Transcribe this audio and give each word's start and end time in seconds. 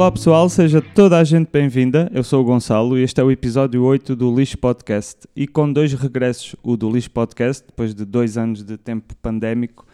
Olá 0.00 0.10
pessoal, 0.10 0.48
seja 0.48 0.80
toda 0.80 1.18
a 1.18 1.24
gente 1.24 1.50
bem-vinda. 1.52 2.10
Eu 2.14 2.24
sou 2.24 2.40
o 2.40 2.44
Gonçalo 2.44 2.98
e 2.98 3.02
este 3.02 3.20
é 3.20 3.22
o 3.22 3.30
episódio 3.30 3.84
8 3.84 4.16
do 4.16 4.34
Lixo 4.34 4.56
Podcast. 4.56 5.28
E 5.36 5.46
com 5.46 5.70
dois 5.70 5.92
regressos: 5.92 6.56
o 6.62 6.74
do 6.74 6.90
Lixo 6.90 7.10
Podcast, 7.10 7.66
depois 7.66 7.94
de 7.94 8.06
dois 8.06 8.38
anos 8.38 8.64
de 8.64 8.78
tempo 8.78 9.14
pandémico, 9.16 9.86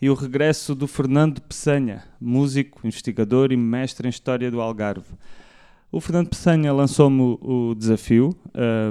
e 0.00 0.08
o 0.08 0.14
regresso 0.14 0.74
do 0.74 0.86
Fernando 0.86 1.42
Peçanha, 1.42 2.04
músico, 2.18 2.80
investigador 2.86 3.52
e 3.52 3.56
mestre 3.58 4.06
em 4.06 4.08
História 4.08 4.50
do 4.50 4.62
Algarve. 4.62 5.12
O 5.92 6.00
Fernando 6.00 6.30
Peçanha 6.30 6.72
lançou-me 6.72 7.20
o 7.42 7.74
desafio 7.76 8.34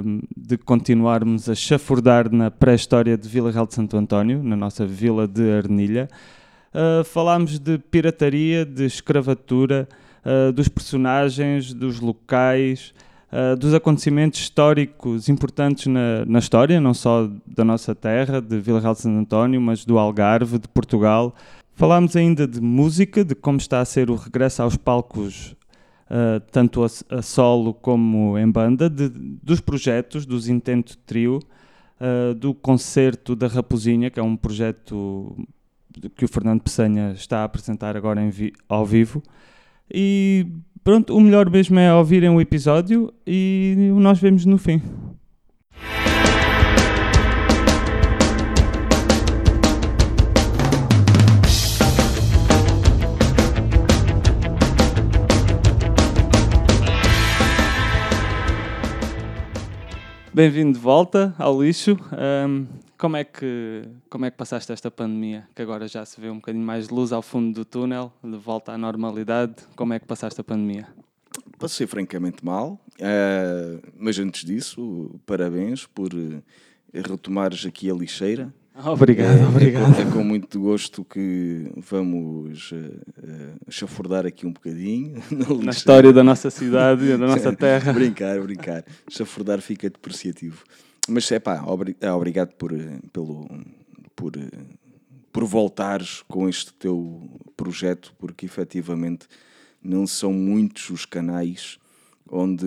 um, 0.04 0.20
de 0.36 0.56
continuarmos 0.56 1.48
a 1.48 1.54
chafurdar 1.56 2.32
na 2.32 2.48
pré-história 2.48 3.18
de 3.18 3.28
Vila 3.28 3.50
Real 3.50 3.66
de 3.66 3.74
Santo 3.74 3.96
António, 3.96 4.40
na 4.40 4.54
nossa 4.54 4.86
vila 4.86 5.26
de 5.26 5.50
Arnilha. 5.50 6.08
Uh, 6.72 7.02
falámos 7.02 7.58
de 7.58 7.76
pirataria, 7.76 8.64
de 8.64 8.84
escravatura, 8.84 9.88
uh, 10.24 10.52
dos 10.52 10.68
personagens, 10.68 11.72
dos 11.72 12.00
locais, 12.00 12.94
uh, 13.32 13.56
dos 13.56 13.74
acontecimentos 13.74 14.40
históricos 14.40 15.28
importantes 15.28 15.86
na, 15.86 16.24
na, 16.26 16.38
história, 16.38 16.80
não 16.80 16.94
só 16.94 17.30
da 17.46 17.64
nossa 17.64 17.94
terra, 17.94 18.40
de 18.40 18.58
Vila 18.58 18.80
Real 18.80 18.94
de 18.94 19.00
Santo 19.00 19.18
António, 19.18 19.60
mas 19.60 19.84
do 19.84 19.98
Algarve, 19.98 20.58
de 20.58 20.68
Portugal. 20.68 21.34
Falámos 21.74 22.14
ainda 22.16 22.46
de 22.46 22.60
música, 22.60 23.24
de 23.24 23.34
como 23.34 23.58
está 23.58 23.80
a 23.80 23.84
ser 23.84 24.10
o 24.10 24.14
regresso 24.14 24.62
aos 24.62 24.76
palcos, 24.76 25.56
tanto 26.50 26.82
a, 26.82 26.88
a, 27.16 27.22
solo 27.22 27.72
como 27.72 28.36
em 28.36 28.50
banda, 28.50 28.90
de, 28.90 29.08
dos 29.08 29.60
projetos, 29.60 30.26
dos 30.26 30.46
Intento 30.46 30.98
Trio, 31.06 31.40
do 32.38 32.52
concerto 32.52 33.34
da 33.34 33.46
Raposinha, 33.46 34.10
que 34.10 34.20
é 34.20 34.22
um 34.22 34.36
projeto 34.36 35.34
que 36.16 36.24
o 36.24 36.28
Fernando 36.28 36.62
Peçanha 36.62 37.12
está 37.12 37.40
a 37.40 37.44
apresentar 37.44 37.96
agora 37.96 38.28
vi 38.30 38.52
ao 38.68 38.84
vivo. 38.84 39.22
E 39.92 40.46
pronto, 40.84 41.16
o 41.16 41.20
melhor 41.20 41.50
mesmo 41.50 41.78
é 41.78 41.92
ouvirem 41.92 42.30
o 42.30 42.40
episódio 42.40 43.12
e 43.26 43.74
nós 43.94 44.20
vemos 44.20 44.44
no 44.44 44.56
fim. 44.56 44.80
Bem-vindo 60.32 60.72
de 60.72 60.78
volta 60.78 61.34
ao 61.36 61.60
lixo. 61.60 61.98
Um, 62.12 62.66
como 63.00 63.16
é 63.16 63.24
que 63.24 63.82
como 64.10 64.26
é 64.26 64.30
que 64.30 64.36
passaste 64.36 64.70
esta 64.70 64.90
pandemia? 64.90 65.48
Que 65.54 65.62
agora 65.62 65.88
já 65.88 66.04
se 66.04 66.20
vê 66.20 66.28
um 66.28 66.34
bocadinho 66.34 66.64
mais 66.64 66.88
de 66.88 66.94
luz 66.94 67.12
ao 67.12 67.22
fundo 67.22 67.54
do 67.54 67.64
túnel, 67.64 68.12
de 68.22 68.36
volta 68.36 68.72
à 68.72 68.78
normalidade. 68.78 69.54
Como 69.74 69.94
é 69.94 69.98
que 69.98 70.06
passaste 70.06 70.38
a 70.38 70.44
pandemia? 70.44 70.86
Passei 71.58 71.86
francamente 71.86 72.44
mal, 72.44 72.78
uh, 73.00 73.88
mas 73.98 74.18
antes 74.18 74.44
disso, 74.44 75.18
parabéns 75.24 75.86
por 75.86 76.12
uh, 76.12 76.42
retomares 76.92 77.64
aqui 77.64 77.90
a 77.90 77.94
lixeira. 77.94 78.52
Obrigado, 78.84 79.38
é, 79.38 79.46
obrigado. 79.46 79.92
É 79.92 80.04
com, 80.04 80.10
é 80.10 80.12
com, 80.12 80.24
muito 80.24 80.60
gosto 80.60 81.02
que 81.02 81.70
vamos 81.76 82.70
uh, 82.72 82.76
uh, 82.76 83.70
chafurdar 83.70 84.26
aqui 84.26 84.46
um 84.46 84.52
bocadinho. 84.52 85.22
Na, 85.32 85.64
na 85.64 85.70
história 85.70 86.12
da 86.12 86.22
nossa 86.22 86.50
cidade 86.50 87.04
e 87.04 87.16
da 87.16 87.26
nossa 87.26 87.52
terra. 87.56 87.94
brincar, 87.94 88.40
brincar. 88.42 88.84
Chafurdar 89.08 89.60
fica 89.62 89.88
depreciativo. 89.88 90.64
Mas 91.08 91.30
é 91.32 91.38
pá, 91.38 91.64
é, 92.00 92.12
obrigado 92.12 92.54
por, 92.54 92.72
pelo, 93.12 93.48
por, 94.14 94.32
por 95.32 95.44
voltares 95.44 96.22
com 96.28 96.48
este 96.48 96.72
teu 96.74 97.28
projeto, 97.56 98.14
porque 98.18 98.46
efetivamente 98.46 99.26
não 99.82 100.06
são 100.06 100.32
muitos 100.32 100.90
os 100.90 101.04
canais 101.04 101.78
onde 102.32 102.64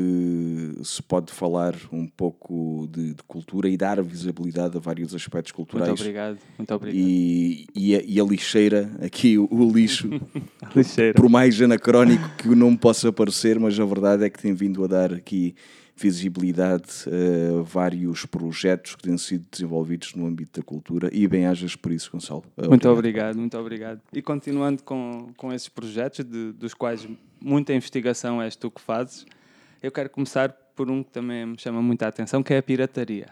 se 0.83 1.01
pode 1.01 1.31
falar 1.31 1.73
um 1.91 2.05
pouco 2.05 2.87
de, 2.91 3.13
de, 3.13 3.23
cultura 3.23 3.69
e 3.69 3.77
dar 3.77 4.01
visibilidade 4.03 4.75
a 4.75 4.79
vários 4.79 5.15
aspectos 5.15 5.53
culturais. 5.53 5.87
Muito 5.87 6.01
obrigado, 6.01 6.37
muito 6.57 6.73
obrigado. 6.73 6.99
E, 6.99 7.65
e, 7.73 7.95
a, 7.95 8.01
e 8.03 8.19
a 8.19 8.23
lixeira, 8.23 8.91
aqui 9.01 9.37
o, 9.37 9.47
o 9.49 9.71
lixo, 9.71 10.09
lixeira. 10.75 11.13
Por, 11.13 11.23
por 11.23 11.29
mais 11.29 11.61
anacrónico 11.61 12.29
que 12.37 12.49
o 12.49 12.55
nome 12.55 12.77
possa 12.77 13.11
parecer, 13.13 13.57
mas 13.57 13.79
a 13.79 13.85
verdade 13.85 14.25
é 14.25 14.29
que 14.29 14.41
tem 14.41 14.53
vindo 14.53 14.83
a 14.83 14.87
dar 14.87 15.13
aqui 15.13 15.55
visibilidade 15.95 16.89
a 17.07 17.53
uh, 17.53 17.63
vários 17.63 18.25
projetos 18.25 18.95
que 18.95 19.03
têm 19.03 19.17
sido 19.17 19.45
desenvolvidos 19.51 20.15
no 20.15 20.25
âmbito 20.25 20.59
da 20.59 20.65
cultura 20.65 21.09
e 21.11 21.27
bem-ajas 21.27 21.75
por 21.75 21.91
isso, 21.91 22.11
Gonçalo. 22.11 22.43
Obrigado. 22.57 22.69
Muito 22.69 22.89
obrigado, 22.89 23.37
muito 23.37 23.57
obrigado. 23.57 24.01
E 24.11 24.21
continuando 24.21 24.83
com, 24.83 25.29
com 25.37 25.53
esses 25.53 25.69
projetos, 25.69 26.25
de, 26.25 26.51
dos 26.53 26.73
quais 26.73 27.07
muita 27.39 27.73
investigação 27.73 28.41
és 28.41 28.55
tu 28.55 28.71
que 28.71 28.81
fazes, 28.81 29.25
eu 29.81 29.91
quero 29.91 30.09
começar 30.09 30.49
por 30.75 30.89
um 30.89 31.03
que 31.03 31.11
também 31.11 31.45
me 31.45 31.59
chama 31.59 31.81
muita 31.81 32.07
atenção, 32.07 32.41
que 32.41 32.53
é 32.53 32.57
a 32.57 32.63
pirataria. 32.63 33.27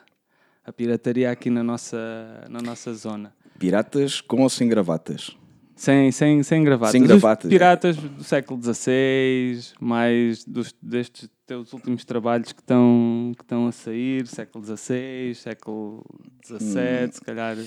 A 0.64 0.72
pirataria 0.72 1.32
aqui 1.32 1.50
na 1.50 1.64
nossa, 1.64 2.46
na 2.50 2.62
nossa 2.62 2.94
zona. 2.94 3.34
Piratas 3.58 4.22
com 4.22 4.44
ou 4.44 4.50
sem 4.50 4.68
gravatas? 4.68 5.36
Sem, 5.76 6.12
sem, 6.12 6.44
sem 6.44 6.64
gravatas. 6.64 6.92
Sem 6.92 7.04
gravatas. 7.04 7.46
Os 7.46 7.50
piratas 7.50 7.98
do 7.98 8.24
século 8.24 8.62
XVI, 8.62 9.74
mais 9.80 10.46
dos, 10.46 10.76
destes 10.80 11.28
teus 11.52 11.74
últimos 11.74 12.06
trabalhos 12.06 12.54
que 12.54 12.62
estão, 12.62 13.34
que 13.36 13.44
estão 13.44 13.68
a 13.68 13.74
sair, 13.74 14.26
século 14.26 14.64
XVI, 14.64 15.36
século 15.36 16.02
XVII, 16.46 16.56
hum. 16.56 17.12
se 17.12 17.22
calhar. 17.22 17.58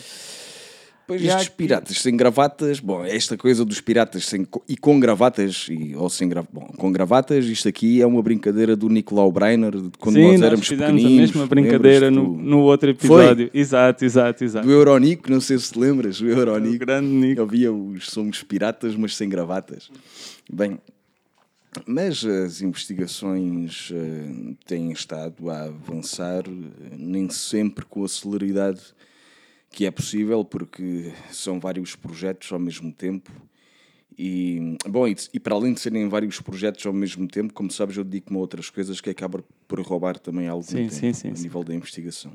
Pois 1.07 1.21
e 1.21 1.27
estes 1.27 1.51
piratas 1.51 2.01
sem 2.01 2.17
gravatas, 2.17 2.81
bom, 2.81 3.05
esta 3.05 3.37
coisa 3.37 3.63
dos 3.63 3.83
piratas 3.83 4.25
sem, 4.25 4.49
e 4.67 4.75
com 4.75 4.99
gravatas, 4.99 5.67
e, 5.69 5.95
ou 5.95 6.09
sem 6.09 6.27
bom, 6.51 6.67
com 6.79 6.91
gravatas, 6.91 7.45
isto 7.45 7.69
aqui 7.69 8.01
é 8.01 8.07
uma 8.07 8.23
brincadeira 8.23 8.75
do 8.75 8.89
Nicolau 8.89 9.31
Breiner, 9.31 9.73
de 9.73 9.91
quando 9.99 10.15
Sim, 10.15 10.29
nós 10.29 10.41
éramos 10.41 10.71
nós 10.71 10.79
pequeninos. 10.81 11.05
a 11.05 11.17
mesma 11.17 11.47
brincadeira 11.47 12.11
no, 12.11 12.39
no 12.39 12.61
outro 12.61 12.89
episódio. 12.89 13.51
Foi? 13.51 13.61
Exato, 13.61 14.03
exato, 14.03 14.45
exato. 14.45 14.67
Do 14.67 14.73
Euronico, 14.73 15.31
não 15.31 15.43
sei 15.43 15.59
se 15.59 15.75
te 15.75 15.79
lembras, 15.79 16.23
o 16.23 16.27
Euronico. 16.27 16.77
O 16.77 16.79
grande 16.79 17.09
Nico. 17.09 17.43
Havia 17.43 17.71
os 17.71 18.09
Somos 18.09 18.43
Piratas, 18.43 18.97
mas 18.97 19.15
sem 19.15 19.29
gravatas. 19.29 19.91
Bem, 20.51 20.79
mas 21.87 22.25
as 22.25 22.61
investigações 22.61 23.91
uh, 23.91 24.57
têm 24.65 24.93
estado 24.93 25.51
a 25.51 25.65
avançar, 25.65 26.49
uh, 26.49 26.53
nem 26.97 27.29
sempre 27.29 27.85
com 27.85 28.05
a 28.05 28.09
celeridade 28.09 28.81
que 29.71 29.87
é 29.87 29.91
possível, 29.91 30.45
porque 30.45 31.13
são 31.33 31.59
vários 31.59 31.97
projetos 31.97 32.53
ao 32.53 32.59
mesmo 32.61 32.93
tempo. 32.93 33.31
E, 34.17 34.77
bom, 34.87 35.09
e, 35.09 35.17
e, 35.33 35.41
para 35.41 35.55
além 35.57 35.73
de 35.73 35.81
serem 35.81 36.09
vários 36.09 36.41
projetos 36.41 36.87
ao 36.87 36.93
mesmo 36.93 37.27
tempo, 37.27 37.53
como 37.53 37.71
sabes, 37.71 37.97
eu 37.97 38.05
dedico-me 38.05 38.39
a 38.39 38.41
outras 38.41 38.71
coisas 38.71 39.01
que 39.01 39.11
acabam 39.11 39.43
por 39.67 39.81
roubar 39.81 40.17
também 40.19 40.47
algum 40.47 40.63
sim, 40.63 40.89
tempo 40.89 40.93
sim, 40.93 41.13
sim, 41.13 41.29
a 41.29 41.33
nível 41.33 41.65
da 41.65 41.75
investigação. 41.75 42.33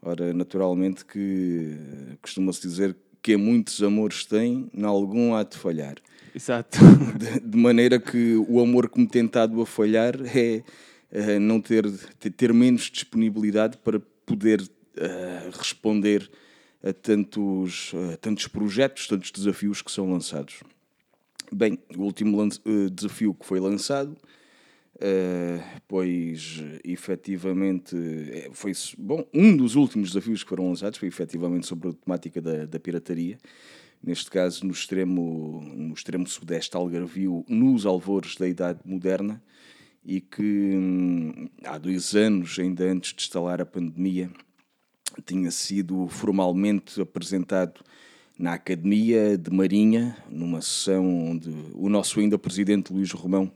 Ora, 0.00 0.32
naturalmente 0.32 1.04
que 1.04 1.76
costuma-se 2.22 2.62
dizer 2.62 2.96
que 3.22 3.36
muitos 3.36 3.82
amores 3.82 4.24
têm, 4.24 4.70
em 4.72 4.84
algum 4.84 5.34
há 5.34 5.42
de 5.42 5.56
falhar. 5.56 5.96
Exato. 6.34 6.78
De, 7.16 7.40
de, 7.40 7.56
maneira 7.56 8.00
que 8.00 8.34
o 8.48 8.60
amor 8.60 8.90
que 8.90 8.98
me 8.98 9.06
tem 9.06 9.24
estado 9.24 9.60
a 9.60 9.66
falhar 9.66 10.14
é, 10.36 10.64
é 11.10 11.38
não 11.38 11.60
ter, 11.60 11.88
ter 12.36 12.52
menos 12.52 12.90
disponibilidade 12.90 13.78
para 13.78 14.00
poder 14.26 14.60
uh, 14.60 15.50
responder 15.52 16.28
a 16.82 16.92
tantos, 16.92 17.92
a 18.12 18.16
tantos 18.16 18.48
projetos, 18.48 19.06
tantos 19.06 19.30
desafios 19.30 19.80
que 19.80 19.92
são 19.92 20.10
lançados. 20.10 20.60
Bem, 21.52 21.78
o 21.96 22.02
último 22.02 22.42
uh, 22.42 22.90
desafio 22.90 23.32
que 23.32 23.46
foi 23.46 23.60
lançado, 23.60 24.16
uh, 24.96 25.80
pois 25.86 26.62
efetivamente 26.82 27.96
foi 28.52 28.72
bom, 28.98 29.24
um 29.32 29.56
dos 29.56 29.76
últimos 29.76 30.08
desafios 30.10 30.42
que 30.42 30.48
foram 30.48 30.68
lançados 30.68 30.98
foi 30.98 31.08
efetivamente 31.08 31.66
sobre 31.66 31.90
a 31.90 31.92
temática 31.92 32.40
da, 32.40 32.66
da 32.66 32.80
pirataria, 32.80 33.38
neste 34.04 34.30
caso 34.30 34.66
no 34.66 34.72
extremo, 34.72 35.62
no 35.74 35.94
extremo 35.94 36.26
sudeste 36.26 36.76
algarvio, 36.76 37.44
nos 37.48 37.86
alvores 37.86 38.36
da 38.36 38.46
Idade 38.46 38.80
Moderna, 38.84 39.42
e 40.04 40.20
que 40.20 40.42
hum, 40.42 41.48
há 41.64 41.78
dois 41.78 42.14
anos, 42.14 42.58
ainda 42.58 42.84
antes 42.84 43.14
de 43.14 43.22
instalar 43.22 43.60
a 43.62 43.66
pandemia, 43.66 44.30
tinha 45.24 45.50
sido 45.50 46.06
formalmente 46.08 47.00
apresentado 47.00 47.80
na 48.38 48.54
Academia 48.54 49.38
de 49.38 49.50
Marinha, 49.50 50.16
numa 50.28 50.60
sessão 50.60 51.30
onde 51.30 51.50
o 51.72 51.88
nosso 51.88 52.20
ainda 52.20 52.36
presidente 52.36 52.92
Luís 52.92 53.10
Romão 53.12 53.50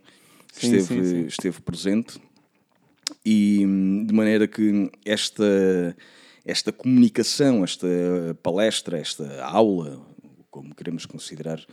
sim, 0.52 0.76
esteve, 0.76 1.04
sim, 1.04 1.04
sim. 1.04 1.26
esteve 1.26 1.60
presente, 1.60 2.18
e 3.24 3.58
de 4.06 4.14
maneira 4.14 4.46
que 4.46 4.90
esta, 5.04 5.96
esta 6.44 6.72
comunicação, 6.72 7.64
esta 7.64 7.86
palestra, 8.42 8.98
esta 8.98 9.44
aula, 9.44 10.00
como 10.62 10.74
queremos 10.74 11.06
considerar, 11.06 11.64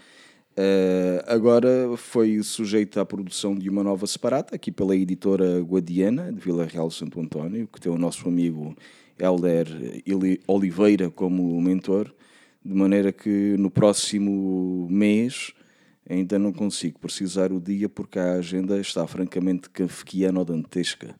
Uh, 0.57 1.19
agora 1.27 1.97
foi 1.97 2.41
sujeita 2.41 3.01
à 3.01 3.05
produção 3.05 3.53
de 3.55 3.69
uma 3.69 3.83
nova 3.83 4.07
separata, 4.07 4.55
aqui 4.55 4.71
pela 4.71 4.95
editora 4.95 5.59
Guadiana, 5.59 6.31
de 6.31 6.39
Vila 6.39 6.63
Real 6.63 6.89
Santo 6.89 7.19
António, 7.19 7.67
que 7.67 7.81
tem 7.81 7.91
o 7.91 7.97
nosso 7.97 8.25
amigo 8.25 8.73
Helder 9.19 9.67
Oliveira 10.47 11.09
como 11.09 11.61
mentor, 11.61 12.09
de 12.63 12.73
maneira 12.73 13.11
que 13.11 13.57
no 13.57 13.69
próximo 13.69 14.87
mês 14.89 15.53
Ainda 16.07 16.37
não 16.37 16.53
consigo 16.53 16.99
precisar 16.99 17.51
o 17.51 17.59
dia 17.59 17.89
porque 17.89 18.19
a 18.19 18.33
agenda 18.33 18.79
está 18.79 19.07
francamente 19.07 19.69
kafkiana 19.71 20.37
ou 20.37 20.45
dantesca, 20.45 21.15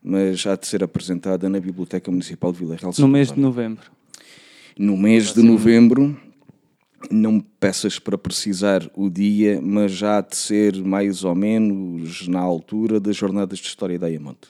mas 0.00 0.46
há 0.46 0.54
de 0.54 0.68
ser 0.68 0.84
apresentada 0.84 1.48
na 1.48 1.58
Biblioteca 1.58 2.08
Municipal 2.12 2.52
de 2.52 2.60
Vila 2.60 2.76
Real. 2.76 2.92
No 2.96 3.08
mês 3.08 3.32
de 3.32 3.40
novembro. 3.40 3.90
No 4.78 4.96
mês 4.96 5.34
de 5.34 5.42
novembro, 5.42 6.16
não 7.10 7.32
me 7.32 7.42
peças 7.58 7.98
para 7.98 8.18
precisar 8.18 8.88
o 8.94 9.08
dia, 9.08 9.60
mas 9.62 9.92
já 9.92 10.18
há 10.18 10.20
de 10.20 10.36
ser 10.36 10.76
mais 10.82 11.24
ou 11.24 11.34
menos 11.34 12.28
na 12.28 12.40
altura 12.40 13.00
das 13.00 13.16
jornadas 13.16 13.58
de 13.58 13.66
História 13.66 13.98
da 13.98 14.06
Ayamonte. 14.06 14.48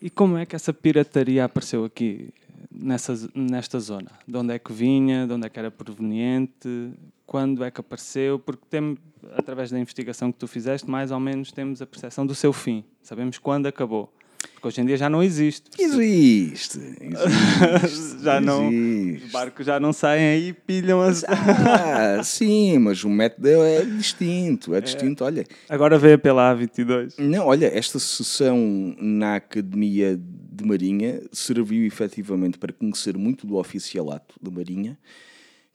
E 0.00 0.08
como 0.08 0.36
é 0.36 0.46
que 0.46 0.56
essa 0.56 0.72
pirataria 0.72 1.44
apareceu 1.44 1.84
aqui, 1.84 2.30
nessa, 2.70 3.28
nesta 3.34 3.78
zona? 3.78 4.10
De 4.26 4.36
onde 4.36 4.54
é 4.54 4.58
que 4.58 4.72
vinha? 4.72 5.26
De 5.26 5.32
onde 5.34 5.46
é 5.46 5.50
que 5.50 5.58
era 5.58 5.70
proveniente? 5.70 6.92
Quando 7.26 7.62
é 7.62 7.70
que 7.70 7.80
apareceu? 7.80 8.38
Porque 8.38 8.64
tem, 8.68 8.96
através 9.36 9.70
da 9.70 9.78
investigação 9.78 10.32
que 10.32 10.38
tu 10.38 10.48
fizeste, 10.48 10.90
mais 10.90 11.10
ou 11.10 11.20
menos 11.20 11.52
temos 11.52 11.80
a 11.82 11.86
percepção 11.86 12.26
do 12.26 12.34
seu 12.34 12.52
fim. 12.52 12.82
Sabemos 13.02 13.38
quando 13.38 13.66
acabou. 13.66 14.12
Porque 14.60 14.68
hoje 14.68 14.80
em 14.82 14.84
dia 14.84 14.96
já 14.96 15.08
não 15.08 15.22
existe. 15.22 15.70
Existe. 15.78 16.78
existe 17.82 18.22
já 18.22 18.40
não, 18.40 18.70
existe. 18.70 19.24
os 19.24 19.32
barcos 19.32 19.64
já 19.64 19.80
não 19.80 19.92
saem 19.92 20.26
aí 20.26 20.48
e 20.48 20.52
pilham 20.52 21.00
as. 21.00 21.24
Ah, 21.24 22.20
sim, 22.24 22.78
mas 22.78 23.02
o 23.02 23.08
método 23.08 23.48
é 23.48 23.84
distinto. 23.84 24.74
É 24.74 24.80
distinto, 24.82 25.24
olha. 25.24 25.46
Agora 25.68 25.98
veio 25.98 26.18
pela 26.18 26.54
A22. 26.54 27.14
Não, 27.18 27.46
olha, 27.46 27.66
esta 27.66 27.98
sessão 27.98 28.94
na 28.98 29.36
Academia 29.36 30.18
de 30.18 30.64
Marinha 30.64 31.22
serviu 31.32 31.86
efetivamente 31.86 32.58
para 32.58 32.72
conhecer 32.72 33.16
muito 33.16 33.46
do 33.46 33.56
oficialato 33.56 34.34
da 34.42 34.50
Marinha, 34.50 34.98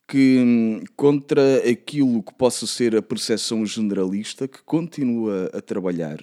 que 0.07 0.83
contra 0.95 1.57
aquilo 1.67 2.21
que 2.21 2.33
possa 2.35 2.67
ser 2.67 2.95
a 2.95 3.01
percepção 3.01 3.65
generalista, 3.65 4.47
que 4.47 4.61
continua 4.61 5.49
a 5.53 5.59
trabalhar 5.59 6.19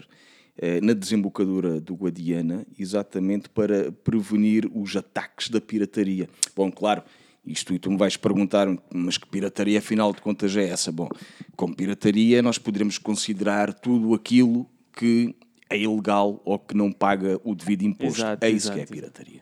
na 0.82 0.92
desembocadura 0.92 1.80
do 1.80 1.94
Guadiana, 1.94 2.66
exatamente 2.78 3.48
para 3.48 3.90
prevenir 3.90 4.68
os 4.74 4.94
ataques 4.96 5.48
da 5.48 5.60
pirataria. 5.60 6.28
Bom, 6.54 6.70
claro, 6.70 7.02
isto 7.44 7.72
e 7.74 7.78
tu 7.78 7.90
me 7.90 7.96
vais 7.96 8.16
perguntar, 8.16 8.68
mas 8.92 9.16
que 9.18 9.26
pirataria 9.26 9.78
afinal 9.78 10.12
de 10.12 10.20
contas 10.20 10.56
é 10.56 10.68
essa? 10.68 10.92
Bom, 10.92 11.08
como 11.56 11.74
pirataria 11.74 12.42
nós 12.42 12.58
poderemos 12.58 12.98
considerar 12.98 13.72
tudo 13.72 14.14
aquilo 14.14 14.68
que 14.94 15.34
é 15.70 15.78
ilegal 15.78 16.40
ou 16.44 16.58
que 16.58 16.76
não 16.76 16.92
paga 16.92 17.40
o 17.42 17.54
devido 17.54 17.82
imposto. 17.82 18.20
Exato, 18.20 18.44
é 18.44 18.50
isso 18.50 18.66
exato. 18.70 18.76
que 18.76 18.82
é 18.82 18.86
pirataria. 18.86 19.40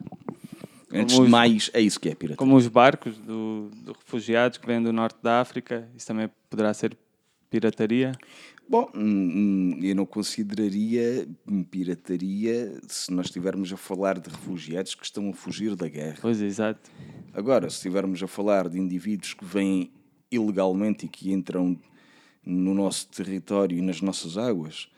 Antes 0.92 1.18
os- 1.18 1.24
de 1.24 1.30
mais, 1.30 1.70
é 1.74 1.80
isso 1.80 1.98
que 2.00 2.08
é 2.08 2.14
pirataria. 2.14 2.36
Como 2.36 2.56
os 2.56 2.66
barcos 2.68 3.18
do, 3.18 3.68
do 3.84 3.92
refugiados 3.92 4.58
que 4.58 4.66
vêm 4.66 4.82
do 4.82 4.92
norte 4.92 5.18
da 5.22 5.40
África, 5.40 5.88
isso 5.96 6.06
também 6.06 6.30
poderá 6.48 6.72
ser 6.72 6.96
pirataria. 7.50 8.12
Bom, 8.70 8.88
hum, 8.94 9.00
hum, 9.02 9.78
eu 9.82 9.96
não 9.96 10.06
consideraria 10.06 11.26
pirataria 11.72 12.72
se 12.86 13.12
nós 13.12 13.26
estivermos 13.26 13.72
a 13.72 13.76
falar 13.76 14.20
de 14.20 14.30
refugiados 14.30 14.94
que 14.94 15.04
estão 15.04 15.28
a 15.28 15.32
fugir 15.32 15.74
da 15.74 15.88
guerra. 15.88 16.18
Pois, 16.22 16.40
exato. 16.40 16.88
Agora, 17.34 17.68
se 17.68 17.78
estivermos 17.78 18.22
a 18.22 18.28
falar 18.28 18.68
de 18.68 18.78
indivíduos 18.78 19.34
que 19.34 19.44
vêm 19.44 19.90
ilegalmente 20.30 21.06
e 21.06 21.08
que 21.08 21.32
entram 21.32 21.76
no 22.46 22.72
nosso 22.72 23.08
território 23.08 23.76
e 23.76 23.82
nas 23.82 24.00
nossas 24.00 24.38
águas 24.38 24.88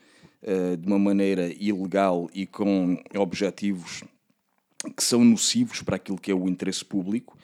eh, 0.43 0.75
de 0.75 0.85
uma 0.85 0.99
maneira 0.99 1.51
ilegal 1.59 2.29
e 2.31 2.45
com 2.45 3.01
objetivos 3.17 4.03
que 4.95 5.03
são 5.03 5.25
nocivos 5.25 5.81
para 5.81 5.95
aquilo 5.95 6.19
que 6.19 6.29
é 6.29 6.35
o 6.35 6.47
interesse 6.47 6.85
público, 6.85 7.35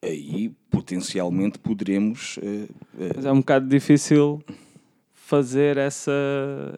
aí 0.00 0.54
potencialmente 0.70 1.58
poderemos. 1.58 2.38
eh, 2.40 2.68
eh, 3.00 3.12
Mas 3.16 3.24
é 3.24 3.32
um 3.32 3.40
bocado 3.40 3.68
difícil 3.68 4.40
fazer 5.32 5.78
essa, 5.78 6.12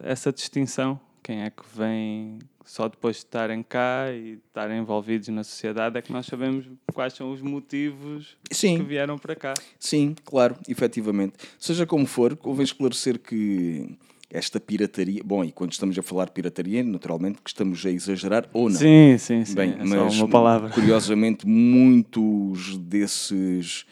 essa 0.01 0.31
distinção. 0.31 0.97
Quem 1.21 1.41
é 1.41 1.49
que 1.49 1.63
vem 1.75 2.39
só 2.63 2.87
depois 2.87 3.17
de 3.17 3.23
estarem 3.23 3.61
cá 3.61 4.13
e 4.13 4.39
estarem 4.47 4.79
envolvidos 4.79 5.27
na 5.27 5.43
sociedade 5.43 5.97
é 5.97 6.01
que 6.01 6.13
nós 6.13 6.25
sabemos 6.25 6.65
quais 6.93 7.11
são 7.11 7.33
os 7.33 7.41
motivos 7.41 8.37
Sim. 8.49 8.77
que 8.77 8.83
vieram 8.83 9.17
para 9.17 9.35
cá. 9.35 9.53
Sim, 9.77 10.15
claro, 10.23 10.55
efetivamente. 10.69 11.33
Seja 11.59 11.85
como 11.85 12.05
for, 12.05 12.37
convém 12.37 12.63
esclarecer 12.63 13.19
que 13.19 13.97
esta 14.29 14.57
pirataria. 14.57 15.21
Bom, 15.21 15.43
e 15.43 15.51
quando 15.51 15.73
estamos 15.73 15.99
a 15.99 16.01
falar 16.01 16.27
de 16.27 16.31
pirataria, 16.31 16.81
naturalmente 16.81 17.41
que 17.43 17.49
estamos 17.49 17.85
a 17.85 17.91
exagerar 17.91 18.47
ou 18.53 18.69
não. 18.69 18.77
Sim, 18.77 19.17
sim, 19.17 19.43
sim. 19.43 19.53
Bem, 19.53 19.73
é 19.73 19.83
mas 19.83 20.15
uma 20.15 20.29
palavra. 20.29 20.69
curiosamente, 20.69 21.45
muitos 21.45 22.77
desses 22.77 23.85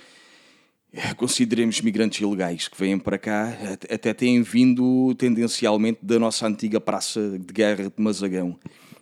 consideremos 1.18 1.81
migrantes 1.81 2.22
ilegais 2.22 2.68
que 2.68 2.78
vêm 2.80 2.98
para 3.00 3.18
cá 3.18 3.48
at- 3.72 3.92
até 3.92 4.13
têm 4.13 4.42
vindo 4.44 5.13
tendencialmente 5.16 6.00
da 6.04 6.19
nossa 6.19 6.45
antiga 6.48 6.80
praça 6.80 7.38
de 7.40 7.54
guerra 7.54 7.86
de 7.86 8.04
Mazagão. 8.04 8.57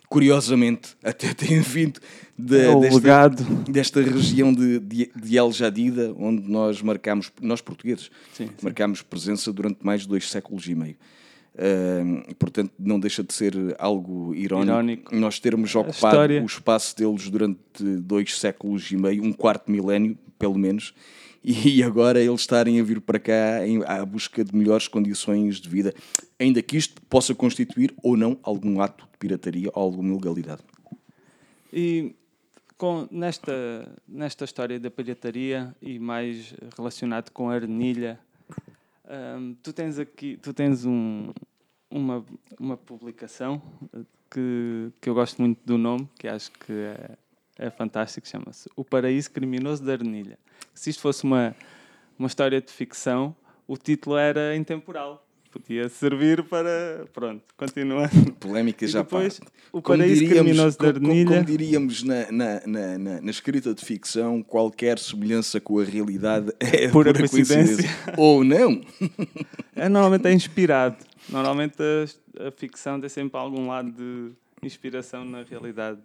Curiosamente, 0.08 0.94
até 1.02 1.32
têm 1.34 1.60
vindo 1.60 2.00
da- 2.38 2.56
É 2.58 2.80
desta, 2.80 3.28
desta 3.70 4.02
região 4.02 4.52
de, 4.52 4.78
de, 4.78 5.10
de 5.14 5.36
El 5.38 5.50
Jadida, 5.52 6.14
onde 6.18 6.48
nós 6.50 6.80
marcámos, 6.82 7.30
nós 7.40 7.60
portugueses, 7.60 8.10
Sim, 8.34 8.46
sim. 8.46 8.52
marcámos 8.62 9.02
presença 9.02 9.52
durante 9.52 9.78
mais 9.82 10.02
de 10.02 10.08
dois 10.08 10.28
séculos 10.30 10.66
e 10.66 10.74
meio. 10.74 10.96
Ahm, 11.58 12.22
portanto, 12.38 12.72
não 12.78 12.98
deixa 12.98 13.22
de 13.22 13.32
ser 13.34 13.54
algo 13.78 14.34
irónico, 14.34 14.70
Irónico. 14.72 15.14
nós 15.16 15.38
termos 15.38 15.74
ocupado 15.74 16.32
o 16.42 16.46
espaço 16.46 16.96
deles 16.96 17.28
durante 17.28 17.58
dois 18.00 18.38
séculos 18.38 18.90
e 18.90 18.96
meio, 18.96 19.22
um 19.22 19.32
quarto 19.34 19.70
milénio, 19.70 20.16
pelo 20.38 20.58
menos, 20.58 20.94
e 21.44 21.82
agora 21.82 22.20
eles 22.20 22.40
estarem 22.40 22.80
a 22.80 22.82
vir 22.82 23.00
para 23.00 23.18
cá 23.18 23.66
em, 23.66 23.82
à 23.84 24.04
busca 24.06 24.44
de 24.44 24.54
melhores 24.54 24.86
condições 24.86 25.60
de 25.60 25.68
vida, 25.68 25.92
ainda 26.38 26.62
que 26.62 26.76
isto 26.76 27.02
possa 27.02 27.34
constituir 27.34 27.92
ou 28.02 28.16
não 28.16 28.38
algum 28.42 28.80
ato 28.80 29.04
de 29.10 29.18
pirataria 29.18 29.68
ou 29.74 29.82
alguma 29.82 30.10
ilegalidade. 30.10 30.62
E 31.72 32.14
com, 32.76 33.08
nesta, 33.10 33.88
nesta 34.06 34.44
história 34.44 34.78
da 34.78 34.90
pirataria 34.90 35.74
e 35.80 35.98
mais 35.98 36.54
relacionado 36.76 37.30
com 37.30 37.50
a 37.50 37.54
arnilha, 37.54 38.20
hum, 39.38 39.56
tu 39.62 39.72
tens 39.72 39.98
aqui 39.98 40.38
tu 40.40 40.52
tens 40.52 40.84
um, 40.84 41.32
uma, 41.90 42.24
uma 42.58 42.76
publicação 42.76 43.60
que, 44.30 44.90
que 45.00 45.08
eu 45.08 45.14
gosto 45.14 45.40
muito 45.42 45.60
do 45.64 45.76
nome, 45.76 46.08
que 46.18 46.26
acho 46.26 46.50
que 46.52 46.72
é, 46.72 47.16
é 47.66 47.70
fantástico, 47.70 48.26
chama-se 48.28 48.68
O 48.76 48.84
Paraíso 48.84 49.30
Criminoso 49.30 49.84
da 49.84 49.92
Arnilha. 49.92 50.38
Se 50.74 50.90
isto 50.90 51.00
fosse 51.02 51.24
uma, 51.24 51.54
uma 52.18 52.26
história 52.28 52.60
de 52.60 52.72
ficção, 52.72 53.34
o 53.66 53.76
título 53.76 54.16
era 54.16 54.56
intemporal. 54.56 55.26
Podia 55.50 55.86
servir 55.90 56.42
para. 56.44 57.04
Pronto, 57.12 57.42
continuando. 57.58 58.32
Polémica 58.40 58.86
já 58.86 59.02
depois, 59.02 59.38
parte. 59.38 59.52
o 59.70 59.82
Como 59.82 59.98
paraíso 59.98 60.20
diríamos- 60.24 60.42
criminoso 60.50 60.78
da 60.78 60.88
Arnilha. 60.88 61.26
Como 61.30 61.44
diríamos 61.44 62.02
na, 62.02 62.32
na, 62.32 62.60
na, 62.66 62.98
na, 62.98 63.20
na 63.20 63.30
escrita 63.30 63.74
de 63.74 63.84
ficção, 63.84 64.42
qualquer 64.42 64.98
semelhança 64.98 65.60
com 65.60 65.78
a 65.78 65.84
realidade 65.84 66.50
é 66.58 66.88
Pura 66.88 67.12
pura, 67.12 67.28
coincidência. 67.28 67.76
coincidência. 67.76 68.14
Ou 68.16 68.42
não. 68.42 68.80
É, 69.76 69.88
normalmente 69.88 70.26
é 70.28 70.32
inspirado. 70.32 70.96
Normalmente 71.28 71.76
a, 72.38 72.48
a 72.48 72.50
ficção 72.50 73.00
tem 73.00 73.08
sempre 73.08 73.38
algum 73.38 73.66
lado 73.68 73.90
de 73.92 74.32
inspiração 74.66 75.24
na 75.24 75.42
realidade. 75.42 75.98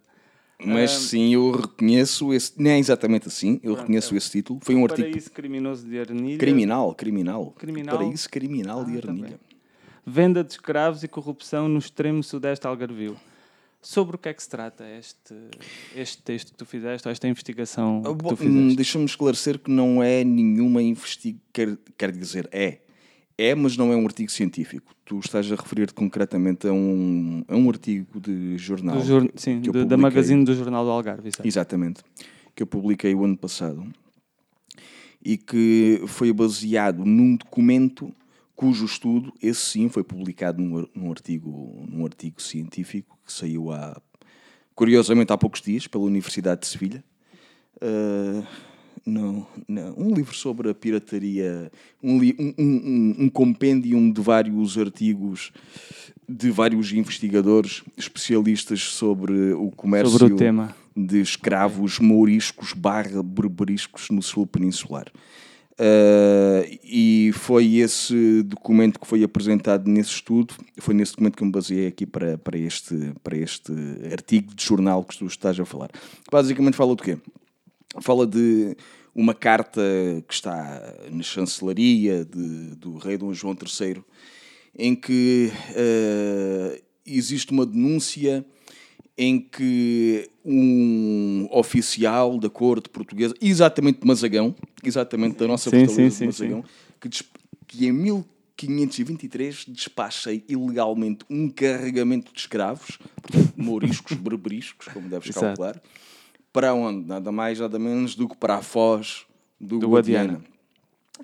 Mas 0.64 0.90
Ah, 0.90 0.98
sim, 0.98 1.34
eu 1.34 1.50
reconheço 1.52 2.32
esse. 2.32 2.52
Não 2.60 2.70
é 2.70 2.78
exatamente 2.78 3.28
assim, 3.28 3.54
eu 3.62 3.72
Pronto, 3.74 3.78
reconheço 3.80 4.14
é. 4.14 4.18
esse 4.18 4.30
título. 4.30 4.58
Foi 4.62 4.74
um 4.74 4.82
artigo 4.84 5.08
Paraíso 5.08 5.30
criminoso 5.30 5.86
de 5.86 5.98
Arnilha. 6.00 6.38
criminal, 6.38 6.94
criminal. 6.94 7.52
Criminal? 7.56 7.96
Paraíso 7.98 8.28
criminal 8.28 8.84
de 8.84 8.98
Ah, 8.98 9.00
tá 9.00 9.08
Arnilha. 9.08 9.28
bem. 9.28 9.38
Venda 10.04 10.42
de 10.42 10.52
escravos 10.52 11.02
e 11.04 11.08
corrupção 11.08 11.68
no 11.68 11.78
extremo 11.78 12.22
sudeste 12.24 12.66
algarvio. 12.66 13.16
Sobre 13.80 14.16
o 14.16 14.18
que 14.18 14.28
é 14.28 14.34
que 14.34 14.42
se 14.42 14.48
trata 14.48 14.84
este, 14.98 15.32
este 15.94 16.20
texto 16.22 16.50
que 16.50 16.58
tu 16.58 16.66
fizeste, 16.66 17.06
ou 17.06 17.12
esta 17.12 17.28
investigação 17.28 18.02
Ah, 18.04 18.08
que 18.08 18.14
bom, 18.16 18.28
tu 18.30 18.34
hum, 18.34 18.36
fizeste? 18.38 18.76
Deixa-me 18.76 19.04
esclarecer 19.04 19.58
que 19.60 19.70
não 19.70 20.02
é 20.02 20.24
nenhuma 20.24 20.82
investigação. 20.82 21.40
Quer, 21.52 21.78
quer 21.96 22.10
dizer, 22.10 22.48
é. 22.50 22.80
É, 23.40 23.54
mas 23.54 23.76
não 23.76 23.92
é 23.92 23.96
um 23.96 24.04
artigo 24.04 24.30
científico. 24.32 24.92
Tu 25.04 25.16
estás 25.20 25.50
a 25.50 25.54
referir-te 25.54 25.94
concretamente 25.94 26.66
a 26.66 26.72
um, 26.72 27.44
a 27.46 27.54
um 27.56 27.68
artigo 27.70 28.18
de 28.20 28.58
jornal. 28.58 29.00
Jor- 29.00 29.28
que- 29.30 29.40
sim, 29.40 29.60
que 29.60 29.70
da- 29.84 29.96
magazine 29.96 30.44
do 30.44 30.52
Jornal 30.54 30.84
do 30.84 30.90
Algarve. 30.90 31.28
exato. 31.28 31.46
Exatamente. 31.46 32.02
Que 32.54 32.64
eu 32.64 32.66
publiquei 32.66 33.14
o 33.14 33.24
ano 33.24 33.36
passado 33.36 33.86
e 35.24 35.36
que 35.36 36.02
foi 36.08 36.32
baseado 36.32 37.04
num 37.04 37.36
documento 37.36 38.12
cujo 38.56 38.84
estudo, 38.84 39.32
esse 39.40 39.60
sim, 39.60 39.88
foi 39.88 40.02
publicado 40.02 40.60
num, 40.60 40.84
num 40.92 41.10
artigo, 41.12 41.86
num 41.88 42.04
artigo 42.04 42.42
científico 42.42 43.16
que 43.24 43.32
saiu 43.32 43.70
há, 43.70 44.00
curiosamente 44.74 45.32
há 45.32 45.38
poucos 45.38 45.60
dias 45.62 45.86
pela 45.86 46.02
Universidade 46.02 46.62
de 46.62 46.66
Sevilha. 46.66 47.04
Ah, 47.80 48.42
não, 49.06 49.46
não, 49.66 49.94
um 49.96 50.14
livro 50.14 50.34
sobre 50.34 50.70
a 50.70 50.74
pirataria, 50.74 51.70
um, 52.02 52.18
li- 52.18 52.36
um, 52.38 52.54
um, 52.58 53.14
um- 53.24 53.28
compêndium 53.28 54.10
de 54.10 54.20
vários 54.20 54.76
artigos 54.78 55.52
de 56.28 56.50
vários 56.50 56.92
investigadores 56.92 57.82
especialistas 57.96 58.80
sobre 58.80 59.52
o 59.52 59.70
comércio 59.70 60.18
Sobre 60.18 60.34
o 60.34 60.36
de 60.94 61.20
escravos 61.20 61.98
mouriscos 61.98 62.72
barra 62.72 63.22
berberiscos 63.22 64.10
no 64.10 64.20
sul 64.22 64.46
peninsular. 64.46 65.06
Uh, 65.80 66.66
e 66.82 67.30
foi 67.34 67.76
esse 67.76 68.42
documento 68.42 68.98
que 68.98 69.06
foi 69.06 69.22
apresentado 69.22 69.88
nesse 69.88 70.10
estudo, 70.10 70.52
foi 70.78 70.92
nesse 70.92 71.12
documento 71.12 71.36
que 71.36 71.42
eu 71.44 71.46
me 71.46 71.52
baseei 71.52 71.86
aqui 71.86 72.04
para, 72.04 72.36
para, 72.36 72.58
este, 72.58 73.12
para 73.22 73.36
este 73.36 73.72
artigo 74.12 74.52
de 74.52 74.64
jornal 74.64 75.04
que 75.04 75.16
tu 75.16 75.24
estás 75.26 75.58
a 75.60 75.64
falar. 75.64 75.88
Basicamente 76.32 76.76
fala 76.76 76.96
do 76.96 77.02
quê? 77.02 77.16
Fala 78.00 78.26
de 78.26 78.76
uma 79.14 79.34
carta 79.34 79.82
que 80.28 80.34
está 80.34 80.94
na 81.10 81.22
chancelaria 81.22 82.24
de, 82.24 82.76
do 82.76 82.98
rei 82.98 83.16
Dom 83.16 83.32
João 83.32 83.54
III, 83.54 84.02
em 84.78 84.94
que 84.94 85.50
uh, 85.70 86.82
existe 87.04 87.50
uma 87.50 87.66
denúncia 87.66 88.44
em 89.16 89.40
que 89.40 90.30
um 90.44 91.48
oficial 91.50 92.38
da 92.38 92.48
corte 92.48 92.88
portuguesa, 92.88 93.34
exatamente 93.40 94.00
de 94.00 94.06
Mazagão, 94.06 94.54
exatamente 94.84 95.36
da 95.36 95.48
nossa 95.48 95.68
sim, 95.68 95.84
fortaleza 95.84 96.10
sim, 96.10 96.18
de 96.20 96.26
Mazagão, 96.26 96.64
que, 97.00 97.08
que 97.66 97.86
em 97.86 97.92
1523 97.92 99.64
despacha 99.66 100.30
ilegalmente 100.48 101.24
um 101.28 101.48
carregamento 101.48 102.32
de 102.32 102.38
escravos, 102.38 102.98
portanto, 103.20 103.52
mouriscos, 103.56 104.14
berberiscos, 104.18 104.86
como 104.92 105.08
deves 105.08 105.30
Exato. 105.30 105.46
calcular, 105.46 105.82
para 106.58 106.74
onde? 106.74 107.06
Nada 107.06 107.30
mais, 107.30 107.60
nada 107.60 107.78
menos 107.78 108.16
do 108.16 108.28
que 108.28 108.36
para 108.36 108.56
a 108.56 108.62
foz 108.62 109.24
do, 109.60 109.78
Do 109.78 109.90
Guadiana. 109.90 110.32
Guadiana. 110.32 110.44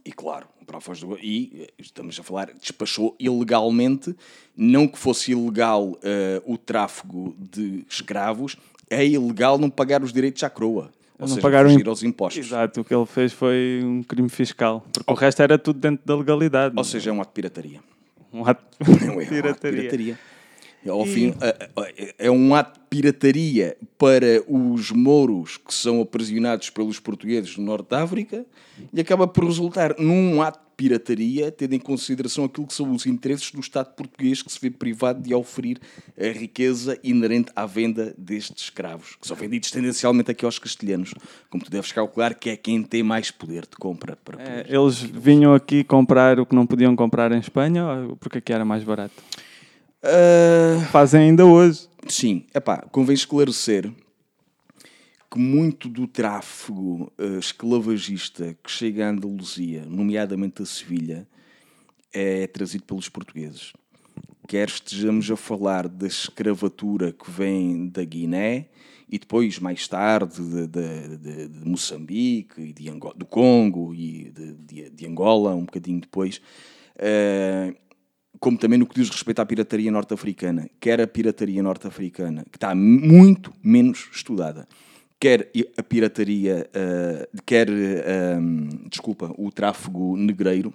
E 0.04 0.12
claro, 0.12 0.46
para 0.64 0.78
a 0.78 0.80
foz 0.80 1.00
do 1.00 1.18
E 1.18 1.50
eh, 1.56 1.72
estamos 1.76 2.18
a 2.20 2.22
falar, 2.22 2.52
despachou 2.54 3.16
ilegalmente, 3.18 4.14
não 4.56 4.86
que 4.86 4.96
fosse 4.96 5.32
ilegal 5.32 5.98
eh, 6.04 6.40
o 6.46 6.56
tráfego 6.56 7.34
de 7.36 7.84
escravos, 7.88 8.56
é 8.88 9.04
ilegal 9.04 9.58
não 9.58 9.68
pagar 9.68 10.04
os 10.04 10.12
direitos 10.12 10.40
à 10.44 10.50
coroa. 10.50 10.92
Ou 11.18 11.26
Não 11.26 11.28
seja, 11.28 11.40
pagaram 11.40 11.68
fugir 11.70 11.88
aos 11.88 12.04
impostos. 12.04 12.46
Exato, 12.46 12.80
o 12.80 12.84
que 12.84 12.94
ele 12.94 13.06
fez 13.06 13.32
foi 13.32 13.80
um 13.82 14.04
crime 14.04 14.28
fiscal. 14.28 14.86
Porque 14.92 15.12
o 15.12 15.16
resto 15.16 15.42
era 15.42 15.58
tudo 15.58 15.80
dentro 15.80 16.06
da 16.06 16.14
legalidade. 16.14 16.74
Ou 16.76 16.84
seja, 16.84 17.10
é 17.10 17.12
um 17.12 17.20
ato 17.20 17.30
de 17.30 17.34
pirataria. 17.34 17.80
um 18.32 18.46
ato 18.46 18.64
É 18.80 18.94
de 18.94 19.10
um 19.10 19.18
ato 19.50 19.68
de 19.68 19.72
pirataria. 19.72 20.18
Ao 20.88 21.04
fim, 21.06 21.34
é- 21.40 21.68
é- 21.96 22.14
é 22.26 22.30
um 22.30 22.54
ato 22.54 22.78
de 22.80 22.86
pirataria 22.90 23.76
para 23.98 24.42
os 24.46 24.90
mouros 24.90 25.56
que 25.56 25.72
são 25.74 26.00
aprisionados 26.00 26.70
pelos 26.70 27.00
portugueses 27.00 27.56
no 27.56 27.64
Norte 27.64 27.88
da 27.90 28.02
África 28.02 28.44
e 28.92 29.00
acaba 29.00 29.26
por 29.26 29.44
resultar 29.44 29.96
num 29.98 30.40
ato 30.42 30.58
de 30.58 30.64
pirataria, 30.76 31.50
tendo 31.52 31.74
em 31.74 31.78
consideração 31.78 32.44
aquilo 32.44 32.66
que 32.66 32.74
são 32.74 32.90
os 32.92 33.06
interesses 33.06 33.50
do 33.52 33.60
Estado 33.60 33.94
português 33.94 34.42
que 34.42 34.50
se 34.50 34.58
vê 34.60 34.70
privado 34.70 35.22
de 35.22 35.32
oferir 35.32 35.78
a 36.18 36.26
riqueza 36.36 36.98
inerente 37.02 37.50
à 37.54 37.64
venda 37.64 38.12
destes 38.18 38.64
escravos, 38.64 39.16
que 39.20 39.26
são 39.26 39.36
vendidos 39.36 39.70
tendencialmente 39.70 40.30
aqui 40.32 40.44
aos 40.44 40.58
castelhanos, 40.58 41.14
como 41.48 41.64
tu 41.64 41.70
deves 41.70 41.92
calcular, 41.92 42.34
que 42.34 42.50
é 42.50 42.56
quem 42.56 42.82
tem 42.82 43.02
mais 43.04 43.30
poder 43.30 43.62
de 43.62 43.76
compra 43.78 44.16
para 44.24 44.42
É, 44.42 44.66
eles 44.68 44.98
vinham 45.00 45.54
aqui 45.54 45.84
comprar 45.84 46.38
o 46.40 46.44
que 46.46 46.54
não 46.56 46.66
podiam 46.66 46.94
comprar 46.96 47.30
em 47.32 47.38
Espanha 47.38 47.84
ou 47.86 48.16
porque 48.16 48.38
aqui 48.38 48.52
era 48.52 48.64
mais 48.64 48.82
barato. 48.84 49.14
Ah, 50.04 50.84
Fazem 50.90 51.22
ainda 51.30 51.46
hoje. 51.46 51.88
Sim, 52.06 52.44
epá, 52.54 52.78
convém 52.92 53.14
esclarecer 53.14 53.90
que 55.30 55.38
muito 55.38 55.88
do 55.88 56.06
tráfego 56.06 57.10
eh, 57.18 57.38
esclavagista 57.38 58.54
que 58.62 58.70
chega 58.70 59.06
à 59.06 59.10
Andaluzia, 59.10 59.84
nomeadamente 59.86 60.62
a 60.62 60.66
Sevilha, 60.66 61.26
é 62.12 62.46
trazido 62.46 62.84
pelos 62.84 63.08
portugueses. 63.08 63.72
Quer 64.46 64.68
estejamos 64.68 65.28
a 65.30 65.36
falar 65.36 65.88
da 65.88 66.06
escravatura 66.06 67.10
que 67.12 67.28
vem 67.30 67.88
da 67.88 68.04
Guiné 68.04 68.66
e 69.08 69.18
depois, 69.18 69.58
mais 69.58 69.88
tarde, 69.88 70.40
de, 70.42 70.66
de- 70.68 71.16
de- 71.16 71.48
de 71.48 71.68
Moçambique 71.68 72.60
e 72.60 72.72
de 72.72 72.88
Ango- 72.90 73.14
do 73.16 73.24
Congo 73.24 73.92
e 73.94 74.30
de, 74.30 74.52
Angola, 75.06 75.54
um 75.54 75.64
bocadinho 75.64 76.00
depois, 76.00 76.40
eh, 76.96 77.74
como 78.44 78.58
também 78.58 78.78
no 78.78 78.86
que 78.86 79.00
diz 79.00 79.08
respeito 79.08 79.40
à 79.40 79.46
pirataria 79.46 79.90
norte-africana, 79.90 80.68
quer 80.78 81.00
a 81.00 81.06
pirataria 81.06 81.62
norte-africana, 81.62 82.44
que 82.52 82.58
está 82.58 82.74
muito 82.74 83.50
menos 83.62 84.10
estudada, 84.12 84.68
quer 85.18 85.50
a 85.78 85.82
pirataria, 85.82 86.68
eh, 86.74 87.26
quer, 87.46 87.70
eh, 87.70 88.36
um, 88.38 88.68
desculpa, 88.90 89.34
o 89.38 89.50
tráfego 89.50 90.14
negreiro, 90.18 90.74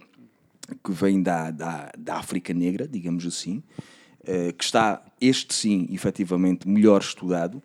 que 0.84 0.92
vem 0.92 1.22
da, 1.22 1.52
da, 1.52 1.92
da 1.96 2.16
África 2.16 2.56
Negra, 2.56 2.88
digamos 2.88 3.24
assim, 3.24 3.62
eh, 4.24 4.52
que 4.52 4.64
está, 4.64 5.06
este 5.22 5.54
sim, 5.54 5.88
efetivamente, 5.92 6.68
melhor 6.68 7.02
estudado. 7.02 7.62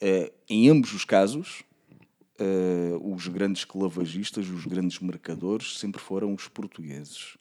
Eh, 0.00 0.32
em 0.48 0.70
ambos 0.70 0.94
os 0.94 1.04
casos, 1.04 1.62
os 3.02 3.28
grandes 3.28 3.60
esclavagistas, 3.60 4.48
os 4.48 4.64
grandes 4.64 4.98
mercadores, 4.98 5.78
sempre 5.78 6.00
foram 6.00 6.34
os 6.34 6.48
portugueses. 6.48 7.36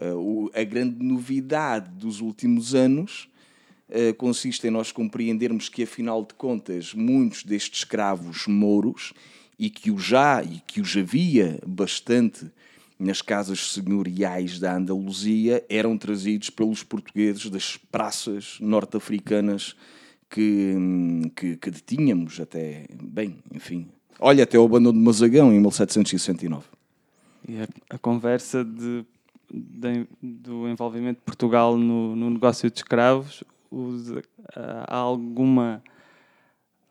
Eh, 0.00 0.12
o- 0.12 0.50
a 0.54 0.62
grande 0.64 1.02
novidade 1.04 1.90
dos 1.90 2.20
últimos 2.20 2.74
anos 2.74 3.28
eh, 3.88 4.12
consiste 4.12 4.66
em 4.66 4.70
nós 4.70 4.90
compreendermos 4.90 5.68
que, 5.68 5.82
afinal 5.84 6.24
de 6.24 6.34
contas, 6.34 6.92
muitos 6.92 7.44
destes 7.44 7.80
escravos 7.80 8.46
mouros, 8.46 9.12
e 9.58 9.70
que 9.70 9.90
o 9.90 9.98
já, 9.98 10.42
e 10.42 10.60
que 10.66 10.80
os 10.80 10.96
havia 10.96 11.58
bastante 11.66 12.46
nas 12.98 13.22
casas 13.22 13.72
senhoriais 13.74 14.58
da 14.58 14.74
Andaluzia, 14.76 15.64
eram 15.68 15.96
trazidos 15.96 16.50
pelos 16.50 16.82
portugueses 16.82 17.48
das 17.48 17.76
praças 17.76 18.56
norte-africanas 18.60 19.76
que, 20.28 20.74
hum, 20.76 21.22
que, 21.34 21.56
que 21.56 21.70
detínhamos 21.70 22.40
até, 22.40 22.86
bem, 23.02 23.36
enfim. 23.54 23.86
Olha, 24.18 24.44
até 24.44 24.58
o 24.58 24.64
abandono 24.64 24.98
de 24.98 25.04
Mazagão 25.04 25.52
em 25.52 25.60
1769. 25.60 26.64
E 27.48 27.58
a, 27.60 27.68
a 27.90 27.98
conversa 27.98 28.64
de, 28.64 29.04
de- 29.52 30.06
do 30.22 30.68
envolvimento 30.68 31.18
de 31.20 31.24
Portugal 31.24 31.76
no, 31.76 32.14
no 32.16 32.30
negócio 32.30 32.70
de 32.70 32.76
escravos, 32.78 33.44
usa- 33.70 34.22
há 34.86 34.96
alguma, 34.96 35.82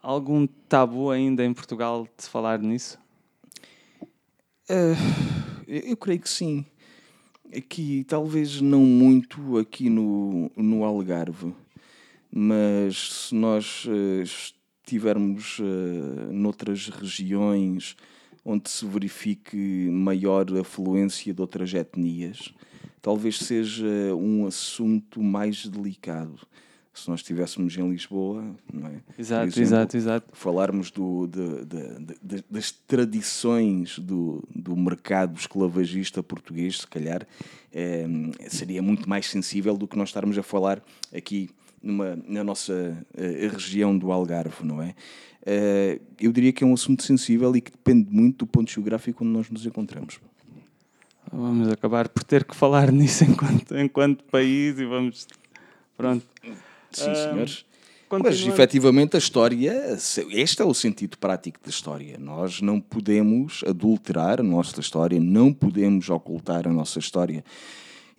algum 0.01 0.45
tabu 0.47 1.09
ainda 1.11 1.43
em 1.43 1.53
Portugal 1.53 2.07
de 2.17 2.25
falar 2.27 2.59
nisso? 2.59 2.97
Ah, 4.69 4.95
eu 5.67 5.97
creio 5.97 6.19
que 6.19 6.29
sim. 6.29 6.65
Aqui, 7.55 8.03
talvez 8.07 8.59
não 8.59 8.81
muito 8.81 9.57
aqui 9.57 9.89
no, 9.89 10.51
no 10.57 10.83
Algarve, 10.83 11.53
mas 12.31 13.27
se 13.27 13.35
nós 13.35 13.85
eh, 13.87 14.23
estivermos 14.23 15.59
eh, 15.61 16.31
noutras 16.33 16.89
regiões 16.89 17.95
onde 18.45 18.69
se 18.69 18.85
verifique 18.85 19.57
maior 19.91 20.45
afluência 20.57 21.33
de 21.33 21.41
outras 21.41 21.73
etnias, 21.73 22.53
talvez 23.01 23.39
seja 23.39 23.85
um 24.15 24.45
assunto 24.45 25.21
mais 25.21 25.65
delicado. 25.65 26.39
Se 26.93 27.09
nós 27.09 27.19
estivéssemos 27.19 27.75
em 27.77 27.89
Lisboa, 27.89 28.55
não 28.71 28.87
é? 28.87 29.01
Exato, 29.19 29.47
exemplo, 29.47 29.61
exato, 29.61 29.97
exato. 29.97 30.27
falarmos 30.31 30.89
do, 30.91 31.27
de- 31.27 31.65
de- 31.65 32.15
de- 32.23 32.45
das 32.49 32.71
tradições 32.71 33.99
do, 33.99 34.41
do 34.55 34.77
mercado 34.77 35.37
esclavagista 35.37 36.23
português, 36.23 36.77
se 36.79 36.87
calhar, 36.87 37.27
eh, 37.73 38.07
seria 38.47 38.81
muito 38.81 39.09
mais 39.09 39.25
sensível 39.25 39.75
do 39.75 39.87
que 39.89 39.97
nós 39.97 40.07
estarmos 40.09 40.37
a 40.37 40.43
falar 40.43 40.81
aqui 41.13 41.49
numa, 41.85 42.17
na 42.27 42.43
nossa 42.43 42.97
eh, 43.15 43.47
região 43.51 43.97
do 43.97 44.11
Algarve, 44.11 44.65
não 44.65 44.81
é? 44.81 44.95
Eh, 45.45 46.01
eu 46.19 46.31
diria 46.31 46.51
que 46.51 46.63
é 46.63 46.67
um 46.67 46.73
assunto 46.73 47.03
sensível 47.03 47.55
e 47.55 47.61
que 47.61 47.71
depende 47.71 48.07
muito 48.11 48.39
do 48.39 48.47
ponto 48.47 48.71
geográfico 48.71 49.23
onde 49.23 49.33
nós 49.33 49.49
nos 49.49 49.65
encontramos. 49.65 50.19
Vamos 51.31 51.71
acabar 51.71 52.09
por 52.09 52.23
ter 52.23 52.43
que 52.43 52.55
falar 52.55 52.89
nisso 52.93 53.23
enquanto, 53.23 53.77
enquanto 53.77 54.23
país 54.25 54.79
e 54.79 54.85
vamos. 54.85 55.27
Pronto. 55.95 56.25
Sim, 56.91 57.09
Ah, 57.09 57.15
senhores. 57.15 57.65
Mas 58.23 58.39
efetivamente 58.45 59.15
a 59.15 59.19
história, 59.19 59.97
este 60.29 60.61
é 60.61 60.65
o 60.65 60.73
sentido 60.73 61.17
prático 61.17 61.59
da 61.61 61.69
história. 61.69 62.17
Nós 62.19 62.61
não 62.61 62.79
podemos 62.79 63.63
adulterar 63.67 64.39
a 64.39 64.43
nossa 64.43 64.79
história, 64.79 65.19
não 65.19 65.51
podemos 65.51 66.09
ocultar 66.09 66.67
a 66.67 66.71
nossa 66.71 66.99
história. 66.99 67.43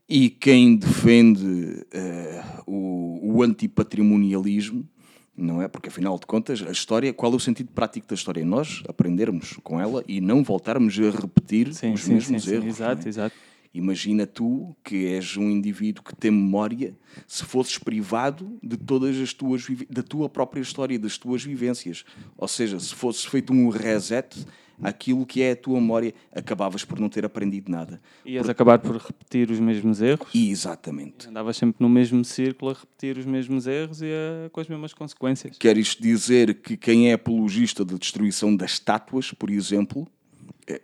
E 0.09 0.31
quem 0.31 0.77
defende 0.77 1.85
eh, 1.93 2.45
o, 2.65 3.19
o 3.23 3.43
antipatrimonialismo, 3.43 4.89
não 5.37 5.61
é? 5.61 5.67
Porque 5.67 5.89
afinal 5.89 6.17
de 6.19 6.27
contas, 6.27 6.63
a 6.63 6.71
história, 6.71 7.13
qual 7.13 7.33
é 7.33 7.37
o 7.37 7.41
sentido 7.41 7.73
prático 7.73 8.07
da 8.07 8.15
história? 8.15 8.45
Nós 8.45 8.83
aprendermos 8.89 9.59
com 9.65 9.81
ela 9.81 10.05
e 10.07 10.21
não 10.21 10.45
voltarmos 10.45 10.97
a 10.99 11.11
repetir 11.11 11.75
Sim, 11.75 11.93
os 11.93 12.03
sim, 12.03 12.15
mesmos 12.15 12.45
sim, 12.45 12.51
erros. 12.53 12.65
não 12.65 12.71
exato, 12.71 13.07
é? 13.07 13.09
exato. 13.09 13.37
Imagina 13.75 14.27
tu 14.27 14.75
que 14.83 15.07
és 15.07 15.37
um 15.37 15.51
indivíduo 15.51 16.03
que 16.03 16.17
tem 16.17 16.31
memória, 16.31 16.97
se 17.27 17.45
fosses 17.45 17.77
privado 17.77 18.59
de 18.63 18.77
todas 18.77 19.19
as 19.19 19.35
tuas 19.35 19.67
da 19.91 20.03
tua 20.03 20.31
própria 20.31 20.63
história, 20.63 20.99
das 20.99 21.19
tuas 21.19 21.45
vivências. 21.45 22.03
Ou 22.39 22.49
seja, 22.49 22.81
se 22.81 22.95
fosse 22.95 23.29
feito 23.29 23.53
um 23.53 23.69
reset 23.69 24.47
àquilo 24.83 25.25
que 25.27 25.43
é 25.43 25.53
a 25.53 25.57
tua 25.57 25.81
memória, 25.81 26.13
acabavas 26.33 26.85
por 26.85 26.99
não 27.01 27.09
ter 27.09 27.25
aprendido 27.25 27.71
nada. 27.71 28.01
Ias 28.25 28.49
acabar 28.49 28.79
por 28.79 28.97
repetir 28.97 29.51
os 29.51 29.59
mesmos 29.61 30.01
erros. 30.03 30.29
E 30.35 30.51
exatamente. 30.51 31.29
Andavas 31.29 31.57
sempre 31.57 31.77
no 31.81 31.89
mesmo 31.89 32.25
círculo 32.25 32.71
a 32.71 32.75
repetir 32.75 33.17
os 33.19 33.25
mesmos 33.27 33.67
erros 33.67 34.03
e 34.03 34.07
a- 34.07 34.51
com 34.51 34.61
as 34.61 34.69
mesmas 34.69 34.93
consequências. 34.93 35.57
Quer 35.59 35.77
isto 35.79 36.03
dizer 36.03 36.55
que 36.55 36.77
quem 36.77 37.11
é 37.11 37.15
apologista 37.15 37.85
da 37.85 37.97
destruição 37.97 38.55
das 38.55 38.73
estátuas, 38.73 39.33
por 39.33 39.51
exemplo, 39.51 40.07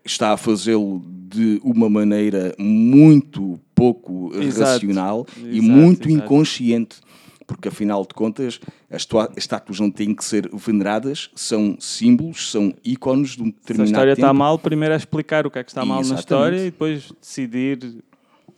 está 0.04 0.32
a 0.32 0.37
fazê-lo 0.37 1.02
de 1.28 1.61
uma 1.64 1.88
maneira 1.90 2.54
muito 2.58 3.58
pouco 3.75 4.30
Exato. 4.34 4.72
racional 4.87 5.26
e 5.38 5.58
Exato, 5.58 5.62
muito 5.62 6.08
exato. 6.08 6.25
inconsciente. 6.25 6.96
Porque, 7.46 7.68
afinal 7.68 8.02
de 8.02 8.14
contas, 8.14 8.61
as 8.90 9.04
tua- 9.04 9.28
as 9.30 9.38
estátuas 9.38 9.78
não 9.80 9.90
têm 9.90 10.14
que 10.14 10.25
ser 10.25 10.49
veneradas, 10.54 11.30
são 11.34 11.76
símbolos, 11.80 12.50
são 12.50 12.72
ícones 12.84 13.30
de 13.37 13.42
um 13.42 13.46
Se 13.46 13.50
a 13.50 13.54
determinado 13.61 13.90
história 13.90 14.16
tempo. 14.16 14.26
está 14.26 14.32
mal, 14.34 14.58
primeiro 14.58 14.94
é 14.94 14.96
explicar 14.96 15.46
o 15.46 15.50
que 15.50 15.58
é 15.58 15.64
que 15.64 15.70
está 15.70 15.84
mal 15.84 16.02
na 16.04 16.14
história 16.14 16.56
e 16.58 16.70
depois 16.70 17.12
decidir 17.20 17.78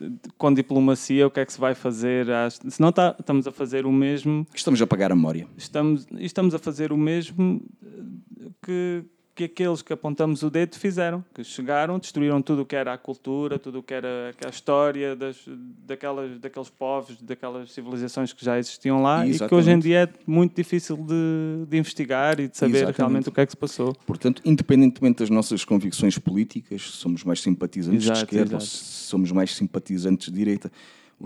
eh, 0.00 0.06
com 0.36 0.52
diplomacia 0.52 1.26
o 1.26 1.30
que 1.30 1.40
é 1.40 1.46
que 1.46 1.52
se 1.52 1.60
vai 1.60 1.74
fazer. 1.74 2.30
às- 2.30 2.60
Senão 2.68 2.90
tá, 2.92 3.14
estamos 3.18 3.46
a 3.46 3.52
fazer 3.52 3.86
o 3.86 3.92
mesmo 3.92 4.46
Estamos 4.54 4.80
a 4.82 4.86
pagar 4.86 5.12
a 5.12 5.14
memória. 5.14 5.46
estamos, 5.56 6.06
estamos 6.18 6.54
a 6.54 6.58
fazer 6.58 6.92
o 6.92 6.96
mesmo 6.96 7.62
eh, 7.82 8.48
que, 8.62 9.04
que 9.34 9.44
aqueles 9.44 9.82
que 9.82 9.92
apontamos 9.92 10.42
o 10.42 10.50
dedo 10.50 10.76
fizeram, 10.76 11.24
que 11.34 11.42
chegaram, 11.42 11.98
destruíram 11.98 12.40
tudo 12.40 12.62
o 12.62 12.66
que 12.66 12.76
era 12.76 12.92
a 12.92 12.98
cultura, 12.98 13.58
tudo 13.58 13.80
o 13.80 13.82
que 13.82 13.92
era 13.92 14.32
a 14.44 14.48
história 14.48 15.16
das, 15.16 15.36
daquelas, 15.84 16.38
daqueles 16.38 16.70
povos, 16.70 17.20
daquelas 17.20 17.72
civilizações 17.72 18.32
que 18.32 18.44
já 18.44 18.58
existiam 18.58 19.02
lá 19.02 19.26
e 19.26 19.36
que 19.36 19.42
hoje 19.42 19.70
em 19.70 19.78
Exatamente. 19.78 19.82
dia 19.82 20.02
é 20.04 20.08
muito 20.24 20.54
difícil 20.54 20.96
de, 20.96 21.66
de 21.68 21.76
investigar 21.76 22.38
e 22.38 22.48
de 22.48 22.56
saber 22.56 22.76
Exatamente. 22.76 22.98
realmente 22.98 23.28
o 23.28 23.32
que 23.32 23.40
é 23.40 23.46
que 23.46 23.52
se 23.52 23.56
passou. 23.56 23.92
Portanto, 24.06 24.40
independentemente 24.44 25.18
das 25.18 25.30
nossas 25.30 25.64
convicções 25.64 26.16
políticas, 26.16 26.82
somos 26.82 27.24
mais 27.24 27.40
simpatizantes 27.40 28.04
Exato, 28.04 28.20
de 28.20 28.24
esquerda 28.24 28.60
somos 28.60 29.32
mais 29.32 29.54
simpatizantes 29.54 30.28
de 30.28 30.38
direita, 30.38 30.70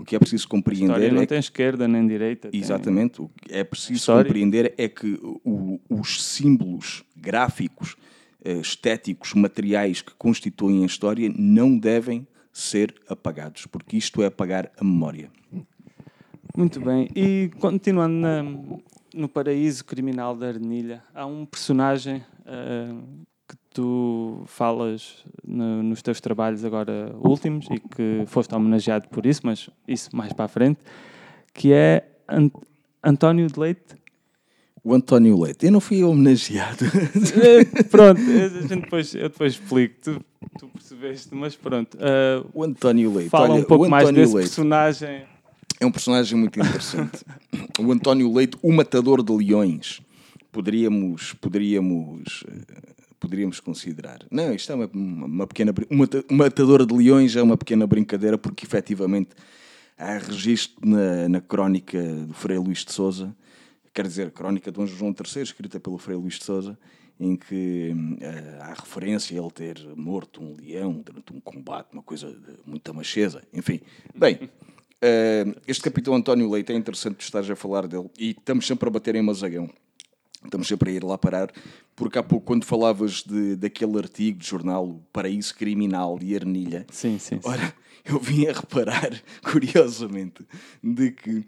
o 0.01 0.05
que 0.05 0.15
é 0.15 0.19
preciso 0.19 0.43
A 0.43 0.45
história 0.45 0.61
compreender 0.63 1.11
não 1.13 1.17
é 1.21 1.25
que, 1.25 1.27
tem 1.27 1.39
esquerda 1.39 1.87
nem 1.87 2.07
direita. 2.07 2.49
tem- 2.49 2.59
exatamente, 2.59 3.21
o 3.21 3.29
que 3.29 3.53
é 3.53 3.63
preciso 3.63 3.93
História. 3.93 4.23
compreender 4.25 4.73
é 4.77 4.87
que 4.87 5.19
o- 5.43 5.79
os 5.89 6.23
símbolos 6.23 7.03
gráficos, 7.15 7.95
eh, 8.43 8.53
estéticos, 8.59 9.33
materiais 9.33 10.01
que 10.01 10.13
constituem 10.17 10.83
a 10.83 10.85
história 10.85 11.31
não 11.37 11.77
devem 11.77 12.27
ser 12.51 12.95
apagados, 13.07 13.65
porque 13.67 13.97
isto 13.97 14.21
é 14.21 14.25
apagar 14.27 14.71
a 14.77 14.83
memória. 14.83 15.29
Muito 16.57 16.79
bem. 16.81 17.07
E 17.15 17.51
continuando 17.59 18.15
na- 18.15 18.43
no 19.13 19.29
paraíso 19.29 19.85
criminal 19.85 20.35
da 20.35 20.47
Arnilha, 20.47 21.03
há 21.13 21.25
um 21.25 21.45
personagem 21.45 22.23
ah, 22.45 22.95
que 23.49 23.55
tu 23.73 24.43
falas 24.45 25.23
no- 25.43 25.81
nos 25.83 26.01
teus 26.03 26.21
trabalhos 26.21 26.63
agora 26.63 27.15
últimos 27.19 27.65
e 27.71 27.79
que 27.79 28.23
foste 28.27 28.53
homenageado 28.53 29.07
por 29.09 29.25
isso, 29.25 29.41
mas 29.43 29.69
isso 29.87 30.15
mais 30.15 30.31
para 30.33 30.45
a 30.45 30.47
frente, 30.47 30.79
que 31.53 31.73
é 31.73 32.05
Ant- 32.27 32.53
António 33.03 33.47
de 33.47 33.59
Leite. 33.59 33.97
O 34.83 34.93
António 34.93 35.37
Leite, 35.41 35.65
eu 35.65 35.71
não 35.71 35.79
fui 35.81 36.03
homenageado. 36.03 36.85
Eh, 36.85 37.65
pronto, 37.89 38.21
a 38.21 38.61
gente 38.67 38.81
depois, 38.81 39.13
eu 39.15 39.29
depois 39.29 39.53
explico, 39.53 39.95
tu, 40.01 40.21
tu 40.57 40.67
percebeste, 40.69 41.33
mas 41.35 41.55
pronto. 41.55 41.97
ah, 41.99 42.45
o 42.53 42.63
António 42.63 43.13
Leite, 43.13 43.29
fala 43.29 43.49
olha, 43.55 43.61
um 43.61 43.65
pouco 43.65 43.89
mais 43.89 44.09
desse 44.11 44.33
Leite. 44.35 44.47
personagem. 44.47 45.23
É 45.81 45.85
um 45.85 45.91
personagem 45.91 46.37
muito 46.37 46.59
interessante. 46.59 47.25
o 47.79 47.91
António 47.91 48.31
Leite, 48.33 48.57
o 48.61 48.71
matador 48.71 49.23
de 49.23 49.33
leões. 49.33 50.01
Poderíamos, 50.51 51.33
poderíamos, 51.33 52.43
eh, 52.47 52.98
poderíamos 53.19 53.59
considerar. 53.59 54.19
Não, 54.31 54.53
isto 54.53 54.71
é 54.71 54.75
uma, 54.75 54.89
uma 54.93 55.47
pequena... 55.47 55.71
brin- 55.73 55.87
Um 55.91 55.97
mata- 55.97 56.23
um 56.29 56.35
matador 56.35 56.85
de 56.85 56.93
leões 56.93 57.35
é 57.35 57.41
uma 57.43 57.57
pequena 57.57 57.85
brincadeira 57.85 58.37
porque, 58.37 58.65
efetivamente, 58.65 59.29
há 59.97 60.17
registro 60.17 60.77
na, 60.87 61.27
na 61.29 61.41
crónica 61.41 62.01
do 62.01 62.33
Frei 62.33 62.57
Luís 62.57 62.85
de 62.85 62.91
Souza, 62.93 63.35
quer 63.93 64.07
dizer, 64.07 64.31
crónica 64.31 64.71
de 64.71 64.77
Dom 64.77 64.85
João 64.85 65.13
III, 65.13 65.43
escrita 65.43 65.79
pelo 65.79 65.97
Frei 65.97 66.15
Luís 66.15 66.35
de 66.35 66.45
Souza, 66.45 66.77
em 67.19 67.35
que 67.35 67.93
eh, 68.21 68.57
há 68.61 68.73
referência 68.73 69.37
a 69.37 69.43
ele 69.43 69.51
ter 69.51 69.77
morto 69.97 70.41
um 70.41 70.55
leão 70.55 71.01
durante 71.05 71.33
um 71.33 71.39
combate, 71.41 71.89
uma 71.91 72.01
coisa 72.01 72.31
de 72.31 72.53
muita 72.65 72.93
macheza, 72.93 73.43
enfim. 73.53 73.81
Bem, 74.15 74.49
eh, 75.01 75.45
este 75.67 75.83
capitão 75.83 76.15
António 76.15 76.49
Leite 76.49 76.71
é 76.71 76.75
interessante 76.77 77.15
tu 77.17 77.21
estares 77.21 77.49
a 77.49 77.57
falar 77.57 77.87
dele 77.87 78.09
e 78.17 78.29
estamos 78.29 78.65
sempre 78.65 78.87
a 78.87 78.91
bater 78.91 79.15
em 79.15 79.21
Mazagão. 79.21 79.69
Estamos 80.43 80.67
sempre 80.67 80.91
a 80.91 80.93
ir 80.93 81.03
lá 81.03 81.17
parar, 81.17 81.51
porque 81.95 82.17
há 82.17 82.23
pouco, 82.23 82.45
quando 82.45 82.65
falavas 82.65 83.23
de, 83.23 83.55
daquele 83.55 83.97
artigo 83.97 84.39
de 84.39 84.47
jornal, 84.47 84.87
o 84.87 85.03
Paraíso 85.11 85.53
Criminal 85.55 86.17
de 86.17 86.35
Arnilha, 86.35 86.85
Sim, 86.91 87.19
sim. 87.19 87.35
sim. 87.35 87.41
Ora, 87.43 87.73
eu 88.05 88.19
vim 88.19 88.47
a 88.47 88.53
reparar, 88.53 89.11
curiosamente, 89.43 90.45
de 90.81 91.11
que 91.11 91.45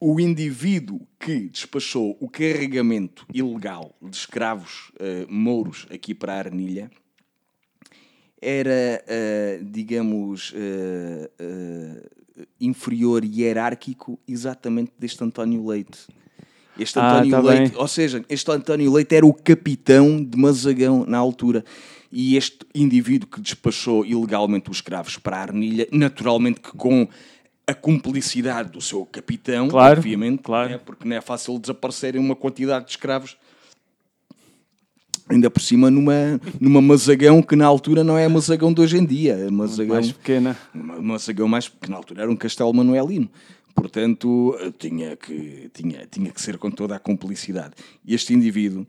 o 0.00 0.18
indivíduo 0.18 1.06
que 1.18 1.50
despachou 1.50 2.16
o 2.20 2.28
carregamento 2.28 3.26
ilegal 3.32 3.94
de 4.00 4.16
escravos 4.16 4.90
eh, 4.98 5.26
mouros 5.28 5.86
aqui 5.90 6.14
para 6.14 6.32
a 6.32 6.38
Arnilha 6.38 6.90
era, 8.40 9.04
eh, 9.06 9.60
digamos, 9.62 10.54
eh, 10.56 11.30
inferior 12.58 13.22
hierárquico 13.22 14.18
exatamente 14.26 14.92
deste 14.98 15.22
António 15.22 15.66
Leite. 15.66 16.06
Este 16.82 16.98
Ah, 16.98 17.14
António 17.18 17.30
tá 17.30 17.40
Leite, 17.40 17.70
bem. 17.72 17.80
ou 17.80 17.88
seja, 17.88 18.24
este 18.28 18.50
António 18.50 18.92
Leite 18.92 19.14
era 19.14 19.26
o 19.26 19.32
capitão 19.34 20.22
de 20.24 20.36
Mazagão 20.38 21.04
na 21.06 21.18
altura. 21.18 21.64
E 22.12 22.36
este 22.36 22.58
indivíduo 22.74 23.28
que 23.28 23.40
despachou 23.40 24.04
ilegalmente 24.04 24.70
os 24.70 24.78
escravos 24.78 25.16
para 25.16 25.36
a 25.36 25.40
Arnilha, 25.42 25.86
naturalmente 25.92 26.60
que 26.60 26.72
com 26.72 27.06
a 27.66 27.74
cumplicidade 27.74 28.70
do 28.72 28.80
seu 28.80 29.06
capitão, 29.06 29.68
Claro, 29.68 29.98
obviamente, 29.98 30.42
claro. 30.42 30.70
né, 30.70 30.80
porque 30.84 31.06
não 31.06 31.14
é 31.16 31.20
fácil 31.20 31.56
desaparecerem 31.58 32.20
uma 32.20 32.34
quantidade 32.34 32.86
de 32.86 32.90
escravos 32.92 33.36
Ainda 35.28 35.48
por 35.48 35.62
cima 35.62 35.88
numa, 35.92 36.40
numa 36.60 36.80
Mazagão 36.82 37.40
que 37.40 37.54
na 37.54 37.64
altura 37.64 38.02
não 38.02 38.18
é 38.18 38.24
a 38.24 38.28
Mazagão 38.28 38.72
de 38.72 38.80
hoje 38.80 38.98
em 38.98 39.04
dia. 39.04 39.34
É 39.34 39.48
Mazagão, 39.48 39.94
Mais 39.94 40.10
pequena. 40.10 40.56
uma 40.74 41.00
Mazagão 41.00 41.46
mais 41.46 41.68
que 41.68 41.88
na 41.88 41.96
altura 41.96 42.22
era 42.22 42.30
um 42.30 42.34
castelo 42.34 42.74
manuelino. 42.74 43.30
Portanto, 43.74 44.56
eh, 44.60 44.72
tinha 44.78 45.16
que, 45.16 45.70
tinha, 45.72 46.06
tinha 46.06 46.30
que 46.30 46.40
ser 46.40 46.58
com 46.58 46.70
toda 46.70 46.96
a 46.96 46.98
cumplicidade. 46.98 47.74
Este 48.06 48.34
indivíduo 48.34 48.86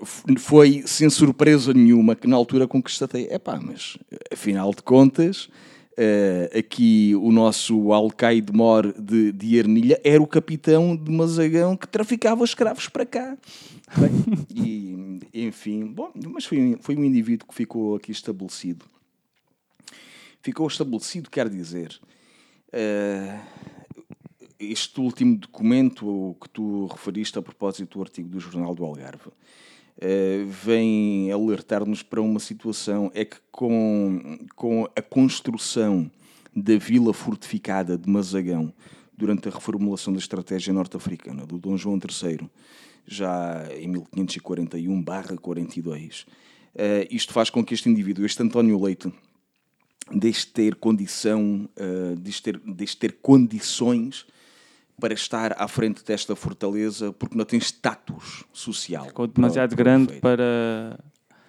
f- 0.00 0.38
foi, 0.38 0.82
sem 0.86 1.10
surpresa 1.10 1.74
nenhuma, 1.74 2.14
que 2.14 2.26
na 2.28 2.36
altura 2.36 2.66
conquistatei. 2.66 3.28
Epá, 3.30 3.58
mas 3.60 3.98
afinal 4.32 4.72
de 4.72 4.82
contas, 4.82 5.48
eh, 5.96 6.50
aqui 6.56 7.12
o 7.16 7.32
nosso 7.32 7.92
alcaide 7.92 8.52
mor 8.52 8.92
de, 8.92 9.32
de 9.32 9.56
Ermilha 9.56 10.00
era 10.04 10.22
o 10.22 10.26
capitão 10.26 10.96
de 10.96 11.10
Mazagão 11.10 11.76
que 11.76 11.88
traficava 11.88 12.44
escravos 12.44 12.88
para 12.88 13.04
cá. 13.04 13.36
Bem, 13.96 14.10
e, 14.54 15.18
enfim, 15.46 15.86
bom, 15.86 16.12
mas 16.32 16.44
foi, 16.44 16.76
foi 16.80 16.96
um 16.96 17.02
indivíduo 17.04 17.48
que 17.48 17.54
ficou 17.54 17.96
aqui 17.96 18.12
estabelecido. 18.12 18.84
Ficou 20.40 20.68
estabelecido, 20.68 21.28
quer 21.28 21.48
dizer, 21.48 21.98
eh, 22.72 23.40
este 24.58 25.00
último 25.00 25.36
documento 25.36 26.34
que 26.40 26.48
tu 26.48 26.86
referiste 26.86 27.38
a 27.38 27.42
propósito 27.42 27.98
do 27.98 28.02
artigo 28.02 28.28
do 28.28 28.40
Jornal 28.40 28.74
do 28.74 28.84
Algarve 28.84 29.30
eh, 30.00 30.44
vem 30.46 31.30
alertar-nos 31.30 32.02
para 32.02 32.20
uma 32.20 32.40
situação 32.40 33.12
é 33.14 33.24
que 33.24 33.36
com, 33.52 34.40
com 34.56 34.88
a 34.96 35.02
construção 35.02 36.10
da 36.54 36.76
vila 36.76 37.14
fortificada 37.14 37.96
de 37.96 38.10
Mazagão 38.10 38.74
durante 39.16 39.48
a 39.48 39.52
reformulação 39.52 40.12
da 40.12 40.18
estratégia 40.18 40.72
norte-africana 40.72 41.46
do 41.46 41.56
Dom 41.58 41.76
João 41.76 41.98
III 41.98 42.50
já 43.06 43.68
em 43.78 43.92
1541/42 43.92 46.26
eh, 46.74 47.06
isto 47.10 47.32
faz 47.32 47.50
com 47.50 47.64
que 47.64 47.74
este 47.74 47.88
indivíduo, 47.88 48.26
este 48.26 48.42
António 48.42 48.82
Leite 48.82 49.12
deixe 50.12 50.46
de 50.46 50.52
ter 50.52 50.74
condição, 50.76 51.68
uh, 51.76 52.16
deixe, 52.16 52.42
ter, 52.42 52.58
deixe 52.60 52.94
de 52.94 52.98
ter 52.98 53.18
condições 53.20 54.26
para 55.00 55.14
estar 55.14 55.54
à 55.58 55.68
frente 55.68 56.04
desta 56.04 56.34
fortaleza 56.34 57.12
porque 57.12 57.36
não 57.36 57.44
tem 57.44 57.58
status 57.58 58.44
social. 58.52 59.06
Ficou 59.06 59.26
demasiado 59.26 59.70
para- 59.70 59.84
grande 59.84 60.20
para. 60.20 60.98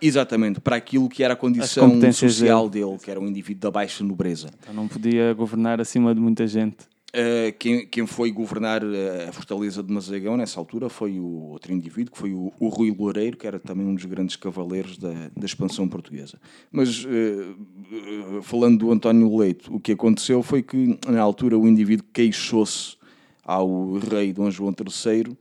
Exatamente, 0.01 0.61
para 0.61 0.77
aquilo 0.77 1.09
que 1.09 1.23
era 1.23 1.33
a 1.33 1.37
condição 1.37 1.99
social 2.13 2.69
dele, 2.69 2.97
que 3.03 3.11
era 3.11 3.19
um 3.19 3.27
indivíduo 3.27 3.59
da 3.61 3.71
baixa 3.71 4.01
nobreza. 4.01 4.49
Então 4.61 4.73
não 4.73 4.87
podia 4.87 5.33
governar 5.33 5.81
acima 5.81 6.15
de 6.15 6.21
muita 6.21 6.47
gente. 6.47 6.77
Uh, 7.09 7.51
quem, 7.57 7.87
quem 7.87 8.05
foi 8.05 8.31
governar 8.31 8.83
uh, 8.83 8.87
a 9.27 9.31
fortaleza 9.31 9.81
de 9.81 9.91
Mazagão 9.91 10.37
nessa 10.37 10.59
altura 10.59 10.89
foi 10.89 11.19
o 11.19 11.25
outro 11.49 11.73
indivíduo, 11.73 12.13
que 12.13 12.17
foi 12.19 12.33
o, 12.33 12.53
o 12.59 12.69
Rui 12.69 12.95
Loureiro, 12.95 13.35
que 13.35 13.47
era 13.47 13.59
também 13.59 13.83
um 13.85 13.95
dos 13.95 14.05
grandes 14.05 14.35
cavaleiros 14.35 14.95
da, 14.99 15.11
da 15.35 15.45
expansão 15.45 15.89
portuguesa. 15.89 16.39
Mas, 16.71 17.03
uh, 17.03 18.41
falando 18.43 18.77
do 18.77 18.91
António 18.91 19.35
Leite, 19.35 19.71
o 19.71 19.79
que 19.79 19.93
aconteceu 19.93 20.43
foi 20.43 20.61
que, 20.61 20.99
na 21.07 21.19
altura, 21.19 21.57
o 21.57 21.67
indivíduo 21.67 22.05
queixou-se 22.13 22.95
ao 23.49 23.93
rei 23.97 24.31
Dom 24.31 24.51
João 24.51 24.71
III, 24.71 25.35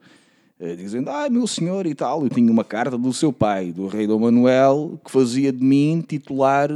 uh, 0.60 0.76
dizendo, 0.76 1.10
ah, 1.10 1.28
meu 1.28 1.46
senhor 1.46 1.86
e 1.86 1.94
tal, 1.94 2.22
eu 2.22 2.30
tinha 2.30 2.50
uma 2.50 2.64
carta 2.64 2.96
do 2.96 3.12
seu 3.12 3.30
pai, 3.30 3.70
do 3.70 3.86
rei 3.86 4.06
Dom 4.06 4.20
Manuel, 4.20 4.98
que 5.04 5.10
fazia 5.10 5.52
de 5.52 5.62
mim 5.62 6.02
titular 6.06 6.70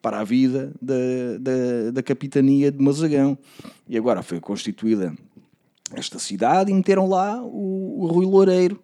para 0.00 0.20
a 0.20 0.24
vida 0.24 0.72
da, 0.80 0.94
da, 1.38 1.90
da 1.92 2.02
capitania 2.02 2.72
de 2.72 2.82
Mazagão. 2.82 3.36
E 3.86 3.98
agora 3.98 4.22
foi 4.22 4.40
constituída 4.40 5.14
esta 5.92 6.18
cidade 6.18 6.70
e 6.70 6.74
meteram 6.74 7.06
lá 7.06 7.42
o, 7.42 8.04
o 8.04 8.06
Rui 8.06 8.24
Loureiro. 8.24 8.80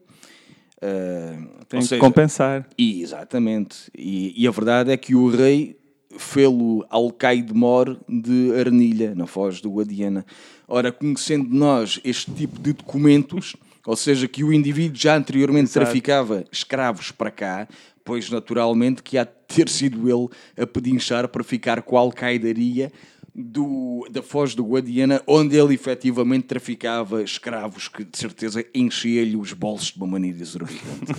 Uh, 0.76 1.64
Tem 1.66 1.80
que 1.80 1.87
seja, 1.87 2.00
compensar. 2.00 2.68
E, 2.76 3.00
exatamente. 3.00 3.90
E, 3.96 4.35
e, 4.37 4.46
a 4.46 4.50
verdade 4.50 4.90
é 4.90 4.96
que 4.98 5.14
o 5.14 5.30
rei 5.30 5.78
fê-lo 6.18 6.85
alcaide-mor 6.90 7.98
de 8.06 8.52
Arnilha, 8.59 9.14
na 9.14 9.26
foz 9.26 9.61
do 9.61 9.70
Guadiana. 9.70 10.24
Ora, 10.68 10.90
conhecendo 10.90 11.48
nós 11.55 12.00
este 12.05 12.31
tipo 12.33 12.61
de 12.61 12.72
documentos, 12.72 13.57
ou 13.87 13.96
seja, 13.96 14.26
que 14.26 14.42
o 14.42 14.52
indivíduo 14.52 14.98
já 14.98 15.16
anteriormente 15.16 15.70
Exato. 15.70 15.87
traficava 15.87 16.44
escravos 16.50 17.12
para 17.12 17.31
cá, 17.31 17.68
pois 18.05 18.31
naturalmente 18.31 19.02
que 19.02 19.16
há 19.16 19.24
de 19.24 19.31
ter 19.46 19.68
sido 19.68 20.09
ele 20.09 20.29
a 20.61 20.66
pedinchar 20.66 21.29
para 21.29 21.44
ficar 21.44 21.83
com 21.83 21.96
a 21.96 22.00
alcaidaria 22.00 22.92
do, 23.35 24.09
da 24.11 24.22
Foz 24.22 24.55
do 24.55 24.64
Guadiana, 24.64 25.22
onde 25.26 25.57
ele 25.57 25.74
efetivamente 25.74 26.44
traficava 26.44 27.22
escravos 27.22 27.87
que 27.87 28.02
de 28.02 28.16
certeza 28.16 28.64
enchia-lhe 28.74 29.37
os 29.37 29.52
bolsos 29.52 29.92
de 29.92 29.98
uma 29.98 30.07
maneira 30.07 30.40
exorbitante. 30.40 31.14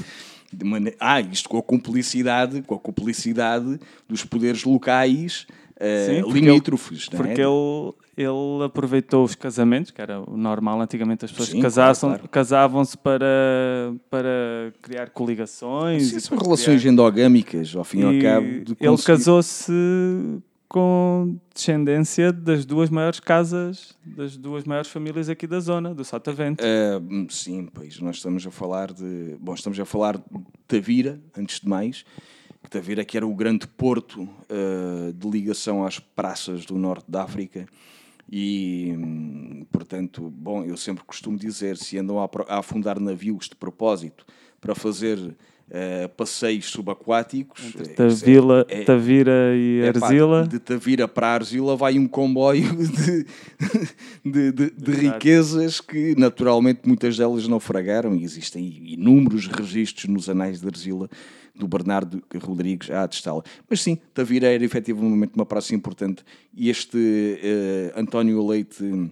De 0.52 0.66
maneira... 0.66 0.98
Ah, 1.00 1.22
isto 1.22 1.48
com 1.48 1.58
a 1.58 1.62
cumplicidade, 1.62 2.62
com 2.64 2.74
a 2.74 2.80
cumplicidade 2.80 3.80
dos 4.08 4.24
poderes 4.24 4.64
locais 4.64 5.46
uh, 5.76 6.26
Sim, 6.26 6.34
limítrofes. 6.34 7.10
Porque, 7.10 7.42
ele, 7.42 7.94
porque 7.94 8.07
ele, 8.18 8.64
aproveitou 8.66 9.24
os 9.24 9.36
casamentos, 9.36 9.92
que 9.92 10.02
era 10.02 10.20
o 10.20 10.36
normal 10.36 10.82
antigamente, 10.82 11.24
as 11.24 11.32
pessoas 11.32 11.50
Sim, 11.50 11.62
claro. 11.62 12.28
casavam-se 12.30 12.98
para, 12.98 13.94
para 14.10 14.74
criar 14.82 15.12
coligações. 15.12 16.08
Sim, 16.08 16.20
são 16.20 16.38
relações 16.38 16.82
criar... 16.82 16.92
endogâmicas, 16.92 17.76
ao 17.76 17.84
fim 17.84 18.00
e 18.00 18.04
ao 18.04 18.20
cabo. 18.20 18.48
Ele 18.80 18.98
casou-se 19.06 19.72
com 20.68 21.38
descendência 21.54 22.34
das 22.34 22.66
duas 22.66 22.90
maiores 22.90 23.20
casas, 23.20 23.96
das 24.04 24.36
duas 24.36 24.64
maiores 24.64 24.90
famílias 24.90 25.30
aqui 25.30 25.46
da 25.46 25.60
zona, 25.60 25.94
do 25.94 26.04
Sotavento. 26.04 26.64
Uh, 26.64 27.32
sim, 27.32 27.70
pois 27.72 28.00
nós 28.00 28.18
estamos 28.18 28.46
a 28.46 28.52
falar 28.52 28.92
de. 28.92 29.38
Bom, 29.40 29.54
estamos 29.54 29.80
a 29.80 29.86
falar 29.86 30.18
de 30.18 30.24
Tavira, 30.68 31.22
antes 31.38 31.60
de 31.60 31.70
mais. 31.70 32.04
Tavira 32.70 33.06
que 33.06 33.16
era 33.16 33.26
o 33.26 33.34
grande 33.34 33.66
porto 33.66 34.24
uh, 34.24 35.14
de 35.14 35.30
ligação 35.30 35.86
às 35.86 36.00
praças 36.00 36.66
do 36.66 36.76
norte 36.78 37.06
da 37.08 37.24
África. 37.24 37.66
E, 38.30 38.94
portanto, 39.72 40.30
bom, 40.30 40.64
eu 40.64 40.76
sempre 40.76 41.04
costumo 41.06 41.38
dizer: 41.38 41.78
se 41.78 41.98
andam 41.98 42.20
a, 42.20 42.30
a 42.48 42.60
afundar 42.60 43.00
navios 43.00 43.48
de 43.48 43.56
propósito 43.56 44.26
para 44.60 44.76
fazer 44.76 45.18
uh, 45.18 46.10
passeios 46.16 46.66
subaquáticos. 46.66 47.74
Tavila, 47.96 48.66
é, 48.70 48.84
Tavira 48.84 49.56
e 49.56 49.82
é, 49.82 49.88
Arzila. 49.88 50.42
Pá, 50.42 50.48
de 50.48 50.60
Tavira 50.60 51.08
para 51.08 51.28
Arzila 51.28 51.76
vai 51.76 51.98
um 51.98 52.08
comboio 52.08 52.68
de, 52.76 53.26
de, 54.26 54.52
de, 54.52 54.72
de 54.72 54.92
riquezas 54.92 55.80
que 55.80 56.16
naturalmente 56.18 56.82
muitas 56.86 57.18
delas 57.18 57.48
naufragaram 57.48 58.16
e 58.16 58.24
existem 58.24 58.94
inúmeros 58.94 59.48
registros 59.48 60.06
nos 60.06 60.30
anais 60.30 60.60
de 60.60 60.68
Arzila 60.68 61.10
do 61.58 61.68
Bernardo 61.68 62.24
Rodrigues 62.42 62.90
a 62.92 63.04
atestá-la. 63.04 63.44
Mas 63.70 63.82
sim, 63.82 63.98
Tavira 64.14 64.48
era 64.48 64.64
efetivamente 64.64 65.34
uma 65.36 65.46
praça 65.46 65.74
importante 65.76 66.24
e 66.54 66.70
este 66.70 66.98
uh, 66.98 68.00
António 68.00 68.46
Leite 68.46 69.12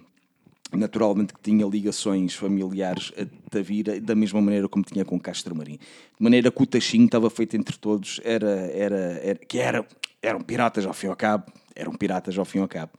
naturalmente 0.72 1.32
que 1.32 1.40
tinha 1.40 1.64
ligações 1.66 2.34
familiares 2.34 3.12
a 3.16 3.26
Tavira, 3.50 4.00
da 4.00 4.14
mesma 4.14 4.40
maneira 4.40 4.68
como 4.68 4.84
tinha 4.84 5.04
com 5.04 5.18
Castro 5.18 5.54
Marim. 5.54 5.78
De 5.78 6.22
maneira 6.22 6.50
que 6.50 6.62
o 6.62 6.66
Tachinho 6.66 7.06
estava 7.06 7.30
feito 7.30 7.56
entre 7.56 7.76
todos, 7.76 8.20
era, 8.24 8.50
era, 8.72 9.20
era, 9.22 9.38
que 9.38 9.58
era, 9.58 9.86
eram 10.22 10.40
piratas 10.40 10.84
ao 10.84 10.92
fim 10.92 11.06
e 11.06 11.10
ao 11.10 11.16
cabo, 11.16 11.44
eram 11.74 11.92
piratas 11.92 12.36
ao 12.36 12.44
fim 12.44 12.58
e 12.58 12.62
ao 12.62 12.68
cabo. 12.68 12.92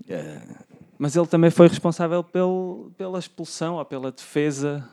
Uh... 0.00 0.68
Mas 0.98 1.14
ele 1.14 1.26
também 1.26 1.50
foi 1.50 1.68
responsável 1.68 2.24
pel, 2.24 2.90
pela 2.96 3.20
expulsão 3.20 3.76
ou 3.76 3.84
pela 3.84 4.10
defesa 4.10 4.88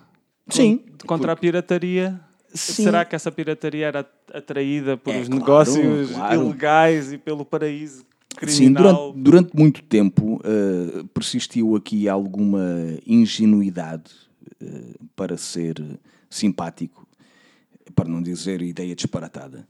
Sim, 0.49 0.77
contra 1.07 1.29
porque... 1.29 1.31
a 1.31 1.35
pirataria. 1.35 2.21
Sim. 2.55 2.83
Será 2.83 3.03
que 3.03 3.15
essa 3.15 3.31
pirataria 3.31 3.87
era 3.87 4.09
atraída 4.33 4.95
por 4.95 5.13
é, 5.13 5.19
os 5.19 5.27
claro, 5.27 5.39
negócios 5.39 6.11
claro. 6.11 6.41
ilegais 6.41 7.11
e 7.11 7.17
pelo 7.17 7.43
paraíso 7.43 8.05
Sim, 8.47 8.73
durante, 8.73 9.17
durante 9.17 9.55
muito 9.55 9.81
tempo 9.83 10.41
uh, 10.43 11.07
persistiu 11.07 11.75
aqui 11.75 12.09
alguma 12.09 12.97
ingenuidade 13.07 14.11
uh, 14.61 15.05
para 15.15 15.37
ser 15.37 15.81
simpático, 16.29 17.07
para 17.95 18.09
não 18.09 18.21
dizer 18.21 18.61
ideia 18.61 18.93
disparatada, 18.93 19.65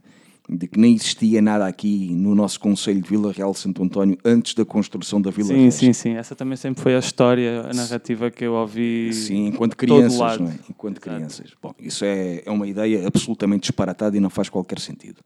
de 0.48 0.68
que 0.68 0.80
nem 0.80 0.94
existia 0.94 1.42
nada 1.42 1.66
aqui 1.66 2.10
no 2.14 2.36
nosso 2.36 2.60
Conselho 2.60 3.02
de 3.02 3.10
Vila 3.10 3.32
Real 3.32 3.52
de 3.52 3.60
Santo 3.60 3.84
António 3.84 4.18
antes 4.24 4.54
da 4.54 4.64
construção 4.64 5.20
da 5.20 5.32
Vila 5.32 5.48
Sim, 5.48 5.60
Real. 5.62 5.72
sim, 5.72 5.94
sim. 5.94 6.16
Essa 6.16 6.36
também 6.36 6.56
sempre 6.56 6.82
foi 6.84 6.96
a 6.96 7.00
história, 7.00 7.62
a 7.62 7.74
narrativa 7.74 8.30
que 8.30 8.44
eu 8.44 8.54
ouvi. 8.54 9.12
Sim, 9.14 9.48
enquanto 9.48 9.76
crianças, 9.76 10.40
não 10.40 10.48
é? 10.48 10.56
Enquanto 10.70 10.98
Exato. 10.98 11.16
crianças. 11.16 11.52
Bom, 11.62 11.74
isso 11.80 12.06
é, 12.06 12.44
é 12.46 12.52
uma 12.52 12.68
ideia 12.68 13.08
absolutamente 13.08 13.62
disparatada 13.62 14.16
e 14.16 14.20
não 14.20 14.30
faz 14.30 14.48
qualquer 14.48 14.80
sentido. 14.80 15.18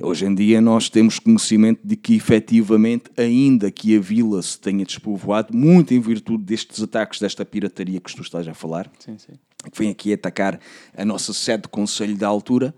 Hoje 0.00 0.24
em 0.24 0.34
dia 0.34 0.60
nós 0.60 0.88
temos 0.88 1.18
conhecimento 1.18 1.80
de 1.84 1.94
que 1.96 2.14
efetivamente, 2.14 3.10
ainda 3.16 3.70
que 3.70 3.96
a 3.96 4.00
vila 4.00 4.40
se 4.40 4.58
tenha 4.58 4.84
despovoado, 4.84 5.54
muito 5.54 5.92
em 5.92 6.00
virtude 6.00 6.42
destes 6.42 6.82
ataques, 6.82 7.20
desta 7.20 7.44
pirataria 7.44 8.00
que 8.00 8.14
tu 8.14 8.22
estás 8.22 8.48
a 8.48 8.54
falar, 8.54 8.90
sim, 8.98 9.18
sim. 9.18 9.34
que 9.70 9.78
vem 9.78 9.90
aqui 9.90 10.12
atacar 10.12 10.58
a 10.96 11.04
nossa 11.04 11.34
sede 11.34 11.64
de 11.64 11.68
conselho 11.68 12.16
da 12.16 12.26
altura, 12.26 12.74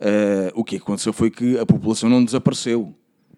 uh, 0.00 0.52
o 0.54 0.64
que 0.64 0.76
aconteceu 0.76 1.12
foi 1.12 1.30
que 1.30 1.58
a 1.58 1.66
população 1.66 2.08
não 2.08 2.24
desapareceu. 2.24 2.94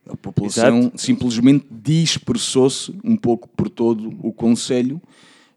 A 0.08 0.16
população 0.16 0.78
Exato. 0.80 0.98
simplesmente 0.98 1.66
dispersou-se 1.70 2.92
um 3.04 3.16
pouco 3.16 3.48
por 3.48 3.68
todo 3.68 4.12
o 4.20 4.32
conselho 4.32 5.00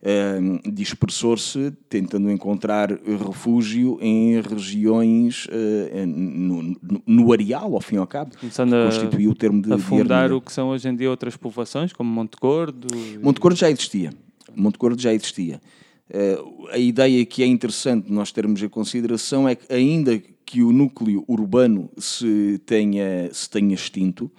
uh, 0.06 0.72
dispersou-se, 0.72 1.72
tentando 1.90 2.32
encontrar 2.32 2.92
refúgio 2.92 3.98
em 4.02 4.40
regiões 4.42 5.48
uh, 5.48 6.06
no, 6.06 6.78
no, 7.06 7.34
areal, 7.34 7.74
ao 7.74 7.82
fim 7.82 7.96
e 7.96 7.98
ao 7.98 8.08
cabo, 8.08 8.32
Começando 8.40 8.72
que 8.72 8.84
constituiu 8.84 9.32
o 9.32 9.36
termo 9.36 9.62
de 9.62 9.74
a 9.74 9.78
fundar 9.78 10.32
o 10.32 10.40
que 10.40 10.52
são 10.54 10.70
hoje 10.70 10.88
em 10.88 10.96
dia 10.96 11.10
outras 11.10 11.36
povoações, 11.36 11.92
como 11.92 12.10
Monte 12.10 12.38
Gordo. 12.40 12.88
Monte 13.22 13.40
Gordo 13.40 13.58
já 13.58 13.70
existia. 13.70 14.12
Monte 14.56 14.78
Gordo 14.78 15.02
já 15.02 15.14
existia. 15.14 15.60
Uh, 16.08 16.68
a 16.70 16.78
ideia 16.78 17.26
que 17.26 17.42
é 17.42 17.48
interessante 17.48 18.12
nós 18.12 18.32
termos 18.32 18.62
em 18.62 18.70
consideração 18.70 19.50
é 19.50 19.56
que, 19.56 19.74
ainda 19.74 20.22
que 20.46 20.62
o 20.62 20.72
núcleo 20.72 21.24
urbano 21.28 21.90
se 21.98 22.62
tenha, 22.66 23.30
se 23.34 23.50
tenha 23.50 23.74
extinto, 23.74 24.32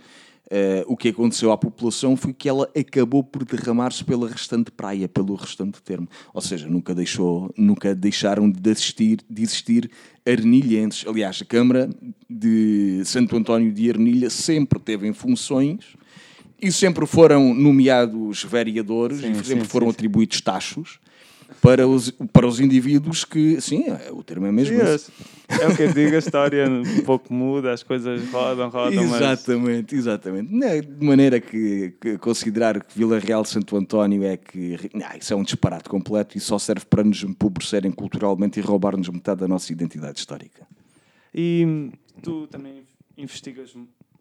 Uh, 0.46 0.86
o 0.86 0.96
que 0.96 1.08
aconteceu 1.08 1.50
à 1.50 1.58
população 1.58 2.16
foi 2.16 2.32
que 2.32 2.48
ela 2.48 2.70
acabou 2.78 3.24
por 3.24 3.44
derramar-se 3.44 4.04
pela 4.04 4.28
restante 4.28 4.70
praia, 4.70 5.08
pelo 5.08 5.34
restante 5.34 5.82
termo. 5.82 6.08
Ou 6.32 6.40
seja, 6.40 6.68
nunca, 6.68 6.94
deixou, 6.94 7.52
nunca 7.56 7.92
deixaram 7.96 8.48
de 8.48 8.70
existir, 8.70 9.18
de 9.28 9.42
existir 9.42 9.90
arnilhenses. 10.24 11.04
Aliás, 11.04 11.42
a 11.42 11.44
Câmara 11.44 11.90
de 12.30 13.02
Santo 13.04 13.36
António 13.36 13.72
de 13.72 13.90
Arnilha 13.90 14.30
sempre 14.30 14.78
teve 14.78 15.08
em 15.08 15.12
funções 15.12 15.96
e 16.62 16.70
sempre 16.70 17.06
foram 17.06 17.52
nomeados 17.52 18.44
vereadores 18.44 19.18
sim, 19.18 19.32
e 19.32 19.44
sempre 19.44 19.64
sim, 19.64 19.70
foram 19.70 19.88
sim, 19.88 19.94
atribuídos 19.94 20.40
taxos 20.40 21.00
para 21.60 21.86
os, 21.86 22.10
para 22.32 22.46
os 22.46 22.60
indivíduos 22.60 23.24
que, 23.24 23.60
sim, 23.60 23.84
é, 23.88 24.10
o 24.12 24.22
termo 24.22 24.46
é 24.46 24.52
mesmo 24.52 24.78
sim, 24.98 25.12
É 25.48 25.66
o 25.66 25.76
que 25.76 25.82
eu 25.82 25.92
digo, 25.92 26.14
a 26.14 26.18
história 26.18 26.68
um 26.68 27.02
pouco 27.02 27.32
muda, 27.32 27.72
as 27.72 27.82
coisas 27.82 28.28
rodam, 28.30 28.68
rodam. 28.68 29.02
Exatamente, 29.02 29.94
mas... 29.94 30.00
exatamente. 30.00 30.50
De 30.82 31.06
maneira 31.06 31.40
que, 31.40 31.94
que, 32.00 32.18
considerar 32.18 32.82
que 32.82 32.96
Vila 32.96 33.18
Real 33.18 33.42
de 33.42 33.48
Santo 33.48 33.76
António 33.76 34.24
é 34.24 34.36
que. 34.36 34.90
Não, 34.94 35.06
isso 35.18 35.32
é 35.32 35.36
um 35.36 35.42
disparate 35.42 35.88
completo 35.88 36.36
e 36.36 36.40
só 36.40 36.58
serve 36.58 36.84
para 36.84 37.02
nos 37.04 37.22
empobrecerem 37.22 37.90
culturalmente 37.90 38.60
e 38.60 38.62
roubar-nos 38.62 39.08
metade 39.08 39.40
da 39.40 39.48
nossa 39.48 39.72
identidade 39.72 40.18
histórica. 40.18 40.66
E 41.34 41.90
tu 42.22 42.46
também 42.46 42.84
investigas 43.16 43.74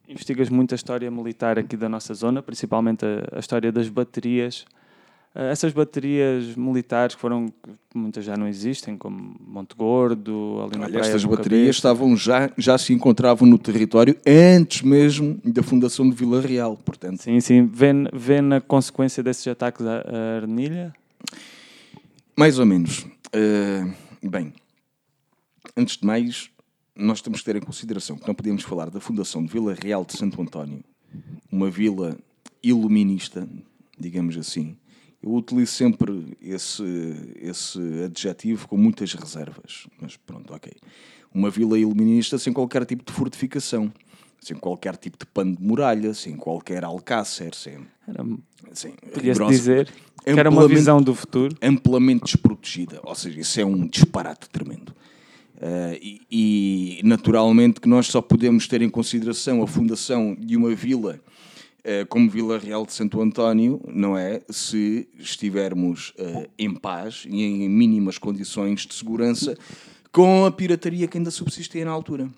investigas 0.08 0.50
muito 0.50 0.74
a 0.74 0.76
história 0.76 1.10
militar 1.10 1.58
aqui 1.58 1.76
da 1.76 1.90
nossa 1.90 2.14
zona, 2.14 2.42
principalmente 2.42 3.04
a, 3.06 3.38
a 3.38 3.40
história 3.40 3.72
das 3.72 3.90
baterias 3.90 4.66
essas 5.36 5.74
baterias 5.74 6.56
militares 6.56 7.14
que 7.14 7.20
foram, 7.20 7.52
muitas 7.94 8.24
já 8.24 8.38
não 8.38 8.48
existem, 8.48 8.98
como 8.98 9.36
Monte 9.46 9.76
Gordo, 9.76 10.62
ali 10.64 10.80
na 10.80 10.86
Olha, 10.86 11.00
Estas 11.00 11.26
baterias 11.26 11.76
estavam 11.76 12.16
já, 12.16 12.50
já 12.58 12.78
se 12.78 12.94
encontravam 12.94 13.46
no 13.46 13.58
território 13.58 14.16
antes 14.26 14.82
mesmo 14.82 15.38
da 15.44 15.62
fundação 15.62 16.10
de 16.10 16.16
Vila 16.16 16.40
Real, 16.40 16.78
portanto. 16.78 17.22
Sim, 17.22 17.42
sim. 17.42 17.66
Vê, 17.66 17.92
vê 18.14 18.40
na 18.40 18.62
consequência 18.62 19.22
desses 19.22 19.46
ataques 19.46 19.86
a, 19.86 20.06
a 20.08 20.36
Arnilha? 20.38 20.94
Mais 22.38 22.58
ou 22.58 22.66
menos. 22.66 23.06
Uh, 23.36 23.94
bem, 24.24 24.54
antes 25.76 25.98
de 25.98 26.06
mais, 26.06 26.50
nós 26.96 27.22
temos 27.22 27.40
que 27.40 27.46
ter 27.46 27.58
em 27.58 27.62
consideração 27.62 28.16
que 28.16 28.26
não 28.26 28.34
podemos 28.34 28.64
falar 28.64 28.90
da 28.90 29.02
fundação 29.02 29.44
de 29.44 29.52
Vila 29.52 29.74
Real 29.74 30.06
de 30.06 30.18
Santo 30.18 30.42
António, 30.42 30.82
uma 31.52 31.70
vila 31.70 32.18
iluminista, 32.64 33.46
digamos 34.00 34.38
assim, 34.38 34.78
eu 35.26 35.34
utilizo 35.34 35.72
sempre 35.72 36.38
esse, 36.40 36.84
esse 37.42 37.80
adjetivo 38.06 38.68
com 38.68 38.78
muitas 38.78 39.12
reservas, 39.14 39.88
mas 40.00 40.16
pronto, 40.18 40.54
ok. 40.54 40.72
Uma 41.34 41.50
vila 41.50 41.78
iluminista 41.80 42.38
sem 42.38 42.54
qualquer 42.54 42.86
tipo 42.86 43.04
de 43.04 43.12
fortificação, 43.12 43.92
sem 44.40 44.56
qualquer 44.56 44.96
tipo 44.96 45.18
de 45.18 45.26
pano 45.26 45.56
de 45.56 45.64
muralha, 45.64 46.14
sem 46.14 46.36
qualquer 46.38 46.84
alcácer, 46.86 47.56
sem. 47.56 47.80
Era, 48.08 48.24
sem 48.72 48.92
podia-se 48.92 49.40
rigorosa- 49.40 49.52
dizer 49.58 49.92
que 50.24 50.40
era 50.40 50.50
uma 50.50 50.68
visão 50.68 51.02
do 51.02 51.14
futuro. 51.16 51.56
amplamente 51.62 52.26
desprotegida. 52.26 53.00
Ou 53.04 53.16
seja, 53.16 53.40
isso 53.40 53.60
é 53.60 53.66
um 53.66 53.88
disparate 53.88 54.48
tremendo. 54.50 54.96
Eh, 55.60 56.00
e, 56.02 56.22
e, 56.32 57.02
naturalmente 57.04 57.80
que 57.80 57.88
nós 57.88 58.08
só 58.08 58.22
podemos 58.22 58.68
ter 58.68 58.82
em 58.82 58.90
consideração 58.90 59.62
a 59.64 59.68
fundação 59.68 60.36
de 60.38 60.56
uma 60.58 60.74
vila 60.76 61.20
como 62.10 62.30
Vila 62.30 62.58
Real 62.58 62.86
de 62.86 62.94
Santo 62.94 63.22
António, 63.22 63.82
não 63.88 64.18
é? 64.18 64.42
Se 64.50 65.08
estivermos 65.18 66.14
eh, 66.18 66.50
em 66.58 66.74
paz 66.74 67.26
e 67.30 67.44
em 67.44 67.70
mínimas 67.70 68.18
condições 68.18 68.86
de 68.86 68.94
segurança 68.94 69.56
com 70.12 70.46
a 70.46 70.52
pirataria 70.52 71.08
que 71.08 71.18
ainda 71.18 71.30
subsistia 71.30 71.86
na 71.86 71.92
altura. 71.92 72.30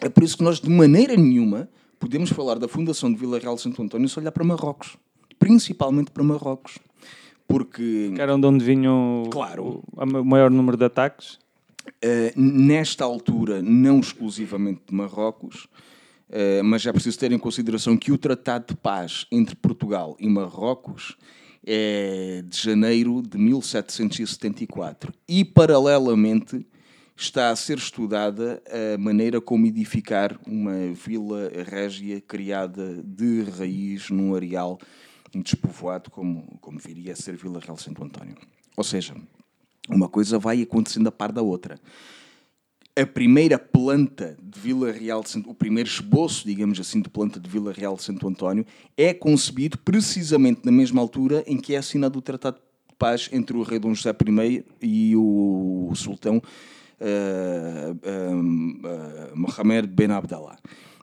É 0.00 0.08
por 0.08 0.22
isso 0.22 0.36
que 0.36 0.42
nós, 0.44 0.60
de 0.60 0.70
maneira 0.70 1.14
nenhuma, 1.16 1.68
podemos 1.98 2.30
falar 2.30 2.58
da 2.58 2.66
fundação 2.66 3.12
de 3.12 3.18
Vila 3.18 3.38
Real 3.38 3.54
de 3.56 3.60
Santo 3.60 3.82
António 3.82 4.08
se 4.08 4.18
olhar 4.18 4.32
para 4.32 4.44
Marrocos. 4.44 4.96
Principalmente 5.38 6.10
para 6.10 6.22
Marrocos. 6.22 6.78
Porque 7.46 8.10
Que 8.14 8.20
era 8.20 8.38
de 8.38 8.46
onde 8.46 8.64
vinham 8.64 9.24
Claro. 9.30 9.82
o, 9.94 10.02
o 10.02 10.24
maior 10.24 10.50
número 10.50 10.76
de 10.76 10.84
ataques. 10.84 11.38
Uh, 12.04 12.32
nesta 12.40 13.04
altura, 13.04 13.60
não 13.60 13.98
exclusivamente 14.00 14.82
de 14.88 14.94
Marrocos, 14.94 15.66
uh, 16.32 16.64
mas 16.64 16.84
é 16.86 16.92
preciso 16.92 17.18
ter 17.18 17.32
em 17.32 17.38
consideração 17.38 17.96
que 17.96 18.10
o 18.10 18.18
Tratado 18.18 18.66
de 18.68 18.76
Paz 18.76 19.26
entre 19.30 19.54
Portugal 19.54 20.16
e 20.18 20.28
Marrocos 20.28 21.16
é 21.64 22.42
de 22.46 22.58
janeiro 22.58 23.22
de 23.22 23.38
1774 23.38 25.12
e, 25.28 25.44
paralelamente, 25.44 26.66
está 27.16 27.50
a 27.50 27.56
ser 27.56 27.78
estudada 27.78 28.60
a 28.68 28.98
maneira 28.98 29.40
como 29.40 29.66
edificar 29.66 30.36
uma 30.46 30.92
vila 30.92 31.50
régia 31.70 32.20
criada 32.20 33.00
de 33.04 33.42
raiz 33.42 34.10
num 34.10 34.34
areal 34.34 34.78
despovoado 35.34 36.10
como, 36.10 36.58
como 36.60 36.78
viria 36.78 37.12
a 37.12 37.16
ser 37.16 37.36
Vila 37.36 37.60
Real 37.60 37.76
Santo 37.76 38.02
António. 38.04 38.36
Ou 38.76 38.84
seja, 38.84 39.14
uma 39.88 40.08
coisa 40.08 40.38
vai 40.38 40.62
acontecendo 40.62 41.06
a 41.06 41.12
par 41.12 41.32
da 41.32 41.42
outra. 41.42 41.78
A 42.94 43.06
primeira 43.06 43.58
planta 43.58 44.36
de 44.42 44.60
Vila 44.60 44.92
Real 44.92 45.22
de 45.22 45.30
Santo, 45.30 45.48
o 45.48 45.54
primeiro 45.54 45.88
esboço, 45.88 46.46
digamos 46.46 46.78
assim, 46.78 47.00
de 47.00 47.08
planta 47.08 47.40
de 47.40 47.48
Vila 47.48 47.72
Real 47.72 47.96
de 47.96 48.02
Santo 48.02 48.28
António 48.28 48.66
é 48.98 49.14
concebido 49.14 49.78
precisamente 49.78 50.60
na 50.62 50.70
mesma 50.70 51.00
altura 51.00 51.42
em 51.46 51.56
que 51.56 51.74
é 51.74 51.78
assinado 51.78 52.18
o 52.18 52.22
Tratado 52.22 52.58
de 52.58 52.94
Paz 52.98 53.30
entre 53.32 53.56
o 53.56 53.62
rei 53.62 53.78
Dom 53.78 53.94
José 53.94 54.10
I 54.10 54.64
e 54.82 55.16
o, 55.16 55.90
sultão 55.94 56.36
uh, 56.36 57.94
uh, 57.94 59.32
uh, 59.32 59.36
Mohamed 59.36 59.88
Ben 59.88 60.10
Abdallah. 60.10 60.58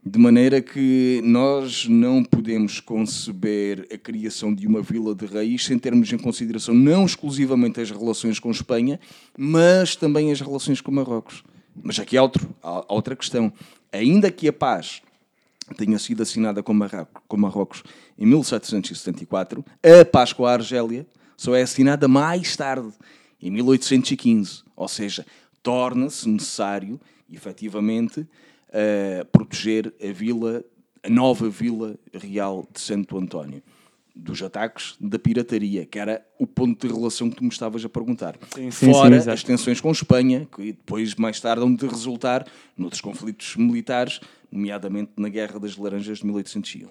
De 0.06 0.19
maneira 0.19 0.62
que 0.62 1.21
nós 1.23 1.88
não 1.88 2.23
podemos 2.23 2.80
conceber 2.80 3.88
a 3.91 3.97
criação 3.97 4.54
de 4.54 4.67
uma 4.67 4.84
vila 4.84 5.15
de 5.15 5.25
raiz 5.25 5.65
sem 5.65 5.80
termos 5.80 6.13
em 6.13 6.19
consideração 6.19 6.75
não 6.75 7.04
exclusivamente 7.04 7.82
as 7.82 7.89
relações 7.89 8.38
com 8.38 8.52
Espanha, 8.52 8.99
mas 9.36 9.95
também 9.95 10.32
as 10.32 10.39
relações 10.39 10.82
com 10.82 10.91
Marrocos. 10.91 11.43
Mas 11.84 12.00
aqui 12.00 12.18
há, 12.18 12.24
outro, 12.24 12.50
há 12.62 12.94
outra 12.94 13.15
questão. 13.15 13.52
Ainda 13.92 14.32
que 14.32 14.48
a 14.48 14.54
paz 14.54 15.02
tenha 15.78 15.98
sido 16.00 16.24
assinada 16.24 16.63
com 16.63 16.74
Marrocos, 16.74 17.22
com 17.28 17.38
Marrocos 17.38 17.84
em 18.18 18.26
1774, 18.26 19.63
a 19.84 20.06
paz 20.06 20.34
com 20.34 20.46
a 20.46 20.54
Argélia 20.54 21.06
só 21.38 21.56
é 21.56 21.62
assinada 21.62 22.08
mais 22.08 22.56
tarde, 22.56 22.92
em 23.42 23.50
1815. 23.52 24.63
Ou 24.76 24.88
seja, 24.88 25.26
torna-se 25.63 26.28
necessário, 26.28 27.00
efetivamente, 27.32 28.22
uh, 28.22 29.26
proteger 29.32 29.94
a 30.02 30.12
vila, 30.12 30.63
a 31.04 31.10
nova 31.10 31.50
Vila 31.50 31.96
Real 32.13 32.68
de 32.74 32.82
Santo 32.82 33.18
António 33.18 33.63
dos 34.15 34.41
ataques 34.41 34.95
da 35.00 35.17
pirataria, 35.17 35.86
que 35.86 35.98
era 36.00 36.26
o 36.38 36.45
ponto 36.45 36.88
de 36.88 36.93
relação 36.93 37.30
que 37.30 37.38
tu 37.38 37.43
me 37.43 37.50
estavas 37.50 37.84
a 37.86 37.89
perguntar. 37.89 38.38
Sim, 38.54 38.69
sim, 38.72 38.91
Fora 38.91 39.19
sim, 39.22 39.30
as 39.30 39.43
tensões 39.43 39.80
com 39.80 39.91
Espanha, 39.91 40.48
que 40.54 40.74
depois, 40.74 41.15
mais 41.15 41.39
tarde, 41.39 41.62
vão 41.62 41.74
de 41.74 41.86
resultar 41.88 42.45
noutros 42.78 43.02
conflitos 43.02 43.56
militares, 43.56 44.19
nomeadamente 44.52 45.12
na 45.17 45.30
Guerra 45.30 45.60
das 45.60 45.78
Laranjas 45.78 46.19
de 46.19 46.26
1801. 46.26 46.89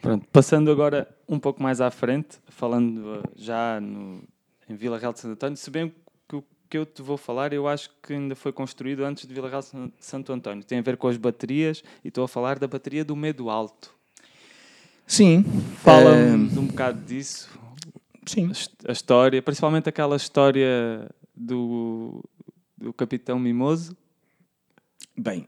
Pronto, 0.00 0.26
passando 0.32 0.70
agora 0.70 1.08
um 1.28 1.38
pouco 1.38 1.62
mais 1.62 1.80
à 1.80 1.90
frente, 1.90 2.38
falando 2.48 2.98
uh, 2.98 3.22
já 3.36 3.80
no, 3.80 4.22
em 4.68 4.74
Vila 4.74 4.98
Real 4.98 5.12
de 5.12 5.20
Santo 5.20 5.32
António, 5.32 5.56
se 5.56 5.70
bem 5.70 5.92
que 6.28 6.36
o 6.36 6.44
que 6.68 6.76
eu 6.76 6.84
te 6.84 7.02
vou 7.02 7.16
falar, 7.16 7.52
eu 7.52 7.68
acho 7.68 7.88
que 8.02 8.12
ainda 8.14 8.34
foi 8.34 8.52
construído 8.52 9.04
antes 9.04 9.26
de 9.26 9.32
Vila 9.32 9.48
Real 9.48 9.60
de 9.60 9.68
San- 9.68 9.92
Santo 10.00 10.32
António. 10.32 10.64
Tem 10.64 10.78
a 10.78 10.82
ver 10.82 10.96
com 10.96 11.06
as 11.06 11.16
baterias 11.16 11.84
e 12.04 12.08
estou 12.08 12.24
a 12.24 12.28
falar 12.28 12.58
da 12.58 12.66
bateria 12.66 13.04
do 13.04 13.14
Medo 13.14 13.48
Alto. 13.48 13.94
Sim. 15.06 15.44
Fala-me 15.82 16.48
de 16.48 16.58
um 16.58 16.66
bocado 16.66 17.00
disso, 17.04 17.48
sim. 18.26 18.48
a 18.48 18.52
his- 18.52 18.70
a 18.88 18.92
história, 18.92 19.42
principalmente 19.42 19.88
aquela 19.88 20.16
história 20.16 21.08
do, 21.36 22.22
do 22.78 22.92
Capitão 22.92 23.38
Mimoso. 23.38 23.96
Bem, 25.16 25.46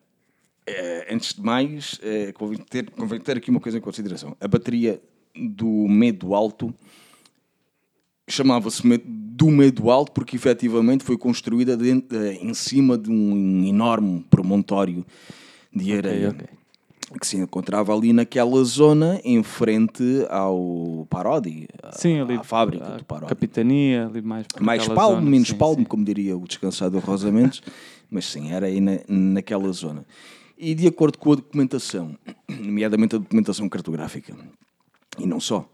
eh, 0.66 1.08
antes 1.10 1.34
de 1.34 1.40
mais, 1.42 1.98
eh, 2.02 2.32
convém, 2.32 2.58
ter, 2.58 2.90
convém 2.90 3.20
ter 3.20 3.36
aqui 3.38 3.50
uma 3.50 3.60
coisa 3.60 3.78
em 3.78 3.80
consideração. 3.80 4.36
A 4.40 4.46
bateria 4.48 5.00
do 5.34 5.66
Medo 5.88 6.34
Alto 6.34 6.74
chamava-se 8.28 8.82
do 9.04 9.46
Medo 9.50 9.90
Alto 9.90 10.12
porque 10.12 10.36
efetivamente 10.36 11.04
foi 11.04 11.16
construída 11.18 11.76
dentro- 11.76 12.16
eh, 12.18 12.34
em 12.34 12.54
cima 12.54 12.96
de 12.98 13.10
um 13.10 13.64
enorme 13.64 14.24
promontório 14.30 15.04
de 15.74 15.92
areia. 15.96 16.30
ok. 16.30 16.46
Que 17.20 17.26
se 17.26 17.36
encontrava 17.36 17.94
ali 17.94 18.12
naquela 18.12 18.64
zona 18.64 19.20
em 19.24 19.42
frente 19.42 20.02
ao 20.30 21.06
Parodi, 21.10 21.68
à, 21.82 21.92
Sim, 21.92 22.20
ali. 22.20 22.34
à 22.34 22.42
fábrica 22.42 22.94
a 22.94 22.96
do 22.96 23.04
Parodi. 23.04 23.28
Capitania, 23.28 24.06
ali 24.06 24.22
mais 24.22 24.46
Mais 24.60 24.88
palmo, 24.88 25.16
zona, 25.16 25.30
menos 25.30 25.48
sim, 25.48 25.54
palmo, 25.54 25.80
sim. 25.80 25.84
como 25.84 26.04
diria 26.04 26.36
o 26.36 26.46
descansado 26.48 26.98
Rosa 26.98 27.30
Mendes, 27.30 27.62
mas 28.10 28.24
sim, 28.24 28.50
era 28.52 28.66
aí 28.66 28.80
na, 28.80 28.98
naquela 29.06 29.70
zona. 29.70 30.04
E 30.56 30.74
de 30.74 30.86
acordo 30.86 31.18
com 31.18 31.32
a 31.32 31.36
documentação, 31.36 32.16
nomeadamente 32.48 33.16
a 33.16 33.18
documentação 33.18 33.68
cartográfica, 33.68 34.34
e 35.18 35.26
não 35.26 35.38
só, 35.38 35.68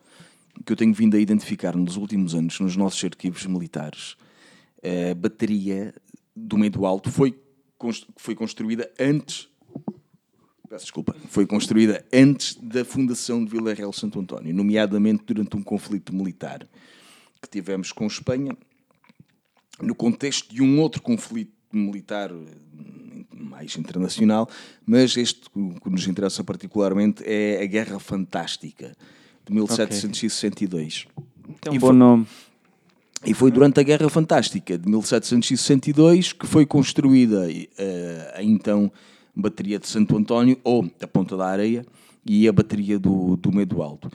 que 0.64 0.72
eu 0.72 0.76
tenho 0.76 0.92
vindo 0.92 1.16
a 1.16 1.20
identificar 1.20 1.76
nos 1.76 1.96
últimos 1.96 2.34
anos 2.34 2.58
nos 2.60 2.76
nossos 2.76 3.02
arquivos 3.04 3.46
militares, 3.46 4.16
a 4.82 5.14
bateria 5.14 5.94
do 6.34 6.58
Medo 6.58 6.86
Alto 6.86 7.10
foi, 7.10 7.38
foi 8.16 8.34
construída 8.34 8.90
antes. 8.98 9.48
Peço 10.70 10.84
desculpa. 10.84 11.16
Foi 11.28 11.44
construída 11.46 12.04
antes 12.12 12.54
da 12.54 12.84
fundação 12.84 13.44
de 13.44 13.50
Vila 13.50 13.74
Real 13.74 13.92
Santo 13.92 14.20
António, 14.20 14.54
nomeadamente 14.54 15.24
durante 15.26 15.56
um 15.56 15.62
conflito 15.64 16.14
militar 16.14 16.64
que 17.42 17.48
tivemos 17.50 17.90
com 17.90 18.06
Espanha, 18.06 18.56
no 19.82 19.96
contexto 19.96 20.54
de 20.54 20.62
um 20.62 20.78
outro 20.80 21.02
conflito 21.02 21.50
militar 21.72 22.30
eh, 22.30 22.36
mais 23.34 23.76
internacional, 23.76 24.48
mas 24.86 25.16
este 25.16 25.50
que 25.50 25.90
nos 25.90 26.06
interessa 26.06 26.44
particularmente 26.44 27.24
é 27.26 27.60
a 27.60 27.66
Guerra 27.66 27.98
Fantástica 27.98 28.94
de 29.44 29.52
1762. 29.52 31.06
Tem 31.60 31.72
um 31.72 31.74
E 31.74 31.78
bom 31.80 31.88
foi- 31.88 31.96
nome. 31.96 32.26
E 33.26 33.34
foi 33.34 33.50
durante 33.50 33.80
a 33.80 33.82
Guerra 33.82 34.08
Fantástica 34.08 34.78
de 34.78 34.88
1762 34.88 36.32
que 36.32 36.46
foi 36.46 36.64
construída 36.64 37.48
a 38.36 38.42
então 38.42 38.90
bateria 39.40 39.78
de 39.78 39.88
Santo 39.88 40.16
António, 40.16 40.58
ou 40.62 40.88
a 41.00 41.06
Ponta 41.06 41.36
da 41.36 41.46
Areia, 41.46 41.84
e 42.24 42.46
a 42.46 42.52
bateria 42.52 42.98
do, 42.98 43.36
do 43.36 43.52
Medo 43.52 43.82
Alto. 43.82 44.10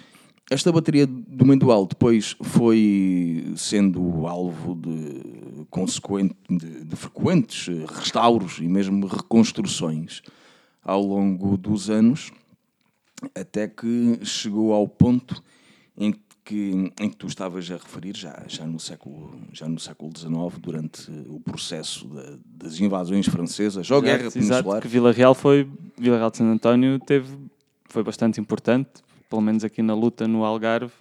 Esta 0.50 0.72
bateria 0.72 1.08
do 1.08 1.44
Medo 1.44 1.72
Alto 1.72 1.96
depois 1.96 2.36
foi 2.44 3.52
sendo 3.56 4.28
alvo 4.28 4.76
de, 4.76 5.66
consequente, 5.72 6.36
de, 6.48 6.84
de 6.84 6.96
frequentes 6.96 7.68
eh, 7.68 7.84
restauros 7.92 8.60
e 8.60 8.68
mesmo 8.68 9.08
reconstruções 9.08 10.22
ao 10.84 11.02
longo 11.02 11.58
dos 11.58 11.90
anos, 11.90 12.32
até 13.34 13.68
que 13.68 14.20
chegou 14.24 14.72
ao 14.72 14.88
ponto 14.88 15.42
em 15.98 16.14
que, 16.46 16.92
em 17.02 17.10
que 17.10 17.16
tu 17.18 17.26
estavas 17.26 17.70
a 17.72 17.74
referir, 17.74 18.16
já, 18.16 18.44
já, 18.48 18.66
no 18.68 18.80
século, 18.80 19.32
já 19.52 19.68
no 19.68 19.80
século 19.80 20.12
XIX, 20.16 20.34
durante 20.60 21.12
o 21.28 21.40
processo 21.40 22.08
da- 22.08 22.38
das 22.46 22.80
invasões 22.80 23.26
francesas, 23.28 23.90
ou 23.90 24.00
Guerra 24.02 24.22
Exato, 24.28 24.38
exato, 24.38 24.50
Peninsular. 24.64 24.82
que 24.84 24.88
Vila 24.88 25.12
Real 25.12 25.34
foi 25.34 25.68
Vila 25.98 26.18
Real 26.18 26.30
de 26.30 26.38
Santo 26.38 26.52
António 26.54 27.00
teve 27.00 27.36
foi 27.90 28.04
bastante 28.04 28.40
importante 28.40 28.90
pelo 29.30 29.42
menos 29.42 29.64
aqui 29.64 29.82
na 29.82 29.96
luta 29.96 30.28
no 30.28 30.46
Algarve 30.46 30.92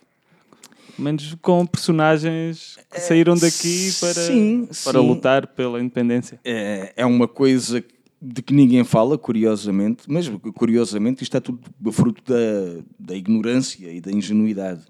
pelo 0.96 1.04
menos 1.04 1.34
com 1.42 1.66
personagens 1.66 2.78
que 2.90 3.00
saíram 3.00 3.34
daqui 3.34 3.90
para 4.00 4.14
sim, 4.14 4.66
para 4.84 5.00
sim. 5.00 5.06
lutar 5.06 5.46
pela 5.48 5.78
independência 5.80 6.40
É, 6.44 6.92
é 6.96 7.04
uma 7.04 7.28
coisa 7.28 7.84
de 8.26 8.40
que 8.40 8.54
ninguém 8.54 8.82
fala, 8.84 9.18
curiosamente, 9.18 10.04
mas 10.06 10.26
curiosamente 10.54 11.22
isto 11.22 11.36
é 11.36 11.40
tudo 11.40 11.60
fruto 11.92 12.22
da, 12.32 12.82
da 12.98 13.14
ignorância 13.14 13.92
e 13.92 14.00
da 14.00 14.10
ingenuidade. 14.10 14.80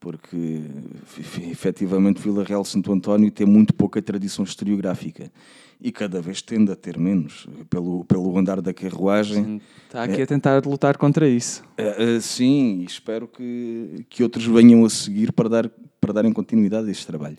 Porque 0.00 0.62
efetivamente 1.50 2.20
Vila 2.20 2.44
Real 2.44 2.64
Santo 2.64 2.92
António 2.92 3.30
tem 3.30 3.46
muito 3.46 3.74
pouca 3.74 4.00
tradição 4.00 4.44
historiográfica 4.44 5.30
e 5.80 5.92
cada 5.92 6.20
vez 6.20 6.42
tende 6.42 6.72
a 6.72 6.76
ter 6.76 6.98
menos, 6.98 7.46
pelo, 7.70 8.04
pelo 8.04 8.36
andar 8.36 8.60
da 8.60 8.72
carruagem. 8.72 9.44
Sim, 9.44 9.60
está 9.86 10.02
aqui 10.02 10.20
é, 10.20 10.24
a 10.24 10.26
tentar 10.26 10.66
lutar 10.66 10.96
contra 10.96 11.28
isso. 11.28 11.62
É, 11.76 12.16
é, 12.16 12.20
sim, 12.20 12.84
espero 12.86 13.28
que, 13.28 14.04
que 14.08 14.22
outros 14.22 14.44
venham 14.44 14.84
a 14.84 14.90
seguir 14.90 15.32
para, 15.32 15.48
dar, 15.48 15.70
para 16.00 16.12
darem 16.12 16.32
continuidade 16.32 16.88
a 16.88 16.90
este 16.90 17.06
trabalho. 17.06 17.38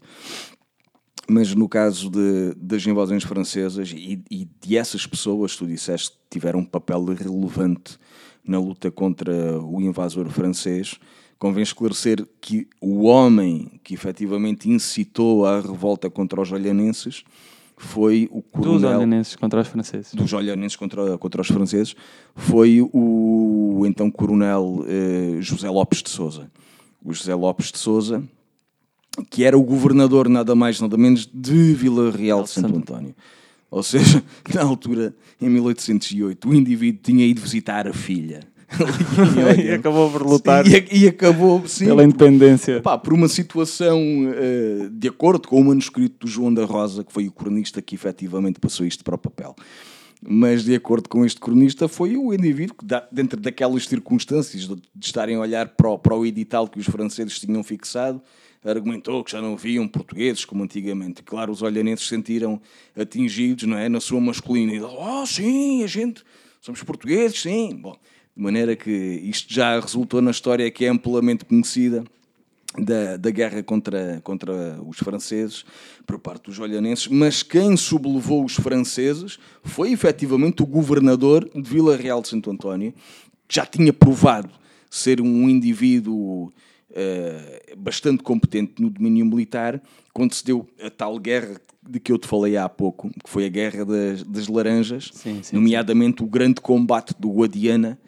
Mas 1.28 1.54
no 1.54 1.69
caso 1.69 2.10
de, 2.10 2.56
das 2.56 2.86
invasões 2.88 3.24
francesas 3.24 3.91
e, 3.91 4.24
e 4.32 4.48
de 4.60 4.78
essas 4.78 5.06
pessoas, 5.06 5.56
tu 5.56 5.67
disseste 5.67 6.12
que 6.12 6.17
tiveram 6.30 6.62
um 6.62 6.65
papel 6.65 7.04
relevante 7.06 8.00
na 8.43 8.58
luta 8.58 8.89
contra 8.89 9.62
o 9.62 9.80
invasor 9.80 10.28
francês, 10.30 10.98
convém 11.39 11.63
esclarecer 11.63 12.28
que 12.41 12.67
o 12.82 13.06
homem 13.06 13.80
que 13.82 13.93
efetivamente 13.93 14.69
incitou 14.69 15.45
a 15.45 15.62
revolta 15.62 16.10
contra 16.10 16.41
os 16.41 16.52
olhanenses 16.52 17.23
foi 17.78 18.28
o 18.30 18.41
coronel... 18.41 18.80
Dos 18.80 18.84
olhanenses 18.84 19.36
contra 19.38 19.62
os 19.62 19.67
franceses. 19.69 20.13
Dos 20.13 20.34
olhanenses 20.34 20.75
contra, 20.75 21.17
contra 21.17 21.41
os 21.41 21.47
franceses, 21.47 21.95
foi 22.36 22.82
o 22.82 23.84
então 23.88 24.12
coronel 24.12 24.84
eh, 24.86 25.38
José 25.39 25.69
Lopes 25.69 26.04
de 26.04 26.10
Souza. 26.10 26.52
O 27.04 27.13
José 27.13 27.34
Lopes 27.34 27.71
de 27.71 27.78
Souza, 27.78 28.21
que 29.30 29.45
era 29.45 29.58
o 29.58 29.63
governador 29.63 30.28
nada 30.28 30.54
mais 30.54 30.82
nada 30.82 30.97
menos 30.97 31.25
de 31.34 31.73
Vila 31.73 32.12
Real 32.12 32.43
de 32.43 32.49
Santo 32.49 32.75
António. 32.75 33.15
Ou 33.71 33.82
seja, 33.82 34.21
na 34.54 34.63
altura, 34.63 35.15
em 35.41 35.47
1808, 35.47 36.49
o 36.49 36.54
indivíduo 36.54 37.02
tinha 37.02 37.25
ido 37.25 37.39
visitar 37.39 37.88
a 37.88 37.93
filha 37.93 38.41
e 39.63 39.71
acabou 39.71 40.12
por 40.12 40.21
lutar 40.23 40.65
e, 40.67 40.88
e 40.91 41.08
acabou 41.08 41.67
sim, 41.67 41.86
pela 41.86 42.03
independência. 42.03 42.82
Pá, 42.82 42.97
por 42.97 43.13
uma 43.13 43.27
situação 43.27 43.99
uh, 43.99 44.89
de 44.89 45.08
acordo 45.08 45.47
com 45.47 45.60
o 45.60 45.63
manuscrito 45.65 46.25
do 46.25 46.32
João 46.32 46.53
da 46.53 46.65
Rosa, 46.65 47.03
que 47.03 47.12
foi 47.12 47.27
o 47.27 47.32
cronista 47.32 47.82
que 47.82 47.95
efetivamente 47.95 48.60
passou 48.60 48.86
isto 48.86 49.03
para 49.03 49.15
o 49.15 49.17
papel. 49.17 49.55
Mas, 50.21 50.65
de 50.65 50.75
acordo 50.75 51.08
com 51.08 51.25
este 51.25 51.39
cronista, 51.39 51.88
foi 51.88 52.17
o 52.17 52.34
indivíduo 52.34 52.75
que, 52.75 52.86
dentro 53.12 53.39
daquelas 53.39 53.86
circunstâncias 53.86 54.67
de, 54.67 54.75
de 54.75 55.05
estarem 55.05 55.38
a 55.38 55.39
olhar 55.39 55.69
para 55.69 55.89
o, 55.89 55.97
para 55.97 56.15
o 56.15 56.25
edital 56.25 56.67
que 56.67 56.77
os 56.77 56.86
franceses 56.86 57.39
tinham 57.39 57.63
fixado, 57.63 58.21
argumentou 58.63 59.23
que 59.23 59.32
já 59.32 59.41
não 59.41 59.53
haviam 59.53 59.88
portugueses 59.88 60.43
como 60.43 60.63
antigamente. 60.63 61.23
Claro, 61.23 61.53
os 61.53 61.62
olhanenses 61.62 62.08
sentiram 62.08 62.62
atingidos 62.97 63.63
não 63.63 63.77
é, 63.77 63.88
na 63.88 64.01
sua 64.01 64.19
masculinidade. 64.19 64.93
Oh, 64.97 65.25
sim, 65.25 65.84
a 65.84 65.88
gente, 65.88 66.21
somos 66.60 66.84
portugueses, 66.84 67.41
sim. 67.41 67.73
Bom, 67.82 67.97
de 68.39 68.43
maneira 68.43 68.73
que 68.73 68.89
isto 68.89 69.54
já 69.54 69.78
resultou 69.78 70.21
na 70.21 70.32
história 70.32 70.71
que 70.71 70.86
é 70.86 70.88
amplamente 70.88 71.43
conhecida 71.43 72.06
da, 72.78 73.17
da 73.17 73.30
guerra 73.30 73.62
contra, 73.62 74.21
contra 74.23 74.82
os 74.82 74.97
franceses 74.97 75.65
por 76.08 76.17
parte 76.17 76.45
dos 76.45 76.58
olhanenses, 76.58 77.10
mas 77.10 77.43
quem 77.43 77.75
sublevou 77.75 78.45
os 78.45 78.54
franceses 78.54 79.38
foi 79.62 79.91
efetivamente 79.91 80.63
o 80.63 80.65
governador 80.65 81.49
de 81.54 81.69
Vila 81.69 81.97
Real 81.97 82.21
de 82.21 82.30
Santo 82.30 82.49
António, 82.49 82.93
que 83.45 83.56
já 83.56 83.65
tinha 83.65 83.91
provado 83.91 84.49
ser 84.89 85.19
um 85.19 85.49
indivíduo 85.49 86.45
uh, 86.45 87.75
bastante 87.78 88.23
competente 88.23 88.82
no 88.82 88.89
domínio 88.89 89.25
militar, 89.25 89.82
quando 90.13 90.34
se 90.34 90.45
deu 90.45 90.65
a 90.82 90.89
tal 90.89 91.19
guerra 91.19 91.60
de 91.86 91.99
que 91.99 92.10
eu 92.10 92.17
te 92.17 92.25
falei 92.25 92.56
há 92.56 92.69
pouco, 92.69 93.10
que 93.10 93.30
foi 93.30 93.45
a 93.45 93.49
Guerra 93.49 93.84
das, 93.84 94.23
das 94.23 94.47
Laranjas, 94.47 95.10
sim, 95.13 95.41
sim, 95.41 95.56
nomeadamente 95.56 96.19
sim. 96.19 96.25
o 96.25 96.28
grande 96.28 96.62
combate 96.62 97.13
do 97.19 97.30
Guadiana, 97.32 97.99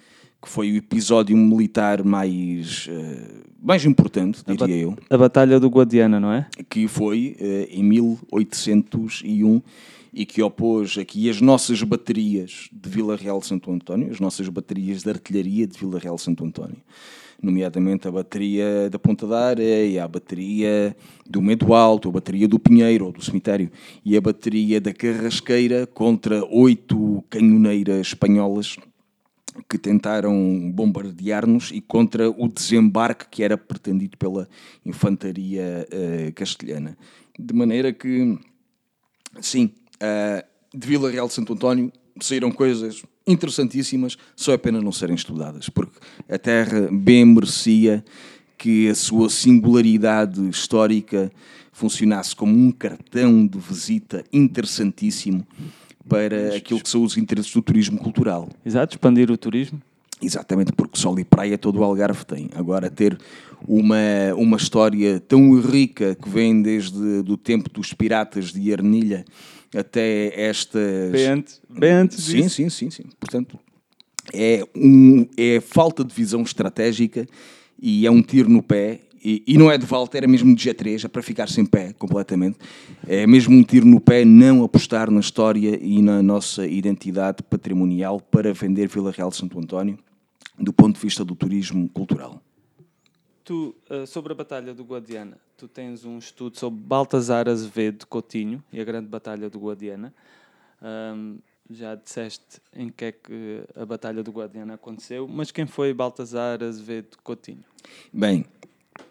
que 0.41 0.49
foi 0.49 0.71
o 0.71 0.75
episódio 0.75 1.37
militar 1.37 2.03
mais, 2.03 2.87
uh, 2.87 3.43
mais 3.61 3.85
importante, 3.85 4.41
diria 4.45 4.75
eu. 4.75 4.97
A 5.09 5.17
Batalha 5.17 5.59
do 5.59 5.69
Guadiana, 5.69 6.19
não 6.19 6.33
é? 6.33 6.47
Que 6.67 6.87
foi 6.87 7.37
uh, 7.39 7.67
em 7.69 7.83
1801 7.83 9.61
e 10.13 10.25
que 10.25 10.41
opôs 10.41 10.97
aqui 10.97 11.29
as 11.29 11.39
nossas 11.39 11.83
baterias 11.83 12.69
de 12.71 12.89
Vila 12.89 13.15
Real 13.15 13.41
Santo 13.41 13.71
António, 13.71 14.11
as 14.11 14.19
nossas 14.19 14.49
baterias 14.49 15.03
de 15.03 15.09
artilharia 15.09 15.67
de 15.67 15.77
Vila 15.77 15.99
Real 15.99 16.17
Santo 16.17 16.43
António, 16.43 16.77
nomeadamente 17.41 18.07
a 18.07 18.11
bateria 18.11 18.89
da 18.89 18.99
Ponta 18.99 19.25
da 19.25 19.47
Areia, 19.47 20.03
a 20.03 20.07
bateria 20.07 20.95
do 21.29 21.41
Medo 21.41 21.73
Alto, 21.73 22.09
a 22.09 22.11
bateria 22.11 22.47
do 22.47 22.59
Pinheiro 22.59 23.05
ou 23.05 23.11
do 23.11 23.23
Cemitério 23.23 23.71
e 24.03 24.17
a 24.17 24.21
bateria 24.21 24.81
da 24.81 24.93
Carrasqueira 24.93 25.87
contra 25.87 26.43
oito 26.45 27.23
canhoneiras 27.29 28.07
espanholas 28.07 28.75
que 29.67 29.77
tentaram 29.77 30.71
bombardear-nos 30.71 31.71
e 31.71 31.81
contra 31.81 32.29
o 32.29 32.47
desembarque 32.47 33.27
que 33.29 33.43
era 33.43 33.57
pretendido 33.57 34.17
pela 34.17 34.47
infantaria 34.85 35.87
uh, 35.91 36.33
castelhana. 36.33 36.97
De 37.37 37.53
maneira 37.53 37.91
que, 37.91 38.37
sim, 39.41 39.73
uh, 39.95 40.77
de 40.77 40.87
Vila 40.87 41.09
Real 41.09 41.27
de 41.27 41.33
Santo 41.33 41.53
António 41.53 41.91
saíram 42.19 42.51
coisas 42.51 43.03
interessantíssimas, 43.27 44.17
só 44.35 44.53
é 44.53 44.57
pena 44.57 44.81
não 44.81 44.91
serem 44.91 45.15
estudadas, 45.15 45.69
porque 45.69 45.99
a 46.29 46.37
terra 46.37 46.89
bem 46.91 47.25
merecia 47.25 48.03
que 48.57 48.89
a 48.89 48.95
sua 48.95 49.29
singularidade 49.29 50.47
histórica 50.49 51.31
funcionasse 51.71 52.35
como 52.35 52.53
um 52.53 52.71
cartão 52.71 53.45
de 53.45 53.57
visita 53.57 54.23
interessantíssimo 54.31 55.45
para 56.07 56.55
aquilo 56.55 56.81
que 56.81 56.89
são 56.89 57.03
os 57.03 57.17
interesses 57.17 57.53
do 57.53 57.61
turismo 57.61 57.97
cultural. 57.97 58.49
Exato, 58.65 58.95
expandir 58.95 59.31
o 59.31 59.37
turismo. 59.37 59.81
Exatamente, 60.21 60.71
porque 60.71 60.99
sol 60.99 61.19
e 61.19 61.23
praia 61.23 61.57
todo 61.57 61.79
o 61.79 61.83
Algarve 61.83 62.23
tem. 62.25 62.49
Agora, 62.53 62.91
ter 62.91 63.17
uma, 63.67 63.95
uma 64.35 64.57
história 64.57 65.19
tão 65.19 65.59
rica 65.59 66.15
que 66.15 66.29
vem 66.29 66.61
desde 66.61 67.23
do 67.23 67.35
tempo 67.35 67.69
dos 67.69 67.91
piratas 67.93 68.53
de 68.53 68.71
Arnilha 68.71 69.25
até 69.75 70.31
estas... 70.39 71.11
Bem 71.11 71.25
antes, 71.25 71.61
bem 71.69 71.91
antes 71.91 72.23
sim, 72.23 72.47
sim, 72.47 72.69
sim, 72.69 72.91
sim. 72.91 73.03
Portanto, 73.19 73.57
é, 74.31 74.63
um, 74.75 75.25
é 75.35 75.59
falta 75.59 76.03
de 76.03 76.13
visão 76.13 76.43
estratégica 76.43 77.27
e 77.81 78.05
é 78.05 78.11
um 78.11 78.21
tiro 78.21 78.49
no 78.49 78.61
pé 78.61 78.99
e, 79.23 79.43
e, 79.45 79.57
não 79.57 79.69
é 79.69 79.77
de 79.77 79.85
volta, 79.85 80.17
era 80.17 80.27
mesmo 80.27 80.55
de 80.55 80.69
G3, 80.69 81.05
é 81.05 81.07
para 81.07 81.21
ficar 81.21 81.47
sem 81.47 81.65
pé 81.65 81.93
completamente. 81.93 82.57
É 83.07 83.27
mesmo 83.27 83.55
um 83.55 83.63
tiro 83.63 83.85
no 83.85 83.99
pé 83.99 84.25
não 84.25 84.63
apostar 84.63 85.11
na 85.11 85.19
história 85.19 85.77
e 85.81 86.01
na 86.01 86.23
nossa 86.23 86.65
identidade 86.65 87.43
patrimonial 87.43 88.19
para 88.19 88.53
vender 88.53 88.87
Vila 88.87 89.11
Real 89.11 89.29
de 89.29 89.35
Santo 89.35 89.59
António 89.59 89.99
do 90.57 90.71
ponto 90.71 90.95
de 90.95 91.01
vista 91.01 91.25
do 91.25 91.35
turismo 91.35 91.89
cultural. 91.89 92.41
Tu, 93.43 93.75
eh, 93.89 94.05
sobre 94.05 94.33
a 94.33 94.35
Batalha 94.35 94.73
do 94.73 94.83
Guadiana, 94.83 95.37
tu 95.57 95.67
tens 95.67 96.05
um 96.05 96.17
estudo 96.17 96.57
sobre 96.57 96.79
Baltazar 96.79 97.49
Azevedo 97.49 98.05
Coutinho 98.07 98.63
e 98.71 98.79
a 98.79 98.83
Grande 98.83 99.07
Batalha 99.07 99.49
do 99.49 99.59
Guadiana. 99.59 100.13
Um, 100.81 101.39
já 101.69 101.95
disseste 101.95 102.61
em 102.75 102.89
que 102.89 103.05
é 103.05 103.11
que 103.11 103.63
a 103.75 103.85
Batalha 103.85 104.21
do 104.21 104.31
Guadiana 104.31 104.75
aconteceu, 104.75 105.27
mas 105.27 105.51
quem 105.51 105.65
foi 105.65 105.93
Baltazar 105.93 106.61
Azevedo 106.61 107.17
Coutinho? 107.23 107.63
Bem, 108.13 108.45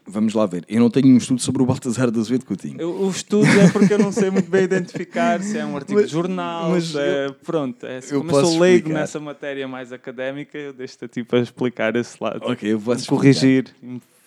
Vamos 0.06 0.34
lá 0.34 0.44
ver. 0.44 0.64
Eu 0.68 0.80
não 0.80 0.90
tenho 0.90 1.06
um 1.06 1.16
estudo 1.16 1.40
sobre 1.40 1.62
o 1.62 1.66
Baltazar 1.66 2.10
de 2.10 2.18
Azevedo 2.18 2.44
Coutinho. 2.44 2.80
Eu, 2.80 2.90
o 2.90 3.10
estudo 3.10 3.46
é 3.46 3.70
porque 3.70 3.94
eu 3.94 3.98
não 3.98 4.10
sei 4.10 4.30
muito 4.30 4.50
bem 4.50 4.64
identificar 4.64 5.40
se 5.40 5.56
é 5.56 5.64
um 5.64 5.76
artigo 5.76 6.00
mas, 6.00 6.08
de 6.08 6.12
jornal, 6.12 6.70
mas 6.70 6.94
é, 6.96 7.26
eu, 7.26 7.34
pronto. 7.34 7.86
É, 7.86 8.00
eu 8.10 8.20
como 8.20 8.30
eu 8.30 8.44
sou 8.44 8.58
leigo 8.58 8.78
explicar. 8.78 9.00
nessa 9.00 9.20
matéria 9.20 9.68
mais 9.68 9.92
académica, 9.92 10.58
eu 10.58 10.72
deixo-te 10.72 11.06
tipo, 11.06 11.36
a 11.36 11.40
explicar 11.40 11.94
esse 11.94 12.16
lado. 12.20 12.40
Ok, 12.42 12.72
eu 12.72 12.78
vou 12.78 12.96
corrigir, 13.06 13.72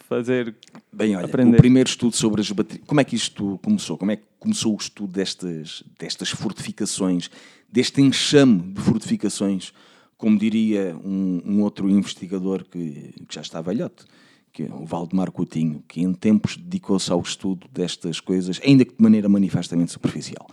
fazer 0.07 0.55
Bem, 0.91 1.15
olha, 1.15 1.25
aprender. 1.25 1.55
o 1.55 1.57
primeiro 1.57 1.89
estudo 1.89 2.15
sobre 2.15 2.39
as 2.39 2.49
baterias... 2.49 2.85
Como 2.87 3.01
é 3.01 3.03
que 3.03 3.15
isto 3.15 3.59
começou? 3.63 3.97
Como 3.97 4.11
é 4.11 4.15
que 4.15 4.23
começou 4.39 4.73
o 4.73 4.77
estudo 4.77 5.11
destas, 5.11 5.83
destas 5.99 6.29
fortificações, 6.29 7.29
deste 7.69 8.01
enxame 8.01 8.61
de 8.73 8.81
fortificações, 8.81 9.73
como 10.17 10.37
diria 10.37 10.95
um, 11.04 11.41
um 11.45 11.62
outro 11.62 11.89
investigador 11.89 12.63
que, 12.63 13.13
que 13.27 13.35
já 13.35 13.41
está 13.41 13.62
velhote? 13.62 14.06
Que 14.54 14.63
o 14.63 14.85
Valdemar 14.85 15.31
Coutinho, 15.31 15.83
que 15.87 16.01
em 16.01 16.13
tempos 16.13 16.56
dedicou-se 16.56 17.12
ao 17.12 17.19
estudo 17.19 17.67
destas 17.73 18.19
coisas, 18.19 18.62
ainda 18.63 18.85
que 18.85 18.95
de 18.95 19.01
maneira 19.01 19.27
manifestamente 19.27 19.91
superficial. 19.91 20.47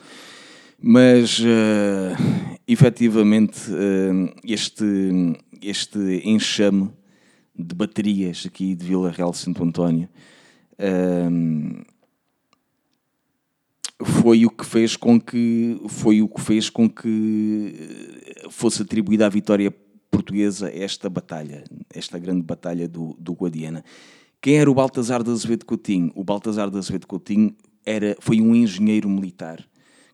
Mas, 0.82 1.38
uh, 1.40 2.16
efetivamente, 2.66 3.70
uh, 3.70 4.34
este, 4.42 4.84
este 5.60 6.22
enxame 6.24 6.90
de 7.54 7.74
baterias 7.74 8.44
aqui 8.46 8.74
de 8.74 8.86
Vila 8.86 9.10
Real 9.10 9.32
de 9.32 9.36
Santo 9.36 9.62
António 9.62 10.08
uh, 10.78 11.84
foi 14.02 14.46
o 14.46 14.50
que 14.50 14.64
fez 14.64 14.96
com 14.96 15.20
que 15.20 15.78
foi 15.88 16.22
o 16.22 16.28
que 16.28 16.40
fez 16.40 16.70
com 16.70 16.88
que 16.88 17.74
fosse 18.48 18.80
atribuída 18.80 19.26
a 19.26 19.28
vitória 19.28 19.70
portuguesa 20.20 20.70
esta 20.72 21.08
batalha, 21.08 21.64
esta 21.92 22.18
grande 22.18 22.42
batalha 22.42 22.86
do, 22.86 23.16
do 23.18 23.32
Guadiana. 23.32 23.82
Quem 24.40 24.58
era 24.58 24.70
o 24.70 24.74
Baltazar 24.74 25.22
de 25.22 25.30
Azevedo 25.30 25.64
Coutinho? 25.64 26.12
O 26.14 26.22
Baltazar 26.22 26.70
de 26.70 26.76
Azevedo 26.76 27.06
Coutinho 27.06 27.54
era, 27.84 28.16
foi 28.20 28.40
um 28.40 28.54
engenheiro 28.54 29.08
militar 29.08 29.66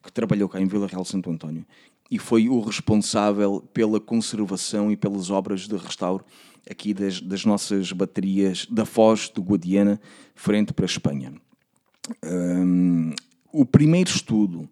que 0.03 0.13
trabalhou 0.13 0.49
cá 0.49 0.61
em 0.61 0.67
Vila 0.67 0.87
Real 0.87 1.05
Santo 1.05 1.29
António 1.29 1.67
e 2.09 2.19
foi 2.19 2.49
o 2.49 2.61
responsável 2.61 3.61
pela 3.75 3.99
conservação 3.99 4.93
e 4.93 4.97
pelas 4.97 5.29
obras 5.29 5.63
de 5.63 5.77
restauro 5.77 6.25
aqui 6.71 6.95
das, 6.95 7.21
das 7.21 7.45
nossas 7.45 7.91
baterias 7.91 8.67
da 8.71 8.85
Foz 8.85 9.29
do 9.29 9.43
Guadiana 9.43 10.01
frente 10.35 10.73
para 10.73 10.85
a 10.85 10.87
Espanha. 10.87 11.35
Um, 12.25 13.13
o 13.53 13.65
primeiro 13.65 14.11
estudo 14.11 14.69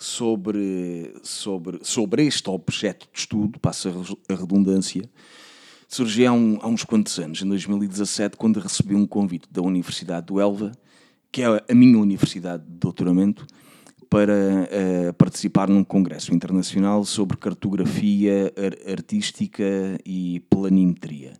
sobre, 0.00 1.12
sobre, 1.22 1.78
sobre 1.82 2.24
este 2.24 2.48
objeto 2.48 3.06
de 3.12 3.20
estudo, 3.20 3.60
passa 3.60 3.92
a 4.30 4.34
redundância, 4.34 5.02
surgiu 5.86 6.30
há, 6.30 6.32
um, 6.32 6.58
há, 6.62 6.66
uns 6.66 6.84
quantos 6.84 7.18
anos, 7.18 7.42
em 7.42 7.48
2017, 7.48 8.34
quando 8.38 8.58
recebi 8.60 8.94
um 8.94 9.06
convite 9.06 9.46
da 9.52 9.60
Universidade 9.60 10.26
do 10.26 10.40
Elva, 10.40 10.72
que 11.30 11.42
é 11.42 11.46
a 11.46 11.74
minha 11.74 11.98
universidade 11.98 12.64
de 12.64 12.78
doutoramento, 12.78 13.46
para 14.08 14.32
uh, 14.32 15.12
participar 15.12 15.68
num 15.68 15.84
congresso 15.84 16.34
internacional 16.34 17.04
sobre 17.04 17.36
cartografia 17.36 18.52
ar 18.56 18.92
artística 18.92 19.62
e 20.04 20.40
planimetria. 20.48 21.34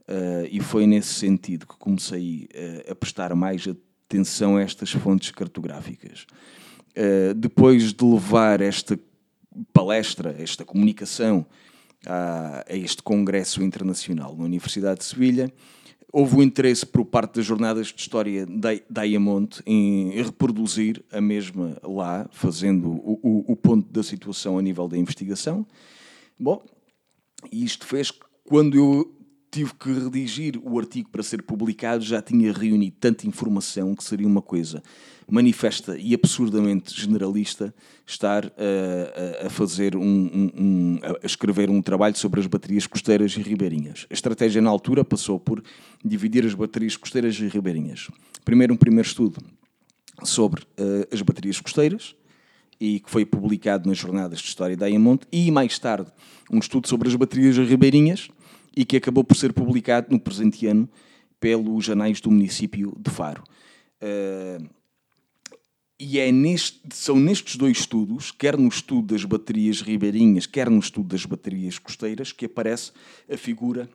Uh, 0.00 0.46
e 0.50 0.60
foi 0.60 0.86
nesse 0.86 1.14
sentido 1.14 1.64
que 1.64 1.78
comecei 1.78 2.48
uh, 2.52 2.92
a 2.92 2.94
prestar 2.94 3.34
mais 3.36 3.66
atenção 3.66 4.56
a 4.56 4.62
estas 4.62 4.90
fontes 4.90 5.30
cartográficas. 5.30 6.26
Depois 7.34 7.92
de 7.92 8.04
levar 8.04 8.60
esta 8.60 8.98
palestra, 9.72 10.34
esta 10.38 10.64
comunicação 10.64 11.46
a, 12.06 12.64
a 12.68 12.76
este 12.76 13.02
congresso 13.02 13.62
internacional 13.62 14.36
na 14.36 14.44
Universidade 14.44 15.00
de 15.00 15.04
Sevilha, 15.04 15.52
houve 16.12 16.36
o 16.36 16.38
um 16.38 16.42
interesse 16.42 16.86
por 16.86 17.04
parte 17.04 17.34
das 17.36 17.44
jornadas 17.44 17.88
de 17.88 18.00
história 18.00 18.46
da 18.88 19.04
em 19.66 20.10
reproduzir 20.10 21.04
a 21.10 21.20
mesma 21.20 21.76
lá, 21.82 22.28
fazendo 22.30 22.88
o, 22.88 23.18
o, 23.20 23.52
o, 23.52 23.56
ponto 23.56 23.90
da 23.92 24.02
situação 24.02 24.56
a 24.56 24.62
nível 24.62 24.86
da 24.86 24.96
investigação. 24.96 25.66
Bom, 26.38 26.62
isto 27.50 27.84
fez 27.84 28.12
que 28.12 28.20
quando 28.44 28.76
eu 28.76 29.13
tive 29.54 29.72
que 29.74 29.92
redigir 29.92 30.60
o 30.60 30.76
artigo 30.80 31.08
para 31.10 31.22
ser 31.22 31.40
publicado, 31.40 32.02
já 32.02 32.20
tinha 32.20 32.52
reunido 32.52 32.96
tanta 32.98 33.24
informação 33.24 33.94
que 33.94 34.02
seria 34.02 34.26
uma 34.26 34.42
coisa 34.42 34.82
manifesta 35.30 35.96
e 35.96 36.12
absurdamente 36.12 36.92
generalista 37.00 37.72
estar 38.04 38.46
a, 38.46 39.46
a 39.46 39.50
fazer 39.50 39.94
um, 39.94 40.02
um, 40.02 40.50
um, 40.56 40.98
a 41.22 41.24
escrever 41.24 41.70
um 41.70 41.80
trabalho 41.80 42.16
sobre 42.16 42.40
as 42.40 42.48
baterias 42.48 42.88
costeiras 42.88 43.36
e 43.36 43.42
ribeirinhas. 43.42 44.08
A 44.10 44.14
estratégia 44.14 44.60
na 44.60 44.70
altura 44.70 45.04
passou 45.04 45.38
por 45.38 45.62
dividir 46.04 46.44
as 46.44 46.52
baterias 46.52 46.96
costeiras 46.96 47.38
e 47.38 47.46
ribeirinhas. 47.46 48.08
Primeiro 48.44 48.74
um 48.74 48.76
primeiro 48.76 49.06
estudo 49.06 49.40
sobre 50.24 50.62
uh, 50.62 51.06
as 51.12 51.22
baterias 51.22 51.60
costeiras 51.60 52.16
e 52.80 52.98
que 52.98 53.08
foi 53.08 53.24
publicado 53.24 53.88
nas 53.88 53.98
jornadas 53.98 54.40
de 54.40 54.48
história 54.48 54.76
da 54.76 54.86
Ayamonte 54.86 55.28
e 55.30 55.48
mais 55.52 55.78
tarde 55.78 56.10
um 56.50 56.58
estudo 56.58 56.88
sobre 56.88 57.08
as 57.08 57.14
baterias 57.14 57.56
ribeirinhas 57.56 58.28
e 58.76 58.84
que 58.84 58.96
acabou 58.96 59.22
por 59.22 59.36
ser 59.36 59.52
publicado 59.52 60.08
no 60.10 60.18
presente 60.18 60.66
ano 60.66 60.88
pelos 61.38 61.84
Janais 61.84 62.20
do 62.20 62.30
município 62.30 62.96
de 62.98 63.10
Faro. 63.10 63.44
Uh, 64.02 64.68
e 65.98 66.18
é 66.18 66.32
neste, 66.32 66.80
são 66.92 67.16
nestes 67.16 67.56
dois 67.56 67.78
estudos, 67.78 68.30
quer 68.32 68.58
no 68.58 68.68
estudo 68.68 69.14
das 69.14 69.24
baterias 69.24 69.80
ribeirinhas, 69.80 70.46
quer 70.46 70.68
no 70.68 70.78
estudo 70.78 71.08
das 71.08 71.24
baterias 71.24 71.78
costeiras, 71.78 72.32
que 72.32 72.46
aparece 72.46 72.90
a 73.30 73.36
figura 73.36 73.88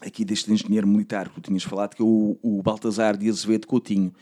aqui 0.00 0.24
deste 0.24 0.52
engenheiro 0.52 0.86
militar 0.86 1.28
que 1.28 1.34
tu 1.34 1.40
tinhas 1.40 1.64
falado, 1.64 1.96
que 1.96 2.02
é 2.02 2.04
o, 2.04 2.38
o 2.40 2.62
Baltazar 2.62 3.16
de 3.16 3.28
Azevedo 3.28 3.66
Coutinho. 3.66 4.14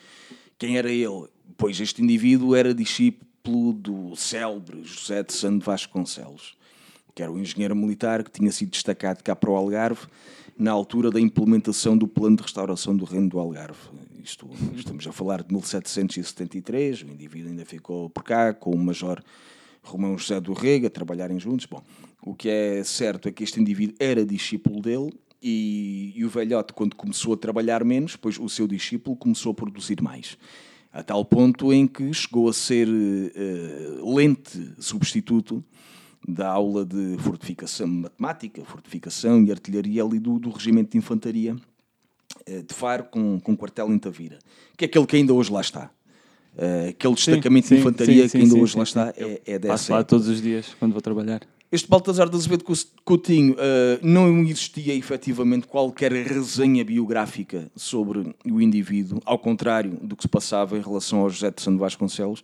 Quem 0.58 0.78
era 0.78 0.90
ele? 0.90 1.28
Pois 1.58 1.78
este 1.78 2.02
indivíduo 2.02 2.54
era 2.54 2.74
discípulo 2.74 3.74
do 3.74 4.16
célebre 4.16 4.82
José 4.82 5.22
de 5.22 5.32
Santo 5.34 5.64
Vasconcelos 5.64 6.56
que 7.16 7.22
era 7.22 7.32
o 7.32 7.38
engenheiro 7.38 7.74
militar 7.74 8.22
que 8.22 8.30
tinha 8.30 8.52
sido 8.52 8.70
destacado 8.70 9.24
cá 9.24 9.34
para 9.34 9.50
o 9.50 9.56
Algarve 9.56 10.06
na 10.56 10.70
altura 10.70 11.10
da 11.10 11.18
implementação 11.18 11.96
do 11.96 12.06
plano 12.06 12.36
de 12.36 12.42
restauração 12.42 12.94
do 12.94 13.06
reino 13.06 13.26
do 13.26 13.38
Algarve. 13.38 13.78
Isto, 14.22 14.50
estamos 14.74 15.06
a 15.06 15.12
falar 15.12 15.42
de 15.42 15.50
1773, 15.50 17.02
o 17.02 17.06
indivíduo 17.06 17.50
ainda 17.50 17.64
ficou 17.64 18.10
por 18.10 18.22
cá 18.22 18.52
com 18.52 18.70
o 18.70 18.78
major 18.78 19.22
Romão 19.82 20.18
José 20.18 20.38
do 20.40 20.52
Rega, 20.52 20.90
trabalharem 20.90 21.40
juntos. 21.40 21.64
Bom, 21.64 21.82
o 22.20 22.34
que 22.34 22.50
é 22.50 22.84
certo 22.84 23.28
é 23.28 23.32
que 23.32 23.42
este 23.42 23.58
indivíduo 23.58 23.96
era 23.98 24.22
discípulo 24.22 24.82
dele 24.82 25.10
e, 25.42 26.12
e 26.14 26.22
o 26.22 26.28
velhote, 26.28 26.74
quando 26.74 26.94
começou 26.94 27.32
a 27.32 27.36
trabalhar 27.38 27.82
menos, 27.82 28.14
pois 28.14 28.38
o 28.38 28.48
seu 28.48 28.68
discípulo 28.68 29.16
começou 29.16 29.52
a 29.52 29.54
produzir 29.54 30.02
mais. 30.02 30.36
A 30.92 31.02
tal 31.02 31.24
ponto 31.24 31.72
em 31.72 31.86
que 31.86 32.12
chegou 32.12 32.46
a 32.46 32.52
ser 32.52 32.86
uh, 32.88 34.14
lente 34.14 34.74
substituto 34.78 35.64
da 36.26 36.48
aula 36.48 36.84
de 36.84 37.16
fortificação 37.18 37.86
matemática, 37.86 38.64
fortificação 38.64 39.42
e 39.44 39.50
artilharia 39.50 40.02
ali 40.02 40.18
do, 40.18 40.38
do 40.38 40.50
Regimento 40.50 40.92
de 40.92 40.98
Infantaria 40.98 41.56
eh, 42.46 42.62
de 42.62 42.74
Faro 42.74 43.04
com, 43.04 43.38
com 43.40 43.56
quartel 43.56 43.92
em 43.92 43.98
Tavira, 43.98 44.38
que 44.76 44.84
é 44.84 44.88
aquele 44.88 45.06
que 45.06 45.16
ainda 45.16 45.32
hoje 45.32 45.52
lá 45.52 45.60
está. 45.60 45.90
Uh, 46.56 46.88
aquele 46.88 47.14
destacamento 47.14 47.66
sim, 47.66 47.74
de 47.74 47.80
infantaria 47.82 48.22
sim, 48.22 48.28
sim, 48.28 48.38
que 48.38 48.44
ainda 48.44 48.58
hoje 48.58 48.78
lá 48.78 48.82
está 48.82 49.12
é, 49.14 49.42
é 49.44 49.58
dessa. 49.58 49.74
Passo 49.74 49.92
lá 49.92 50.02
todos 50.02 50.26
os 50.26 50.40
dias 50.40 50.74
quando 50.78 50.92
vou 50.92 51.02
trabalhar. 51.02 51.42
Este 51.70 51.88
Baltazar 51.88 52.30
de 52.30 52.36
Azevedo 52.36 52.64
Coutinho 53.04 53.52
uh, 53.54 53.56
não 54.00 54.40
existia 54.42 54.94
efetivamente 54.94 55.66
qualquer 55.66 56.12
resenha 56.12 56.82
biográfica 56.82 57.70
sobre 57.76 58.34
o 58.50 58.60
indivíduo, 58.60 59.20
ao 59.26 59.38
contrário 59.38 59.98
do 60.00 60.16
que 60.16 60.22
se 60.22 60.28
passava 60.28 60.78
em 60.78 60.80
relação 60.80 61.20
ao 61.20 61.28
José 61.28 61.50
de 61.50 61.60
Santo 61.60 61.78
Vasconcelos, 61.78 62.42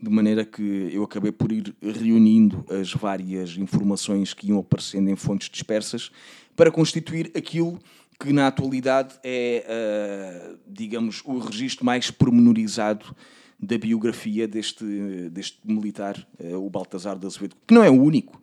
de 0.00 0.10
maneira 0.10 0.44
que 0.44 0.90
eu 0.92 1.02
acabei 1.04 1.32
por 1.32 1.50
ir 1.50 1.74
reunindo 1.82 2.64
as 2.68 2.92
várias 2.92 3.56
informações 3.56 4.34
que 4.34 4.48
iam 4.48 4.58
aparecendo 4.58 5.08
em 5.08 5.16
fontes 5.16 5.48
dispersas 5.48 6.10
para 6.56 6.70
constituir 6.70 7.32
aquilo 7.34 7.78
que 8.18 8.32
na 8.32 8.46
atualidade 8.46 9.14
é, 9.22 9.64
uh, 9.66 10.58
digamos, 10.66 11.22
o 11.24 11.38
registro 11.38 11.84
mais 11.84 12.10
pormenorizado 12.10 13.14
da 13.58 13.78
biografia 13.78 14.46
deste, 14.46 14.84
deste 15.30 15.58
militar, 15.64 16.16
uh, 16.38 16.56
o 16.56 16.70
Baltazar 16.70 17.18
de 17.18 17.26
Azevedo, 17.26 17.56
que 17.66 17.74
não 17.74 17.82
é 17.82 17.90
o 17.90 18.00
único. 18.00 18.40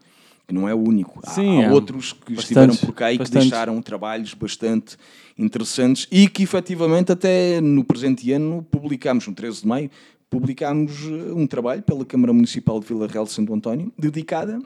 Que 0.48 0.54
não 0.54 0.68
é 0.68 0.74
o 0.74 0.78
único. 0.80 1.22
Sim, 1.30 1.64
há, 1.64 1.70
há 1.70 1.72
outros 1.72 2.12
que 2.12 2.34
estiveram 2.34 2.76
por 2.76 2.94
cá 2.94 3.14
e 3.14 3.18
que 3.18 3.30
deixaram 3.30 3.82
trabalhos 3.82 4.34
bastante 4.34 4.98
interessantes 5.38 6.08
e 6.12 6.28
que 6.28 6.44
efetivamente 6.44 7.12
até 7.12 7.62
no 7.62 7.84
presente 7.84 8.32
ano 8.32 8.66
publicámos, 8.70 9.28
no 9.28 9.34
13 9.34 9.62
de 9.62 9.68
maio, 9.68 9.90
publicámos 10.32 11.04
eh, 11.04 11.34
um 11.34 11.46
trabalho 11.46 11.84
pela 11.84 12.06
Câmara 12.06 12.34
Municipal 12.34 12.80
de 12.80 12.88
Vila 12.88 13.06
Real 13.06 13.26
de 13.26 13.32
Santo 13.32 13.54
António, 13.54 13.94
dedicada 14.00 14.60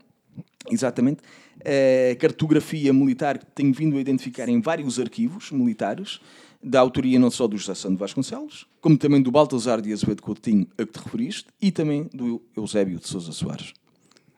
exatamente 0.69 1.21
à 1.59 2.15
cartografia 2.15 2.93
militar 2.93 3.37
que 3.37 3.45
tenho 3.47 3.73
vindo 3.73 3.97
a 3.97 3.99
identificar 3.99 4.47
em 4.47 4.61
vários 4.61 4.99
arquivos 4.99 5.51
militares, 5.51 6.21
da 6.63 6.79
autoria 6.79 7.19
não 7.19 7.29
só 7.29 7.47
do 7.47 7.57
José 7.57 7.75
Santo 7.75 7.97
Vasconcelos, 7.97 8.65
como 8.81 8.97
também 8.97 9.21
do 9.21 9.31
Baltazar 9.31 9.81
de 9.81 9.91
Azevedo 9.91 10.21
Coutinho, 10.21 10.67
a 10.77 10.85
que 10.85 10.91
te 10.91 10.99
referiste, 10.99 11.47
e 11.61 11.71
também 11.71 12.09
do 12.13 12.41
Eusébio 12.55 12.99
de 12.99 13.07
Sousa 13.07 13.31
Soares. 13.31 13.73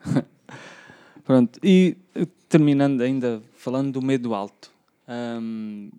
Pronto, 1.23 1.59
e 1.63 1.97
eh, 2.15 2.27
terminando 2.49 3.01
ainda, 3.01 3.41
falando 3.55 3.93
do 3.93 4.01
Medo 4.01 4.33
Alto. 4.33 4.71
Um, 5.07 5.89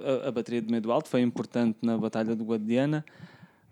a, 0.00 0.28
a, 0.28 0.32
bateria 0.32 0.60
de 0.60 0.70
Medo 0.70 0.90
Alto 0.90 1.08
foi 1.08 1.20
importante 1.20 1.78
na 1.82 1.96
Batalha 1.96 2.34
do 2.34 2.44
Guadiana, 2.44 3.04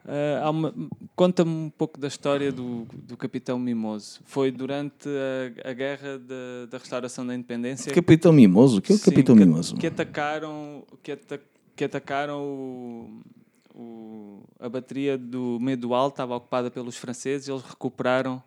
Uh, 0.04 0.90
Conta-me 1.14 1.50
um 1.50 1.70
pouco 1.70 2.00
da 2.00 2.08
história 2.08 2.50
do, 2.50 2.86
do 2.92 3.16
Capitão 3.16 3.58
Mimoso. 3.58 4.20
Foi 4.24 4.50
durante 4.50 5.08
a, 5.08 5.70
a 5.70 5.72
guerra 5.72 6.18
de, 6.18 6.70
da 6.70 6.78
restauração 6.78 7.26
da 7.26 7.34
independência. 7.34 7.92
Capitão 7.92 8.32
Mimoso? 8.32 8.78
O 8.78 8.82
que 8.82 8.92
é 8.92 8.94
o 8.94 8.98
Sim, 8.98 9.04
Capitão 9.04 9.36
que, 9.36 9.44
Mimoso? 9.44 9.76
Que 9.76 9.86
atacaram, 9.86 10.84
que, 11.02 11.12
ata, 11.12 11.40
que 11.76 11.84
atacaram 11.84 12.42
o, 12.42 13.20
o, 13.74 14.42
a 14.58 14.68
bateria 14.68 15.18
do 15.18 15.58
Medo 15.60 15.92
Alto, 15.92 16.14
estava 16.14 16.34
ocupada 16.34 16.70
pelos 16.70 16.96
franceses, 16.96 17.48
eles 17.48 17.62
recuperaram 17.62 18.42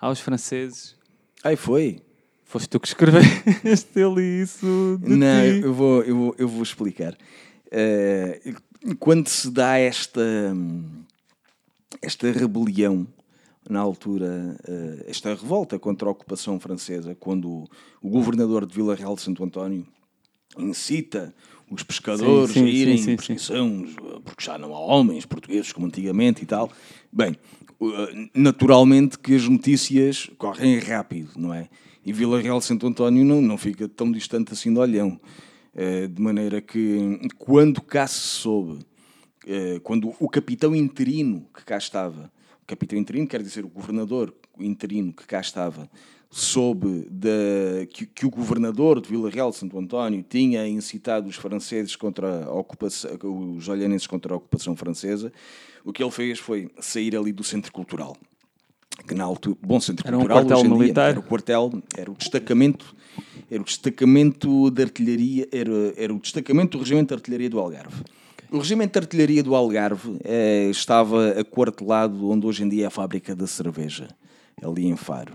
aos 0.00 0.20
franceses. 0.20 0.96
Aí 1.42 1.56
foi? 1.56 2.00
Foste 2.44 2.68
tu 2.68 2.78
que 2.78 2.86
escreveste 2.86 3.98
ele 3.98 4.22
isso? 4.22 4.66
Não, 5.02 5.42
ti. 5.42 5.64
eu 5.64 5.74
vou, 5.74 6.02
eu 6.02 6.16
vou, 6.16 6.34
eu 6.38 6.48
vou 6.48 6.62
explicar. 6.62 7.14
Uh, 7.66 8.54
quando 8.98 9.28
se 9.28 9.50
dá 9.50 9.78
esta, 9.78 10.22
esta 12.02 12.30
rebelião, 12.30 13.06
na 13.68 13.80
altura, 13.80 14.56
eh, 14.68 15.06
esta 15.08 15.30
revolta 15.30 15.78
contra 15.78 16.06
a 16.06 16.12
ocupação 16.12 16.60
francesa, 16.60 17.14
quando 17.14 17.64
o 18.02 18.08
governador 18.10 18.66
de 18.66 18.74
Vila 18.74 18.94
Real 18.94 19.14
de 19.14 19.22
Santo 19.22 19.42
António 19.42 19.86
incita 20.58 21.34
os 21.70 21.82
pescadores 21.82 22.52
sim, 22.52 22.60
sim, 22.60 22.66
a 22.66 22.68
irem 22.68 22.98
sim, 22.98 23.16
sim, 23.38 23.96
porque 24.22 24.44
já 24.44 24.58
não 24.58 24.74
há 24.74 24.80
homens 24.80 25.24
portugueses 25.24 25.72
como 25.72 25.86
antigamente 25.86 26.42
e 26.42 26.46
tal. 26.46 26.70
Bem, 27.10 27.36
eh, 27.80 28.28
naturalmente 28.34 29.18
que 29.18 29.34
as 29.34 29.48
notícias 29.48 30.30
correm 30.36 30.78
rápido, 30.78 31.30
não 31.36 31.52
é? 31.52 31.68
E 32.04 32.12
Vila 32.12 32.40
Real 32.40 32.58
de 32.58 32.66
Santo 32.66 32.86
António 32.86 33.24
não, 33.24 33.40
não 33.40 33.56
fica 33.56 33.88
tão 33.88 34.12
distante 34.12 34.52
assim 34.52 34.72
de 34.72 34.78
Olhão. 34.78 35.18
Eh, 35.76 36.06
de 36.06 36.22
maneira 36.22 36.60
que, 36.60 37.18
quando 37.36 37.82
cá 37.82 38.06
se 38.06 38.20
soube, 38.20 38.78
eh, 39.46 39.80
quando 39.82 40.14
o 40.20 40.28
capitão 40.28 40.74
interino 40.74 41.46
que 41.52 41.64
cá 41.64 41.76
estava 41.76 42.30
capitão 42.66 42.98
interino 42.98 43.26
quer 43.26 43.42
dizer 43.42 43.64
o 43.64 43.68
governador 43.68 44.34
interino 44.58 45.12
que 45.12 45.26
cá 45.26 45.40
estava, 45.40 45.88
soube 46.30 47.06
de, 47.10 47.86
que, 47.92 48.06
que, 48.06 48.26
o 48.26 48.30
governador 48.30 49.00
de 49.00 49.08
Vila 49.08 49.30
Real 49.30 49.50
de 49.50 49.56
Santo 49.56 49.78
António 49.78 50.24
tinha 50.28 50.66
incitado 50.66 51.28
os 51.28 51.36
franceses 51.36 51.94
contra 51.94 52.44
a 52.44 52.52
ocupação, 52.52 53.10
os 53.56 53.68
olhanenses 53.68 54.06
contra 54.06 54.34
a 54.34 54.36
ocupação 54.36 54.74
francesa, 54.74 55.32
o 55.84 55.92
que 55.92 56.02
ele 56.02 56.10
fez 56.10 56.38
foi 56.38 56.70
sair 56.80 57.16
ali 57.16 57.32
do 57.32 57.44
centro 57.44 57.72
cultural. 57.72 58.16
Que 59.06 59.14
na 59.14 59.24
altura, 59.24 59.56
bom 59.60 59.80
centro 59.80 60.06
era 60.06 60.16
cultural, 60.16 60.38
um 60.44 60.46
quartel 60.46 60.70
militar. 60.70 61.10
era 61.10 61.20
o 61.20 61.22
quartel, 61.22 61.82
era 61.96 62.10
o 62.10 62.14
destacamento, 62.14 62.93
era 63.50 63.60
o 63.60 63.64
destacamento 63.64 64.70
de 64.70 64.82
artilharia, 64.82 65.48
era, 65.52 65.94
era 65.96 66.14
o 66.14 66.18
destacamento 66.18 66.76
do 66.76 66.82
regimento 66.82 67.08
de 67.08 67.14
artilharia 67.14 67.50
do 67.50 67.58
Algarve. 67.58 68.02
O 68.50 68.58
regimento 68.58 68.92
de 68.92 68.98
artilharia 68.98 69.42
do 69.42 69.54
Algarve 69.54 70.16
eh, 70.24 70.68
estava 70.70 71.30
aquartelado 71.30 72.28
onde 72.28 72.46
hoje 72.46 72.62
em 72.62 72.68
dia 72.68 72.84
é 72.84 72.86
a 72.86 72.90
fábrica 72.90 73.34
da 73.34 73.46
cerveja, 73.46 74.08
ali 74.62 74.86
em 74.86 74.96
Faro. 74.96 75.34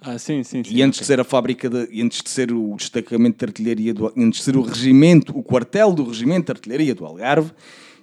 Ah, 0.00 0.18
sim, 0.18 0.42
sim, 0.42 0.62
sim 0.62 0.74
E 0.74 0.82
antes 0.82 0.98
okay. 0.98 1.04
de 1.04 1.06
ser 1.06 1.20
a 1.20 1.24
fábrica, 1.24 1.68
de, 1.68 2.02
antes 2.02 2.22
de 2.22 2.30
ser 2.30 2.52
o 2.52 2.74
destacamento 2.76 3.38
de 3.38 3.44
artilharia, 3.44 3.92
do, 3.92 4.12
antes 4.16 4.40
de 4.40 4.44
ser 4.44 4.56
o 4.56 4.62
regimento, 4.62 5.36
o 5.36 5.42
quartel 5.42 5.92
do 5.92 6.04
regimento 6.04 6.46
de 6.46 6.52
artilharia 6.52 6.94
do 6.94 7.04
Algarve, 7.04 7.50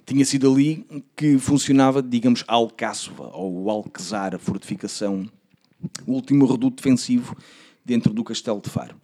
tinha 0.04 0.24
sido 0.24 0.50
ali 0.50 0.86
que 1.16 1.38
funcionava, 1.38 2.02
digamos, 2.02 2.44
a 2.46 2.54
Alcáçova, 2.54 3.30
ou 3.34 3.64
o 3.64 3.70
Alquezar, 3.70 4.34
a 4.34 4.38
fortificação, 4.38 5.28
o 6.06 6.12
último 6.12 6.46
reduto 6.46 6.76
defensivo 6.76 7.36
dentro 7.84 8.12
do 8.12 8.24
Castelo 8.24 8.60
de 8.60 8.70
Faro. 8.70 8.96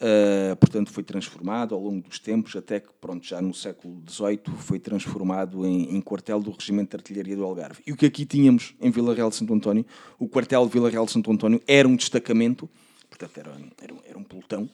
Uh, 0.00 0.56
portanto, 0.56 0.90
foi 0.90 1.02
transformado 1.02 1.74
ao 1.74 1.80
longo 1.82 2.08
dos 2.08 2.18
tempos, 2.18 2.56
até 2.56 2.80
que, 2.80 2.88
pronto, 2.98 3.26
já 3.26 3.42
no 3.42 3.52
século 3.52 4.02
XVIII, 4.08 4.40
foi 4.56 4.78
transformado 4.78 5.66
em, 5.66 5.94
em, 5.94 6.00
quartel 6.00 6.40
do 6.40 6.50
Regimento 6.50 6.90
de 6.90 6.96
Artilharia 6.96 7.36
do 7.36 7.44
Algarve. 7.44 7.82
E 7.86 7.92
o 7.92 7.96
que 7.96 8.06
aqui 8.06 8.24
tínhamos 8.24 8.74
em 8.80 8.90
Vila 8.90 9.14
Real 9.14 9.28
de 9.28 9.36
Santo 9.36 9.52
António, 9.52 9.84
o 10.18 10.26
quartel 10.26 10.64
de 10.64 10.72
Vila 10.72 10.88
Real 10.88 11.04
de 11.04 11.12
Santo 11.12 11.30
António 11.30 11.60
era 11.66 11.86
um 11.86 11.94
destacamento, 11.96 12.66
portanto, 13.10 13.36
era, 13.36 13.50
era, 13.78 13.94
era 14.08 14.18
um 14.18 14.24
pelotão, 14.24 14.70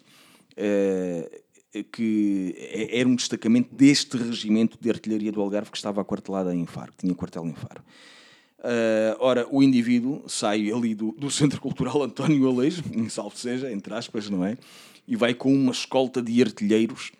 uh, 0.52 1.82
que 1.90 2.54
é, 2.56 3.00
era 3.00 3.08
um 3.08 3.16
destacamento 3.16 3.74
deste 3.74 4.16
Regimento 4.16 4.78
de 4.80 4.88
Artilharia 4.88 5.32
do 5.32 5.40
Algarve 5.40 5.72
que 5.72 5.76
estava 5.76 6.00
aquartelado 6.00 6.52
em 6.52 6.66
Faro, 6.66 6.92
que 6.92 6.98
tinha 6.98 7.14
quartel 7.16 7.44
em 7.46 7.54
Faro. 7.54 7.82
Uh, 8.60 9.16
ora, 9.18 9.46
o 9.50 9.60
indivíduo 9.60 10.22
sai 10.28 10.70
ali 10.70 10.94
do, 10.94 11.10
do 11.12 11.32
Centro 11.32 11.60
Cultural 11.60 12.00
António 12.04 12.48
Aleixo, 12.48 12.82
salvo 13.10 13.36
seja, 13.36 13.72
entre 13.72 13.92
aspas, 13.92 14.30
não 14.30 14.44
é? 14.44 14.56
E 15.06 15.16
vai 15.16 15.34
com 15.34 15.52
uma 15.52 15.72
escolta 15.72 16.22
de 16.22 16.42
artilheiros 16.42 17.12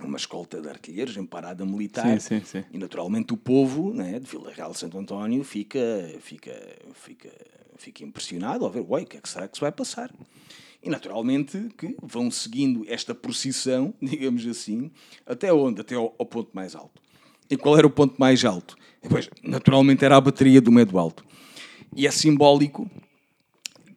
uma 0.00 0.16
escolta 0.16 0.60
de 0.60 0.68
artilheiros 0.68 1.16
em 1.16 1.24
parada 1.24 1.64
militar 1.64 2.20
sim, 2.20 2.40
sim, 2.40 2.44
sim. 2.44 2.64
e 2.72 2.78
naturalmente 2.78 3.32
o 3.32 3.36
povo 3.36 3.92
né, 3.94 4.18
de 4.18 4.26
Vila 4.26 4.50
Real 4.52 4.72
de 4.72 4.78
Santo 4.78 4.98
António 4.98 5.44
fica, 5.44 5.78
fica, 6.20 6.52
fica, 6.94 7.30
fica 7.76 8.04
impressionado 8.04 8.64
ao 8.64 8.70
ver 8.70 8.80
o 8.80 9.04
que 9.04 9.16
é 9.16 9.20
que 9.20 9.28
será 9.28 9.46
que 9.46 9.56
se 9.56 9.60
vai 9.60 9.70
passar 9.70 10.12
e 10.82 10.90
naturalmente 10.90 11.68
que 11.78 11.96
vão 12.02 12.30
seguindo 12.30 12.84
esta 12.88 13.14
procissão, 13.14 13.94
digamos 14.02 14.44
assim, 14.46 14.90
até 15.24 15.52
onde? 15.52 15.80
Até 15.80 15.94
ao, 15.94 16.14
ao 16.18 16.26
ponto 16.26 16.50
mais 16.52 16.74
alto. 16.74 17.00
E 17.48 17.56
qual 17.56 17.78
era 17.78 17.86
o 17.86 17.90
ponto 17.90 18.16
mais 18.18 18.44
alto? 18.44 18.76
Pois, 19.08 19.28
naturalmente 19.42 20.04
era 20.04 20.16
a 20.16 20.20
bateria 20.20 20.60
do 20.60 20.72
Medo 20.72 20.98
Alto. 20.98 21.24
E 21.94 22.06
é 22.06 22.10
simbólico 22.10 22.90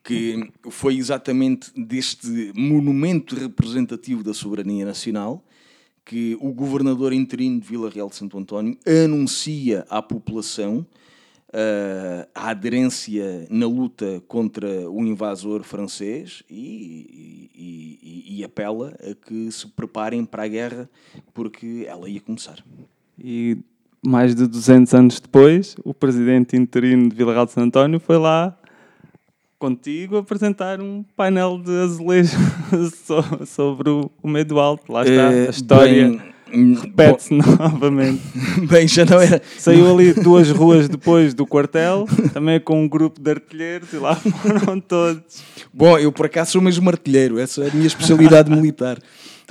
que 0.05 0.51
foi 0.69 0.97
exatamente 0.97 1.71
deste 1.75 2.53
monumento 2.55 3.35
representativo 3.35 4.23
da 4.23 4.35
soberania 4.35 4.85
nacional 4.85 5.43
que 6.05 6.37
o 6.39 6.53
governador 6.53 7.11
interino 7.11 7.59
de 7.59 7.67
Vila 7.67 7.89
Real 7.89 8.07
de 8.07 8.15
Santo 8.15 8.37
António 8.37 8.77
anuncia 8.85 9.83
à 9.89 10.03
população 10.03 10.85
uh, 11.49 12.29
a 12.35 12.51
aderência 12.51 13.47
na 13.49 13.65
luta 13.65 14.21
contra 14.27 14.87
o 14.87 15.03
invasor 15.03 15.63
francês 15.63 16.43
e, 16.47 17.49
e, 17.55 17.99
e, 18.03 18.39
e, 18.39 18.43
apela 18.43 18.95
a 19.01 19.15
que 19.15 19.51
se 19.51 19.67
preparem 19.69 20.23
para 20.23 20.43
a 20.43 20.47
guerra 20.47 20.87
porque 21.33 21.83
ela 21.87 22.07
ia 22.07 22.21
começar. 22.21 22.63
E 23.17 23.57
mais 24.05 24.35
de 24.35 24.45
200 24.45 24.93
anos 24.93 25.19
depois, 25.19 25.75
o 25.83 25.95
presidente 25.95 26.55
interino 26.55 27.09
de 27.09 27.15
Vila 27.15 27.33
Real 27.33 27.47
de 27.47 27.53
Santo 27.53 27.79
António 27.79 27.99
foi 27.99 28.19
lá 28.19 28.55
contigo 29.65 30.17
apresentar 30.17 30.79
um 30.79 31.03
painel 31.15 31.57
de 31.57 31.71
azulejo 31.71 32.37
sobre 33.47 33.89
o, 33.89 34.11
medo 34.23 34.59
alto. 34.59 34.91
Lá 34.91 35.01
está, 35.01 35.29
a 35.29 35.49
história 35.49 36.21
hum, 36.53 36.75
repete-se 36.75 37.33
novamente. 37.33 38.21
Bem, 38.69 38.87
já 38.87 39.05
não 39.05 39.19
era. 39.19 39.41
Saiu 39.57 39.91
ali 39.91 40.13
duas 40.21 40.51
ruas 40.51 40.87
depois 40.87 41.33
do 41.33 41.47
quartel, 41.47 42.05
também 42.31 42.59
com 42.59 42.83
um 42.83 42.87
grupo 42.87 43.19
de 43.19 43.31
artilheiros 43.31 43.91
e 43.91 43.97
lá 43.97 44.15
foram 44.15 44.79
todos. 44.79 45.41
Bom, 45.73 45.97
eu 45.97 46.11
por 46.11 46.27
acaso 46.27 46.51
sou 46.51 46.61
mesmo 46.61 46.87
artilheiro, 46.87 47.39
essa 47.39 47.63
é 47.63 47.69
a 47.69 47.73
minha 47.73 47.87
especialidade 47.87 48.51
militar. 48.51 48.99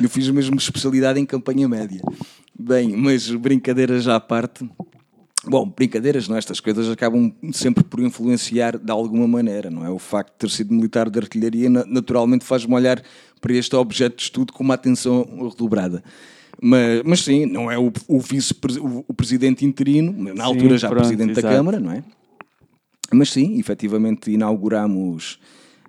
Eu 0.00 0.08
fiz 0.08 0.28
mesmo 0.30 0.56
especialidade 0.56 1.18
em 1.18 1.26
campanha 1.26 1.68
média. 1.68 2.00
Bem, 2.56 2.96
mas 2.96 3.28
brincadeiras 3.32 4.06
à 4.06 4.20
parte, 4.20 4.64
Bom, 5.47 5.68
brincadeiras, 5.68 6.28
não? 6.28 6.36
É? 6.36 6.38
Estas 6.38 6.61
coisas 6.61 6.88
acabam 6.88 7.32
sempre 7.53 7.84
por 7.84 8.01
influenciar 8.01 8.78
de 8.78 8.90
alguma 8.90 9.28
maneira, 9.28 9.70
não 9.70 9.84
é? 9.84 9.90
O 9.90 9.99
facto 9.99 10.32
de 10.32 10.38
ter 10.38 10.51
sido 10.51 10.72
militar 10.72 11.11
de 11.11 11.18
artilharia 11.18 11.68
naturalmente 11.68 12.45
faz-me 12.45 12.74
olhar 12.74 13.03
para 13.40 13.53
este 13.53 13.76
objeto 13.76 14.16
de 14.16 14.22
estudo 14.22 14.53
com 14.53 14.64
uma 14.64 14.74
atenção 14.74 15.26
redobrada. 15.51 16.03
Mas, 16.62 17.03
mas 17.05 17.20
sim, 17.20 17.47
não 17.47 17.70
é 17.70 17.78
o, 17.78 17.92
o 18.09 18.20
vice 18.20 18.55
o, 18.80 19.05
o 19.09 19.14
presidente 19.14 19.64
interino, 19.64 20.12
na 20.34 20.34
sim, 20.34 20.40
altura 20.40 20.78
já 20.78 20.88
pronto, 20.88 21.03
presidente 21.03 21.32
exato. 21.32 21.47
da 21.49 21.53
Câmara, 21.53 21.80
não 21.80 21.92
é? 21.92 22.03
Mas 23.12 23.30
sim, 23.30 23.59
efetivamente 23.59 24.30
inauguramos 24.30 25.38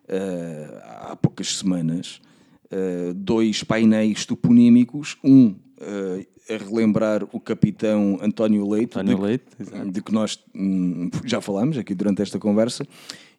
uh, 0.09 1.11
há 1.11 1.15
poucas 1.15 1.57
semanas 1.57 2.19
uh, 2.65 3.13
dois 3.13 3.63
painéis 3.63 4.25
toponímicos, 4.25 5.17
um 5.23 5.47
uh, 5.47 6.25
a 6.49 6.57
relembrar 6.57 7.23
o 7.31 7.39
capitão 7.39 8.19
António 8.21 8.69
Leite, 8.69 8.97
António 8.97 9.17
de, 9.17 9.23
Leite 9.23 9.45
de 9.91 10.01
que 10.01 10.13
nós 10.13 10.39
hum, 10.55 11.09
já 11.23 11.41
falámos 11.41 11.77
aqui 11.77 11.93
durante 11.95 12.21
esta 12.21 12.37
conversa, 12.39 12.85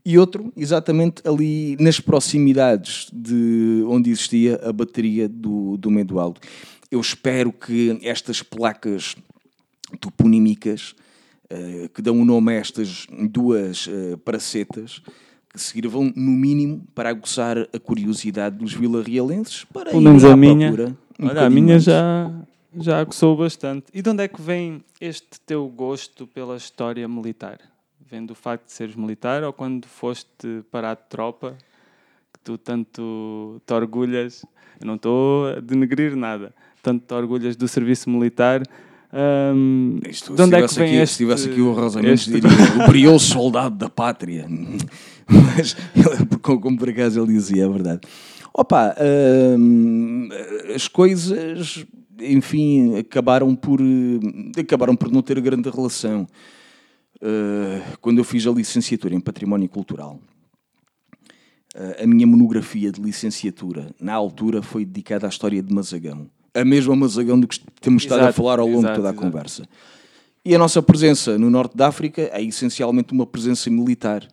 e 0.04 0.18
outro 0.18 0.52
exatamente 0.56 1.20
ali 1.24 1.76
nas 1.80 1.98
proximidades 1.98 3.08
de 3.12 3.84
onde 3.88 4.10
existia 4.10 4.60
a 4.62 4.72
bateria 4.72 5.28
do, 5.28 5.76
do 5.76 5.90
Medo 5.90 6.20
Alto. 6.20 6.40
Eu 6.90 7.00
espero 7.00 7.52
que 7.52 7.98
estas 8.02 8.42
placas 8.42 9.16
toponímicas 10.00 10.94
uh, 11.50 11.88
que 11.88 12.00
dão 12.00 12.20
o 12.20 12.24
nome 12.24 12.52
a 12.52 12.54
estas 12.54 13.06
duas 13.30 13.88
uh, 13.88 14.16
pracetas 14.18 15.02
que 15.52 15.60
sirvam, 15.60 16.12
no 16.14 16.32
mínimo, 16.32 16.86
para 16.94 17.08
aguçar 17.08 17.58
a 17.58 17.78
curiosidade 17.80 18.58
dos 18.58 18.74
vilarrealenses 18.74 19.64
para 19.64 19.90
Pelo 19.90 20.02
menos 20.02 20.22
a 20.22 20.36
minha. 20.36 20.96
Olha, 21.18 21.46
a 21.46 21.50
minha 21.50 21.78
já, 21.78 22.30
já 22.78 23.02
gostou 23.04 23.36
bastante. 23.36 23.86
E 23.92 24.02
de 24.02 24.10
onde 24.10 24.22
é 24.22 24.28
que 24.28 24.40
vem 24.40 24.84
este 25.00 25.40
teu 25.44 25.68
gosto 25.68 26.26
pela 26.26 26.56
história 26.56 27.06
militar? 27.08 27.58
Vem 28.08 28.24
do 28.24 28.34
facto 28.34 28.66
de 28.66 28.72
seres 28.72 28.94
militar 28.94 29.42
ou 29.42 29.52
quando 29.52 29.86
foste 29.86 30.62
para 30.70 30.92
a 30.92 30.96
tropa, 30.96 31.56
que 32.32 32.40
tu 32.44 32.56
tanto 32.56 33.60
te 33.66 33.72
orgulhas, 33.72 34.44
eu 34.80 34.86
não 34.86 34.94
estou 34.94 35.48
a 35.48 35.60
denegrir 35.60 36.14
nada, 36.14 36.54
tanto 36.82 37.04
te 37.04 37.14
orgulhas 37.14 37.56
do 37.56 37.66
serviço 37.66 38.08
militar, 38.08 38.62
um, 39.12 40.00
Isto, 40.08 40.34
de 40.34 40.42
onde 40.42 40.56
é 40.56 40.66
que 40.66 40.74
vem 40.74 40.88
aqui, 40.88 40.96
este, 40.96 41.16
Se 41.16 41.22
estivesse 41.24 41.48
aqui 41.48 41.60
o 41.60 41.72
Rosa 41.72 42.06
este... 42.06 42.32
diria 42.32 42.50
o 42.84 42.86
brioso 42.86 43.26
soldado 43.26 43.76
da 43.76 43.88
pátria. 43.88 44.46
Mas, 45.28 45.76
como 46.40 46.76
por 46.76 46.90
acaso 46.90 47.20
ele 47.20 47.32
dizia, 47.32 47.64
é 47.64 47.68
verdade. 47.68 48.00
Opa, 48.52 48.94
hum, 49.58 50.28
as 50.74 50.88
coisas 50.88 51.86
enfim, 52.20 52.96
acabaram 52.98 53.54
por, 53.54 53.80
acabaram 54.58 54.96
por 54.96 55.10
não 55.10 55.22
ter 55.22 55.40
grande 55.40 55.68
relação. 55.70 56.26
Uh, 57.16 57.96
quando 58.00 58.18
eu 58.18 58.24
fiz 58.24 58.46
a 58.46 58.50
licenciatura 58.50 59.14
em 59.14 59.20
Património 59.20 59.68
Cultural, 59.68 60.20
uh, 61.74 62.02
a 62.02 62.06
minha 62.06 62.26
monografia 62.26 62.92
de 62.92 63.00
licenciatura, 63.00 63.90
na 64.00 64.12
altura, 64.12 64.62
foi 64.62 64.84
dedicada 64.84 65.26
à 65.26 65.28
história 65.28 65.62
de 65.62 65.72
Mazagão. 65.72 66.28
A 66.54 66.64
mesma 66.64 66.94
Mazagão 66.94 67.38
do 67.40 67.48
que 67.48 67.60
temos 67.80 68.04
exato, 68.04 68.20
estado 68.20 68.30
a 68.30 68.32
falar 68.32 68.58
ao 68.58 68.66
longo 68.66 68.80
exato, 68.80 68.92
de 68.92 68.96
toda 68.96 69.08
a 69.08 69.12
exato. 69.12 69.26
conversa. 69.26 69.68
E 70.44 70.54
a 70.54 70.58
nossa 70.58 70.80
presença 70.80 71.36
no 71.38 71.50
norte 71.50 71.76
da 71.76 71.88
África 71.88 72.30
é 72.32 72.42
essencialmente 72.42 73.12
uma 73.12 73.26
presença 73.26 73.68
militar. 73.68 74.26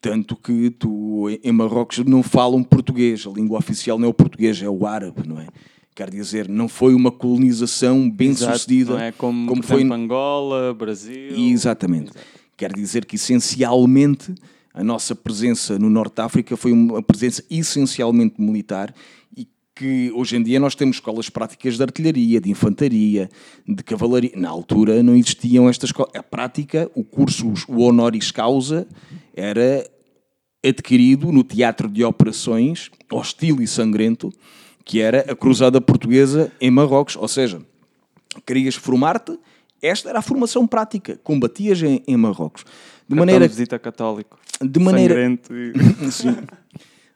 Tanto 0.00 0.34
que 0.34 0.70
tu, 0.70 1.28
em 1.42 1.52
Marrocos, 1.52 1.98
não 1.98 2.22
falam 2.22 2.64
português. 2.64 3.26
A 3.26 3.30
língua 3.30 3.58
oficial 3.58 3.98
não 3.98 4.06
é 4.06 4.10
o 4.10 4.14
português, 4.14 4.60
é 4.62 4.68
o 4.68 4.86
árabe, 4.86 5.28
não 5.28 5.38
é? 5.38 5.48
Quer 5.94 6.08
dizer, 6.08 6.48
não 6.48 6.68
foi 6.68 6.94
uma 6.94 7.10
colonização 7.10 8.10
bem 8.10 8.30
Exato, 8.30 8.58
sucedida. 8.58 8.92
Não 8.94 9.00
é 9.00 9.12
como, 9.12 9.46
como 9.46 9.62
foi 9.62 9.82
em 9.82 9.92
Angola, 9.92 10.72
Brasil. 10.72 11.36
Exatamente. 11.36 12.10
Exato. 12.10 12.26
Quer 12.56 12.72
dizer 12.72 13.04
que 13.04 13.16
essencialmente 13.16 14.34
a 14.72 14.82
nossa 14.82 15.14
presença 15.14 15.78
no 15.78 15.90
Norte 15.90 16.16
de 16.16 16.22
África 16.22 16.56
foi 16.56 16.72
uma 16.72 17.02
presença 17.02 17.44
essencialmente 17.50 18.40
militar 18.40 18.94
e 19.36 19.46
que 19.74 20.10
hoje 20.14 20.36
em 20.36 20.42
dia 20.42 20.58
nós 20.58 20.74
temos 20.74 20.96
escolas 20.96 21.28
práticas 21.28 21.76
de 21.76 21.82
artilharia, 21.82 22.40
de 22.40 22.50
infantaria, 22.50 23.28
de 23.68 23.82
cavalaria. 23.82 24.32
Na 24.34 24.48
altura 24.48 25.02
não 25.02 25.14
existiam 25.14 25.68
estas 25.68 25.90
escolas. 25.90 26.12
A 26.14 26.22
prática, 26.22 26.90
o 26.94 27.04
curso, 27.04 27.52
o 27.68 27.82
honoris 27.82 28.30
causa, 28.30 28.86
era 29.34 29.86
adquirido 30.64 31.30
no 31.30 31.42
teatro 31.42 31.88
de 31.88 32.02
operações, 32.02 32.90
hostil 33.10 33.60
e 33.60 33.66
sangrento, 33.66 34.32
que 34.84 35.00
era 35.00 35.20
a 35.30 35.36
Cruzada 35.36 35.80
Portuguesa 35.80 36.52
em 36.60 36.70
Marrocos. 36.70 37.16
Ou 37.16 37.28
seja, 37.28 37.60
querias 38.46 38.74
formar-te, 38.74 39.38
esta 39.80 40.08
era 40.08 40.18
a 40.20 40.22
formação 40.22 40.66
prática, 40.66 41.18
combatias 41.22 41.82
em, 41.82 42.02
em 42.06 42.16
Marrocos. 42.16 42.64
De 43.08 43.14
maneira 43.14 43.46
visita 43.46 43.78
católico. 43.78 44.38
De 44.60 44.78
maneira 44.78 45.14
e... 45.50 45.72
Sim. 46.10 46.36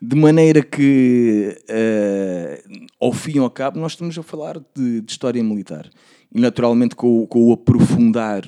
De 0.01 0.15
maneira 0.15 0.63
que, 0.63 1.57
uh, 1.71 2.87
ao 3.01 3.13
fim 3.13 3.37
e 3.37 3.39
ao 3.39 3.49
cabo, 3.49 3.81
nós 3.81 3.93
estamos 3.93 4.19
a 4.19 4.23
falar 4.23 4.61
de, 4.75 5.01
de 5.01 5.11
história 5.11 5.43
militar. 5.43 5.89
E, 6.35 6.41
naturalmente, 6.41 6.95
com, 6.95 7.27
com 7.27 7.49
o 7.49 7.53
aprofundar 7.53 8.45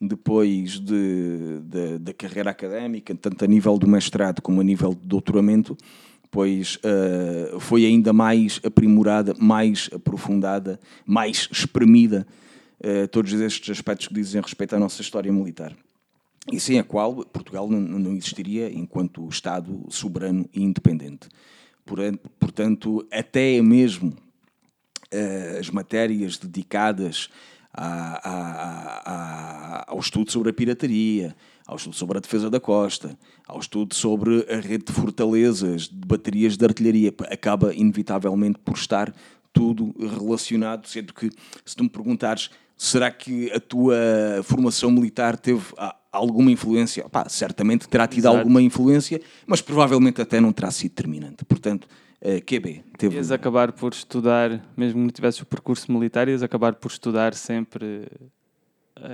depois 0.00 0.78
de, 0.78 1.60
de, 1.62 1.98
da 1.98 2.12
carreira 2.12 2.50
académica, 2.50 3.14
tanto 3.14 3.44
a 3.44 3.48
nível 3.48 3.78
do 3.78 3.86
mestrado 3.86 4.40
como 4.42 4.60
a 4.60 4.64
nível 4.64 4.94
de 4.94 5.06
doutoramento, 5.06 5.76
pois 6.30 6.76
uh, 6.76 7.58
foi 7.58 7.84
ainda 7.84 8.12
mais 8.12 8.60
aprimorada, 8.64 9.34
mais 9.38 9.90
aprofundada, 9.92 10.78
mais 11.04 11.48
espremida 11.50 12.26
uh, 12.80 13.08
todos 13.08 13.32
estes 13.32 13.70
aspectos 13.70 14.08
que 14.08 14.14
dizem 14.14 14.40
respeito 14.40 14.76
à 14.76 14.78
nossa 14.78 15.02
história 15.02 15.32
militar 15.32 15.76
e 16.50 16.58
sem 16.58 16.78
a 16.78 16.84
qual 16.84 17.24
Portugal 17.26 17.68
não 17.68 18.12
existiria 18.14 18.72
enquanto 18.72 19.28
Estado 19.28 19.86
soberano 19.90 20.48
e 20.54 20.62
independente. 20.62 21.28
Portanto, 22.38 23.06
até 23.10 23.60
mesmo 23.60 24.10
uh, 24.10 25.58
as 25.58 25.68
matérias 25.70 26.38
dedicadas 26.38 27.28
a, 27.72 28.28
a, 28.28 29.12
a, 29.12 29.84
ao 29.88 29.98
estudo 29.98 30.30
sobre 30.30 30.50
a 30.50 30.52
pirataria, 30.52 31.36
ao 31.70 31.76
estudo 31.76 31.94
sobre 31.94 32.18
a 32.18 32.20
defesa 32.20 32.50
da 32.50 32.58
costa, 32.58 33.16
ao 33.46 33.60
estudo 33.60 33.94
sobre 33.94 34.44
a 34.50 34.56
rede 34.56 34.86
de 34.86 34.92
fortalezas, 34.92 35.82
de 35.88 36.04
baterias 36.04 36.56
de 36.56 36.64
artilharia, 36.64 37.14
acaba 37.30 37.72
inevitavelmente 37.72 38.58
por 38.58 38.74
estar 38.74 39.14
tudo 39.52 39.94
relacionado, 39.96 40.88
sendo 40.88 41.14
que 41.14 41.30
se 41.64 41.76
tu 41.76 41.84
me 41.84 41.88
perguntares 41.88 42.50
será 42.76 43.08
que 43.08 43.52
a 43.52 43.60
tua 43.60 43.96
formação 44.42 44.90
militar 44.90 45.38
teve 45.38 45.62
alguma 46.10 46.50
influência, 46.50 47.08
Pá, 47.08 47.28
certamente 47.28 47.88
terá 47.88 48.08
tido 48.08 48.24
Exato. 48.24 48.38
alguma 48.38 48.60
influência, 48.60 49.20
mas 49.46 49.60
provavelmente 49.60 50.20
até 50.20 50.40
não 50.40 50.52
terá 50.52 50.72
sido 50.72 50.90
determinante. 50.90 51.44
Portanto, 51.44 51.84
uh, 51.84 51.88
eh, 52.22 52.40
QB. 52.40 52.82
Teve... 52.98 53.14
Ias 53.14 53.30
acabar 53.30 53.70
por 53.70 53.92
estudar, 53.92 54.60
mesmo 54.76 54.98
que 54.98 55.04
não 55.04 55.10
tivesses 55.10 55.40
o 55.40 55.46
percurso 55.46 55.92
militar, 55.92 56.26
ias 56.26 56.42
acabar 56.42 56.74
por 56.74 56.90
estudar 56.90 57.32
sempre 57.32 58.08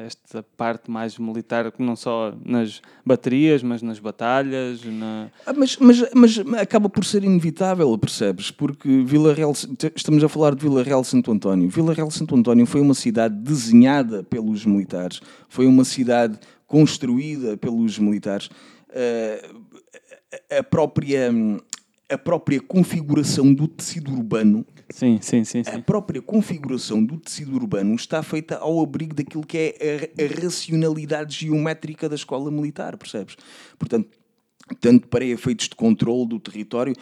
esta 0.05 0.43
parte 0.57 0.91
mais 0.91 1.19
militar, 1.19 1.73
não 1.79 1.97
só 1.97 2.35
nas 2.45 2.81
baterias, 3.05 3.63
mas 3.63 3.83
nas 3.83 3.99
batalhas. 3.99 4.85
Na... 4.85 5.31
Ah, 5.47 5.53
mas, 5.53 5.77
mas, 5.77 6.05
mas 6.15 6.39
acaba 6.61 6.89
por 6.89 7.05
ser 7.05 7.25
inevitável, 7.25 7.97
percebes? 7.99 8.51
Porque 8.51 9.03
Vila 9.03 9.33
Real, 9.33 9.53
estamos 9.95 10.23
a 10.23 10.29
falar 10.29 10.55
de 10.55 10.63
Vila 10.63 10.83
Real 10.83 11.05
Santo 11.05 11.31
António. 11.31 11.69
Vila 11.69 11.95
Real 11.95 12.11
Santo 12.11 12.35
António 12.35 12.67
foi 12.67 12.81
uma 12.81 12.95
cidade 12.95 13.35
desenhada 13.35 14.23
pelos 14.23 14.65
militares, 14.65 15.21
foi 15.49 15.67
uma 15.67 15.85
cidade 15.85 16.39
construída 16.67 17.57
pelos 17.57 17.99
militares, 17.99 18.51
eh, 18.91 19.49
a 20.59 20.63
própria, 20.63 21.31
a 22.09 22.19
própria 22.19 22.61
configuração 22.61 23.53
do 23.53 23.69
tecido 23.69 24.13
urbano. 24.13 24.67
Sim, 24.91 25.19
sim, 25.21 25.45
sim, 25.45 25.65
sim. 25.65 25.71
A 25.71 25.81
própria 25.81 26.23
configuração 26.23 27.05
do 27.05 27.17
tecido 27.19 27.55
urbano 27.57 27.95
está 27.95 28.23
feita 28.23 28.57
ao 28.57 28.81
abrigo 28.81 29.15
daquilo 29.15 29.45
que 29.45 29.59
é 29.59 30.13
a, 30.17 30.23
a 30.23 30.43
racionalidade 30.43 31.41
geométrica 31.41 32.09
da 32.09 32.15
escola 32.15 32.51
militar, 32.51 32.97
percebes? 32.97 33.37
Portanto, 33.79 34.09
tanto 34.81 35.09
para 35.09 35.25
efeitos 35.25 35.69
de 35.69 35.75
controle 35.75 36.29
do 36.29 36.39
território, 36.39 36.95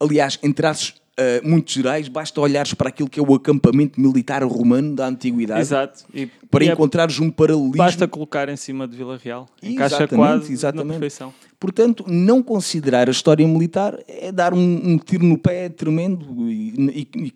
aliás, 0.00 0.38
em 0.42 0.52
traços 0.52 0.94
uh, 1.18 1.48
muito 1.48 1.70
gerais, 1.72 2.08
basta 2.08 2.40
olhares 2.40 2.74
para 2.74 2.88
aquilo 2.88 3.08
que 3.08 3.18
é 3.18 3.22
o 3.22 3.34
acampamento 3.34 4.00
militar 4.00 4.42
romano 4.42 4.94
da 4.94 5.06
antiguidade 5.06 5.60
Exato. 5.60 6.04
E, 6.12 6.26
para 6.50 6.64
e 6.64 6.68
é 6.68 6.72
encontrares 6.72 7.18
é, 7.18 7.22
um 7.22 7.30
paralelismo. 7.30 7.76
Basta 7.76 8.06
colocar 8.08 8.48
em 8.48 8.56
cima 8.56 8.86
de 8.86 8.96
Vila 8.96 9.18
Real. 9.22 9.48
Encaixa 9.62 10.08
quase 10.08 10.52
exatamente. 10.52 10.86
na 10.86 10.92
perfeição. 10.94 11.34
Portanto, 11.64 12.04
não 12.06 12.42
considerar 12.42 13.08
a 13.08 13.10
história 13.10 13.48
militar 13.48 13.98
é 14.06 14.30
dar 14.30 14.52
um, 14.52 14.58
um 14.58 14.98
tiro 14.98 15.24
no 15.24 15.38
pé 15.38 15.70
tremendo 15.70 16.46
e, 16.50 16.74
e, 16.78 17.08
e 17.16 17.34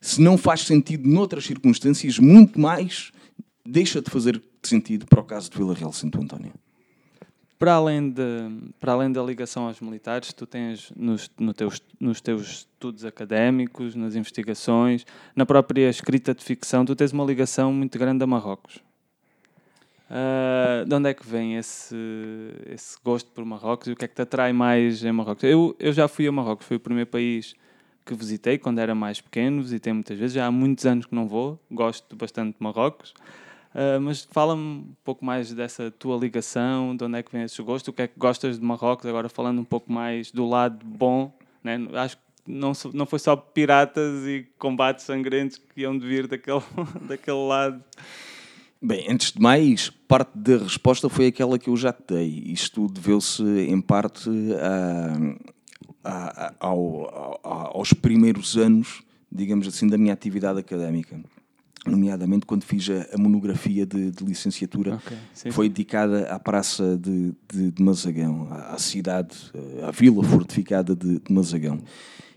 se 0.00 0.20
não 0.20 0.36
faz 0.36 0.62
sentido 0.62 1.08
noutras 1.08 1.44
circunstâncias, 1.44 2.18
muito 2.18 2.58
mais 2.58 3.12
deixa 3.64 4.02
de 4.02 4.10
fazer 4.10 4.42
sentido 4.64 5.06
para 5.06 5.20
o 5.20 5.24
caso 5.24 5.48
de 5.48 5.56
Vila 5.56 5.74
Real 5.74 5.92
Santo 5.92 6.20
António. 6.20 6.52
Para 7.56 7.74
além, 7.74 8.10
de, 8.10 8.22
para 8.80 8.94
além 8.94 9.12
da 9.12 9.22
ligação 9.22 9.68
aos 9.68 9.80
militares, 9.80 10.32
tu 10.32 10.44
tens 10.44 10.90
nos, 10.96 11.30
no 11.38 11.54
teus, 11.54 11.80
nos 12.00 12.20
teus 12.20 12.48
estudos 12.48 13.04
académicos, 13.04 13.94
nas 13.94 14.16
investigações, 14.16 15.06
na 15.36 15.46
própria 15.46 15.88
escrita 15.88 16.34
de 16.34 16.42
ficção, 16.42 16.84
tu 16.84 16.96
tens 16.96 17.12
uma 17.12 17.24
ligação 17.24 17.72
muito 17.72 17.96
grande 17.96 18.24
a 18.24 18.26
Marrocos. 18.26 18.87
Uh, 20.10 20.86
de 20.86 20.94
onde 20.94 21.10
é 21.10 21.14
que 21.14 21.26
vem 21.26 21.56
esse, 21.56 21.94
esse 22.66 22.96
gosto 23.04 23.30
por 23.30 23.44
Marrocos 23.44 23.88
e 23.88 23.92
o 23.92 23.96
que 23.96 24.06
é 24.06 24.08
que 24.08 24.14
te 24.14 24.22
atrai 24.22 24.52
mais 24.52 25.04
em 25.04 25.12
Marrocos? 25.12 25.44
Eu, 25.44 25.76
eu 25.78 25.92
já 25.92 26.08
fui 26.08 26.26
a 26.26 26.32
Marrocos, 26.32 26.66
foi 26.66 26.78
o 26.78 26.80
primeiro 26.80 27.10
país 27.10 27.54
que 28.06 28.14
visitei 28.14 28.56
quando 28.56 28.78
era 28.78 28.94
mais 28.94 29.20
pequeno, 29.20 29.60
visitei 29.60 29.92
muitas 29.92 30.18
vezes, 30.18 30.34
já 30.34 30.46
há 30.46 30.50
muitos 30.50 30.86
anos 30.86 31.04
que 31.04 31.14
não 31.14 31.28
vou, 31.28 31.60
gosto 31.70 32.16
bastante 32.16 32.56
de 32.56 32.62
Marrocos. 32.62 33.10
Uh, 33.74 34.00
mas 34.00 34.26
fala-me 34.30 34.62
um 34.62 34.96
pouco 35.04 35.22
mais 35.22 35.52
dessa 35.52 35.90
tua 35.90 36.16
ligação, 36.16 36.96
de 36.96 37.04
onde 37.04 37.18
é 37.18 37.22
que 37.22 37.30
vem 37.30 37.42
esse 37.42 37.60
gosto, 37.60 37.88
o 37.88 37.92
que 37.92 38.02
é 38.02 38.08
que 38.08 38.18
gostas 38.18 38.58
de 38.58 38.64
Marrocos, 38.64 39.04
agora 39.04 39.28
falando 39.28 39.60
um 39.60 39.64
pouco 39.64 39.92
mais 39.92 40.32
do 40.32 40.48
lado 40.48 40.84
bom, 40.86 41.36
né? 41.62 41.78
acho 41.92 42.16
que 42.16 42.22
não, 42.46 42.72
não 42.94 43.04
foi 43.04 43.18
só 43.18 43.36
piratas 43.36 44.26
e 44.26 44.48
combates 44.58 45.04
sangrentos 45.04 45.58
que 45.58 45.82
iam 45.82 45.98
de 45.98 46.06
vir 46.06 46.26
daquele, 46.26 46.62
daquele 47.06 47.46
lado. 47.46 47.84
Bem, 48.80 49.06
antes 49.10 49.32
de 49.32 49.40
mais, 49.40 49.90
parte 49.90 50.30
da 50.36 50.58
resposta 50.58 51.08
foi 51.08 51.26
aquela 51.26 51.58
que 51.58 51.68
eu 51.68 51.76
já 51.76 51.92
te 51.92 52.14
dei. 52.14 52.44
Isto 52.46 52.86
deveu-se, 52.88 53.42
em 53.42 53.80
parte, 53.80 54.30
a, 54.60 56.10
a, 56.10 56.46
a, 56.46 56.54
ao, 56.60 57.40
aos 57.76 57.92
primeiros 57.92 58.56
anos, 58.56 59.02
digamos 59.30 59.66
assim, 59.66 59.88
da 59.88 59.98
minha 59.98 60.12
atividade 60.12 60.60
académica 60.60 61.20
nomeadamente 61.86 62.46
quando 62.46 62.64
fiz 62.64 62.88
a, 62.90 63.14
a 63.14 63.18
monografia 63.18 63.86
de, 63.86 64.10
de 64.10 64.24
licenciatura, 64.24 64.96
okay, 64.96 65.52
foi 65.52 65.68
dedicada 65.68 66.26
à 66.30 66.38
praça 66.38 66.96
de, 66.96 67.32
de, 67.50 67.70
de 67.70 67.82
Mazagão, 67.82 68.48
à, 68.50 68.74
à, 68.74 68.78
cidade, 68.78 69.36
à 69.86 69.90
vila 69.90 70.22
fortificada 70.22 70.94
de, 70.94 71.18
de, 71.18 71.32
Mazagão. 71.32 71.80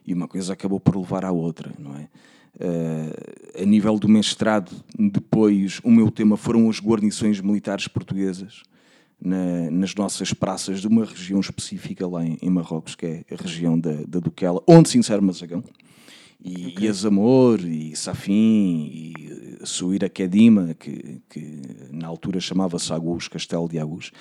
E 0.06 0.14
uma 0.14 0.28
coisa 0.28 0.54
acabou 0.54 0.80
por 0.80 0.96
levar 0.96 1.26
à 1.26 1.32
outra, 1.32 1.72
não 1.78 1.96
é? 1.96 2.08
Uh, 2.54 3.62
a 3.62 3.66
nível 3.66 3.98
do 3.98 4.10
mestrado, 4.10 4.72
depois 4.98 5.80
o 5.84 5.90
meu 5.90 6.12
tema 6.12 6.36
foram 6.36 6.70
as 6.70 6.80
guarnições 6.80 7.40
militares 7.40 7.88
portuguesas 7.88 8.64
na, 9.20 9.72
nas 9.72 9.96
nossas 9.96 10.34
praças 10.34 10.82
de 10.82 10.88
uma 10.88 11.06
região 11.06 11.40
específica 11.40 12.08
lá 12.08 12.26
em, 12.26 12.38
em 12.42 12.50
Marrocos, 12.50 12.94
que 12.94 13.06
é 13.06 13.26
a 13.32 13.42
região 13.42 13.80
da, 13.80 14.04
da 14.08 14.20
Duquela, 14.20 14.62
onde 14.68 14.90
se 14.90 14.98
insere 14.98 15.22
Mazagão 15.22 15.64
e, 16.44 16.68
okay. 16.68 16.88
e 16.88 16.90
Azamor, 16.90 17.60
e 17.62 17.96
Safim, 17.96 18.90
e 18.92 19.60
Suíra 19.64 20.10
Kedima, 20.10 20.74
que, 20.74 21.22
que 21.30 21.62
na 21.92 22.08
altura 22.08 22.40
chamava-se 22.40 22.92
Agus, 22.92 23.28
Castelo 23.28 23.70
de 23.70 23.78
Agus. 23.78 24.12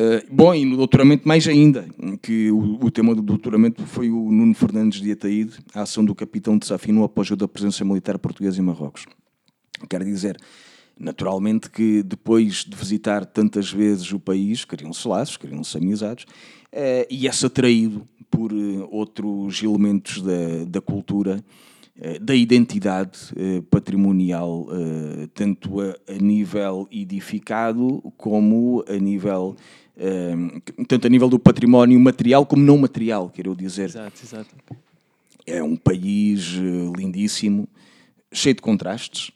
Uh, 0.00 0.24
bom, 0.34 0.54
e 0.54 0.64
no 0.64 0.78
doutoramento 0.78 1.28
mais 1.28 1.46
ainda, 1.46 1.86
que 2.22 2.50
o, 2.50 2.82
o, 2.82 2.90
tema 2.90 3.14
do 3.14 3.20
doutoramento 3.20 3.84
foi 3.84 4.08
o 4.08 4.32
Nuno 4.32 4.54
Fernandes 4.54 4.98
de 4.98 5.12
Ataíde, 5.12 5.58
a 5.74 5.82
ação 5.82 6.02
do 6.02 6.14
capitão 6.14 6.56
de 6.56 6.66
Safim 6.66 6.92
no 6.92 7.04
apoio 7.04 7.36
da 7.36 7.46
presença 7.46 7.84
militar 7.84 8.18
portuguesa 8.18 8.58
em 8.58 8.64
Marrocos. 8.64 9.04
Quer 9.90 10.02
dizer, 10.02 10.38
naturalmente 10.98 11.68
que 11.68 12.02
depois 12.02 12.64
de 12.64 12.74
visitar 12.74 13.26
tantas 13.26 13.70
vezes 13.70 14.10
o 14.10 14.18
país, 14.18 14.64
criam-se 14.64 15.06
laços, 15.06 15.36
criam-se 15.36 15.76
amizades, 15.76 16.24
uh, 16.24 17.06
e 17.10 17.28
é-se 17.28 17.44
atraído 17.44 18.08
por 18.30 18.54
uh, 18.54 18.88
outros 18.90 19.62
elementos 19.62 20.22
da, 20.22 20.64
da 20.66 20.80
cultura, 20.80 21.44
da 22.20 22.34
identidade 22.34 23.18
uh, 23.32 23.62
patrimonial, 23.62 24.66
tanto 25.34 25.80
a, 25.80 25.96
a, 26.08 26.14
nível 26.20 26.88
edificado 26.90 28.00
como 28.16 28.84
a 28.88 28.96
nível. 28.96 29.54
tanto 30.88 31.06
a 31.06 31.10
nível 31.10 31.28
do 31.28 31.38
património 31.38 32.00
material 32.00 32.46
como 32.46 32.62
não 32.62 32.78
material, 32.78 33.30
quero 33.30 33.54
dizer. 33.54 33.84
Exato, 33.84 34.20
exato. 34.24 34.54
É 35.46 35.62
um 35.62 35.76
país 35.76 36.54
lindíssimo, 36.96 37.68
cheio 38.32 38.54
de 38.54 38.62
contrastes, 38.62 39.30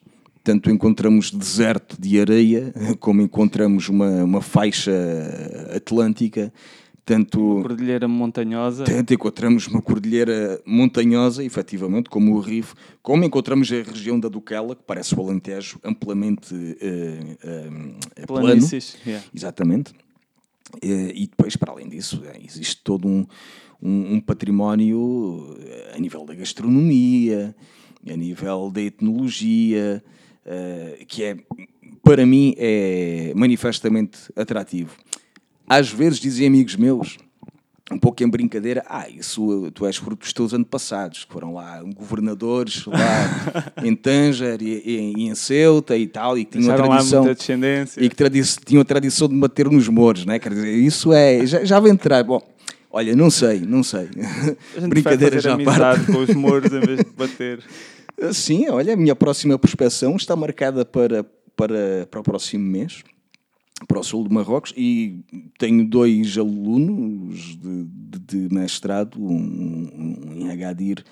tanto 0.45 0.71
encontramos 0.71 1.31
deserto 1.31 1.97
de 1.99 2.21
areia, 2.21 2.73
como 3.01 3.23
encontramos 3.23 3.89
uma, 3.89 4.23
uma 4.23 4.43
faixa 4.43 4.93
atlântica, 5.75 6.53
Tanto, 7.05 7.61
Cordilheira 7.61 8.09
montanhosa. 8.09 8.84
tanto 8.84 9.12
encontramos 9.12 9.66
uma 9.66 9.82
cordilheira 9.82 10.59
montanhosa, 10.64 11.44
efetivamente, 11.44 12.09
como 12.09 12.34
o 12.34 12.40
Rifo, 12.40 12.74
como 13.02 13.24
encontramos 13.24 13.70
a 13.70 13.82
região 13.82 14.18
da 14.18 14.28
Duquela, 14.28 14.74
que 14.74 14.82
parece 14.86 15.14
o 15.14 15.20
Alentejo, 15.20 15.78
amplamente 15.84 16.55
eh, 16.80 17.36
eh, 18.16 18.26
plano. 18.26 18.46
Yeah. 19.07 19.22
Exatamente. 19.34 19.92
Eh, 20.80 21.12
E 21.14 21.26
depois, 21.26 21.57
para 21.57 21.72
além 21.72 21.90
disso, 21.90 22.22
eh, 22.24 22.40
existe 22.42 22.80
todo 22.82 23.07
um, 23.07 23.26
um, 23.82 24.14
um 24.14 24.20
património 24.20 25.59
a 25.94 25.98
nível 25.98 26.24
da 26.24 26.34
gastronomia, 26.34 27.55
a 28.09 28.16
nível 28.16 28.70
da 28.70 28.80
etnologia, 28.80 30.02
eh, 30.46 31.05
que 31.07 31.22
é, 31.22 31.36
para 32.02 32.24
mim, 32.24 32.55
é 32.57 33.32
manifestamente 33.36 34.18
atrativo. 34.34 34.96
Às 35.69 35.89
vezes 35.91 36.19
dizem 36.19 36.47
amigos 36.47 36.77
meus, 36.77 37.17
um 37.91 37.99
pouco 37.99 38.23
em 38.23 38.29
brincadeira, 38.29 38.83
ah, 38.89 39.09
isso 39.09 39.71
tu 39.75 39.87
és 39.87 39.97
fruto 39.97 40.21
dos 40.21 40.33
teus 40.33 40.53
antepassados, 40.55 41.25
que 41.25 41.33
foram 41.33 41.55
lá 41.55 41.83
governadores 41.83 42.85
lá 42.87 43.73
em 43.85 43.95
Tanger 43.95 44.59
e, 44.62 44.83
e- 44.85 45.12
e 45.17 45.23
em 45.29 45.35
Ceuta 45.35 45.97
e 45.97 46.07
tal, 46.07 46.37
e 46.39 46.45
que 46.45 46.53
tinham 46.59 46.73
a 46.73 46.77
Deixaram 46.77 46.91
tradição 46.95 47.23
muita 47.25 47.35
descendência. 47.39 48.03
e 48.05 48.09
que 48.09 48.17
tradi- 48.17 48.43
tinham 48.65 48.81
a 48.83 48.85
tradição 48.85 49.29
de 49.29 49.35
bater 49.37 49.69
nos 49.71 49.89
mouros, 49.89 50.25
né? 50.25 50.39
Quer 50.39 50.51
dizer, 50.55 50.73
isso 50.75 51.12
é. 51.12 51.45
Já, 51.47 51.65
já 51.65 51.79
vai 51.81 51.91
entrar. 51.91 52.23
Bom, 52.25 52.41
olha, 52.91 53.15
não 53.15 53.31
sei, 53.31 53.61
não 53.61 53.83
sei. 53.83 54.09
A 54.77 54.81
gente 54.81 54.89
Brincadeira 54.89 55.41
já 55.41 55.57
parte. 55.59 56.07
com 56.07 56.19
os 56.19 56.35
mouros 56.35 56.73
em 56.73 56.81
vez 56.81 56.99
de 57.01 57.11
bater. 57.17 57.61
Sim, 58.33 58.69
olha, 58.71 58.95
a 58.95 58.97
minha 58.97 59.15
próxima 59.17 59.59
prospeção 59.59 60.15
está 60.17 60.37
marcada 60.37 60.85
para, 60.85 61.25
para, 61.57 62.07
para 62.11 62.21
o 62.21 62.23
próximo 62.23 62.65
mês, 62.65 63.03
para 63.89 63.99
o 63.99 64.05
sul 64.05 64.27
de 64.27 64.33
Marrocos, 64.33 64.72
e 64.77 65.20
tenho 65.59 65.85
dois 65.87 66.39
alunos 66.39 67.57
de, 67.57 67.85
de- 67.85 68.49
de 68.49 68.55
mestrado, 68.55 69.20
um, 69.20 69.35
um 69.35 70.41
em 70.41 70.51
Agadir, 70.51 71.05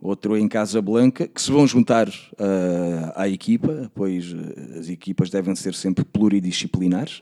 outro 0.00 0.36
em 0.36 0.46
Casablanca, 0.46 1.26
que 1.26 1.40
se 1.42 1.50
vão 1.50 1.66
juntar 1.66 2.08
ah, 2.38 3.12
à 3.16 3.28
equipa, 3.28 3.90
pois 3.94 4.32
ah, 4.32 4.78
as 4.78 4.88
equipas 4.88 5.28
devem 5.28 5.54
ser 5.56 5.74
sempre 5.74 6.04
pluridisciplinares. 6.04 7.20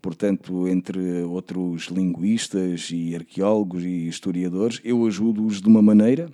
Portanto, 0.00 0.68
entre 0.68 1.22
outros 1.24 1.86
linguistas 1.86 2.88
e 2.92 3.14
arqueólogos 3.14 3.84
e 3.84 4.06
historiadores, 4.06 4.80
eu 4.84 5.04
ajudo-os 5.06 5.60
de 5.60 5.68
uma 5.68 5.82
maneira, 5.82 6.30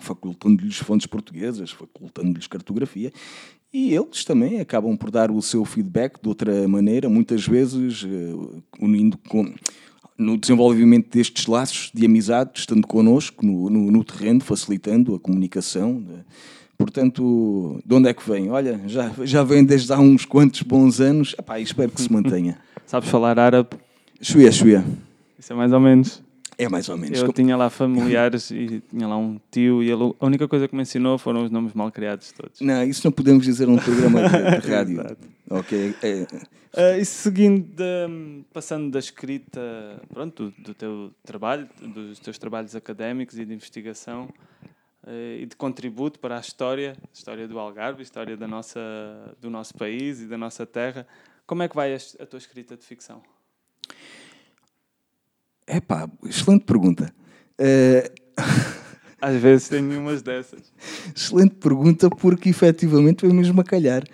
facultando-lhes 0.00 0.76
fontes 0.78 1.06
portuguesas, 1.06 1.70
facultando-lhes 1.72 2.46
cartografia, 2.46 3.12
e 3.72 3.94
eles 3.94 4.24
também 4.24 4.60
acabam 4.60 4.96
por 4.96 5.10
dar 5.10 5.30
o 5.30 5.42
seu 5.42 5.64
feedback 5.64 6.20
de 6.22 6.28
outra 6.28 6.66
maneira, 6.66 7.08
muitas 7.08 7.46
vezes 7.46 8.04
eh, 8.04 8.58
unindo 8.80 9.18
com, 9.28 9.52
no 10.16 10.38
desenvolvimento 10.38 11.10
destes 11.10 11.46
laços 11.46 11.90
de 11.94 12.06
amizade, 12.06 12.52
estando 12.54 12.86
connosco 12.86 13.44
no, 13.44 13.68
no, 13.68 13.90
no 13.90 14.04
terreno, 14.04 14.40
facilitando 14.40 15.14
a 15.14 15.20
comunicação. 15.20 16.00
né? 16.00 16.24
Portanto, 16.78 17.80
de 17.84 17.94
onde 17.94 18.08
é 18.08 18.14
que 18.14 18.28
vem? 18.28 18.50
Olha, 18.50 18.80
já, 18.86 19.12
já 19.24 19.42
vem 19.42 19.64
desde 19.64 19.92
há 19.92 19.98
uns 19.98 20.24
quantos 20.24 20.62
bons 20.62 21.00
anos, 21.00 21.34
Epá, 21.38 21.60
espero 21.60 21.90
que 21.90 22.00
se 22.00 22.12
mantenha. 22.12 22.58
Sabes 22.86 23.08
falar 23.10 23.38
árabe? 23.38 23.70
Xuia, 24.22 24.50
xuia. 24.50 24.84
Isso 25.38 25.52
é 25.52 25.56
mais 25.56 25.72
ou 25.72 25.80
menos. 25.80 26.22
É 26.58 26.68
mais 26.68 26.88
ou 26.88 26.96
menos. 26.96 27.20
Eu 27.20 27.32
tinha 27.32 27.56
lá 27.56 27.70
familiares 27.70 28.50
e 28.50 28.82
tinha 28.90 29.06
lá 29.06 29.16
um 29.16 29.38
tio 29.50 29.80
e 29.82 29.88
ele, 29.90 30.12
a 30.18 30.26
única 30.26 30.48
coisa 30.48 30.66
que 30.66 30.74
me 30.74 30.82
ensinou 30.82 31.16
foram 31.16 31.44
os 31.44 31.50
nomes 31.52 31.72
mal 31.72 31.90
criados 31.92 32.32
todos. 32.32 32.60
Não, 32.60 32.82
isso 32.82 33.06
não 33.06 33.12
podemos 33.12 33.44
dizer 33.44 33.66
num 33.68 33.76
programa 33.78 34.28
de, 34.28 34.60
de 34.60 34.66
rádio. 34.68 35.16
Ok? 35.48 35.94
É, 36.02 36.26
Ah, 36.76 36.98
e 36.98 37.04
seguindo, 37.04 37.64
da- 37.76 38.08
passando 38.52 38.90
da 38.90 38.98
escrita, 38.98 39.60
pronto, 40.12 40.50
do, 40.58 40.62
do 40.62 40.74
teu 40.74 41.12
trabalho, 41.24 41.68
dos 41.80 42.18
teus 42.18 42.36
trabalhos 42.38 42.74
académicos 42.74 43.38
e 43.38 43.44
de 43.44 43.54
investigação 43.54 44.28
eh, 45.06 45.38
e 45.42 45.46
de 45.46 45.54
contributo 45.56 46.18
para 46.18 46.36
a 46.36 46.40
história, 46.40 46.96
história 47.14 47.46
do 47.46 47.56
Algarve, 47.58 48.02
história 48.02 48.36
da 48.36 48.48
nossa, 48.48 48.80
do 49.40 49.48
nosso 49.48 49.74
país 49.74 50.20
e 50.20 50.26
da 50.26 50.36
nossa 50.36 50.66
terra, 50.66 51.06
como 51.46 51.62
é 51.62 51.68
que 51.68 51.76
vai 51.76 51.94
a, 51.94 51.98
a 52.20 52.26
tua 52.26 52.38
escrita 52.38 52.76
de 52.76 52.84
ficção? 52.84 53.22
Epá, 55.68 56.08
excelente 56.24 56.64
pergunta. 56.64 57.12
Eh, 57.58 58.10
Às 59.20 59.36
vezes 59.36 59.68
tenho 59.68 60.00
umas 60.00 60.22
dessas. 60.22 60.72
excelente 61.14 61.56
pergunta, 61.56 62.08
porque 62.08 62.48
efetivamente 62.48 63.22
foi 63.22 63.32
mesmo 63.32 63.60
a 63.60 63.64
calhar. 63.64 64.04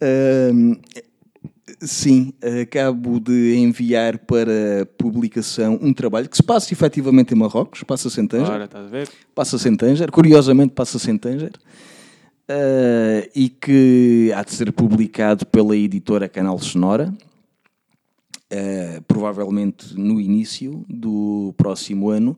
Ahm, 0.00 0.76
sim, 1.80 2.32
acabo 2.62 3.20
de 3.20 3.56
enviar 3.56 4.18
para 4.18 4.86
publicação 4.96 5.78
um 5.82 5.92
trabalho 5.92 6.28
que 6.28 6.36
se 6.36 6.42
passa 6.42 6.72
efetivamente 6.72 7.34
em 7.34 7.36
Marrocos, 7.36 7.82
passa-se 7.82 8.20
em 8.20 8.26
Tanger. 8.26 8.50
Ora, 8.50 8.64
estás 8.64 8.86
a 8.86 8.88
ver? 8.88 9.08
Passa-se 9.34 9.68
em 9.68 9.76
Tanger, 9.76 10.10
curiosamente 10.10 10.72
passa-se 10.72 11.10
em 11.10 11.18
Tanger, 11.18 11.52
eh, 12.48 13.30
e 13.34 13.48
que 13.50 14.32
há 14.34 14.42
de 14.42 14.52
ser 14.52 14.72
publicado 14.72 15.44
pela 15.46 15.76
editora 15.76 16.28
Canal 16.28 16.58
Sonora, 16.58 17.12
eh, 18.56 19.00
provavelmente 19.08 19.94
no 19.98 20.20
início 20.20 20.84
do 20.88 21.52
próximo 21.56 22.08
ano, 22.10 22.36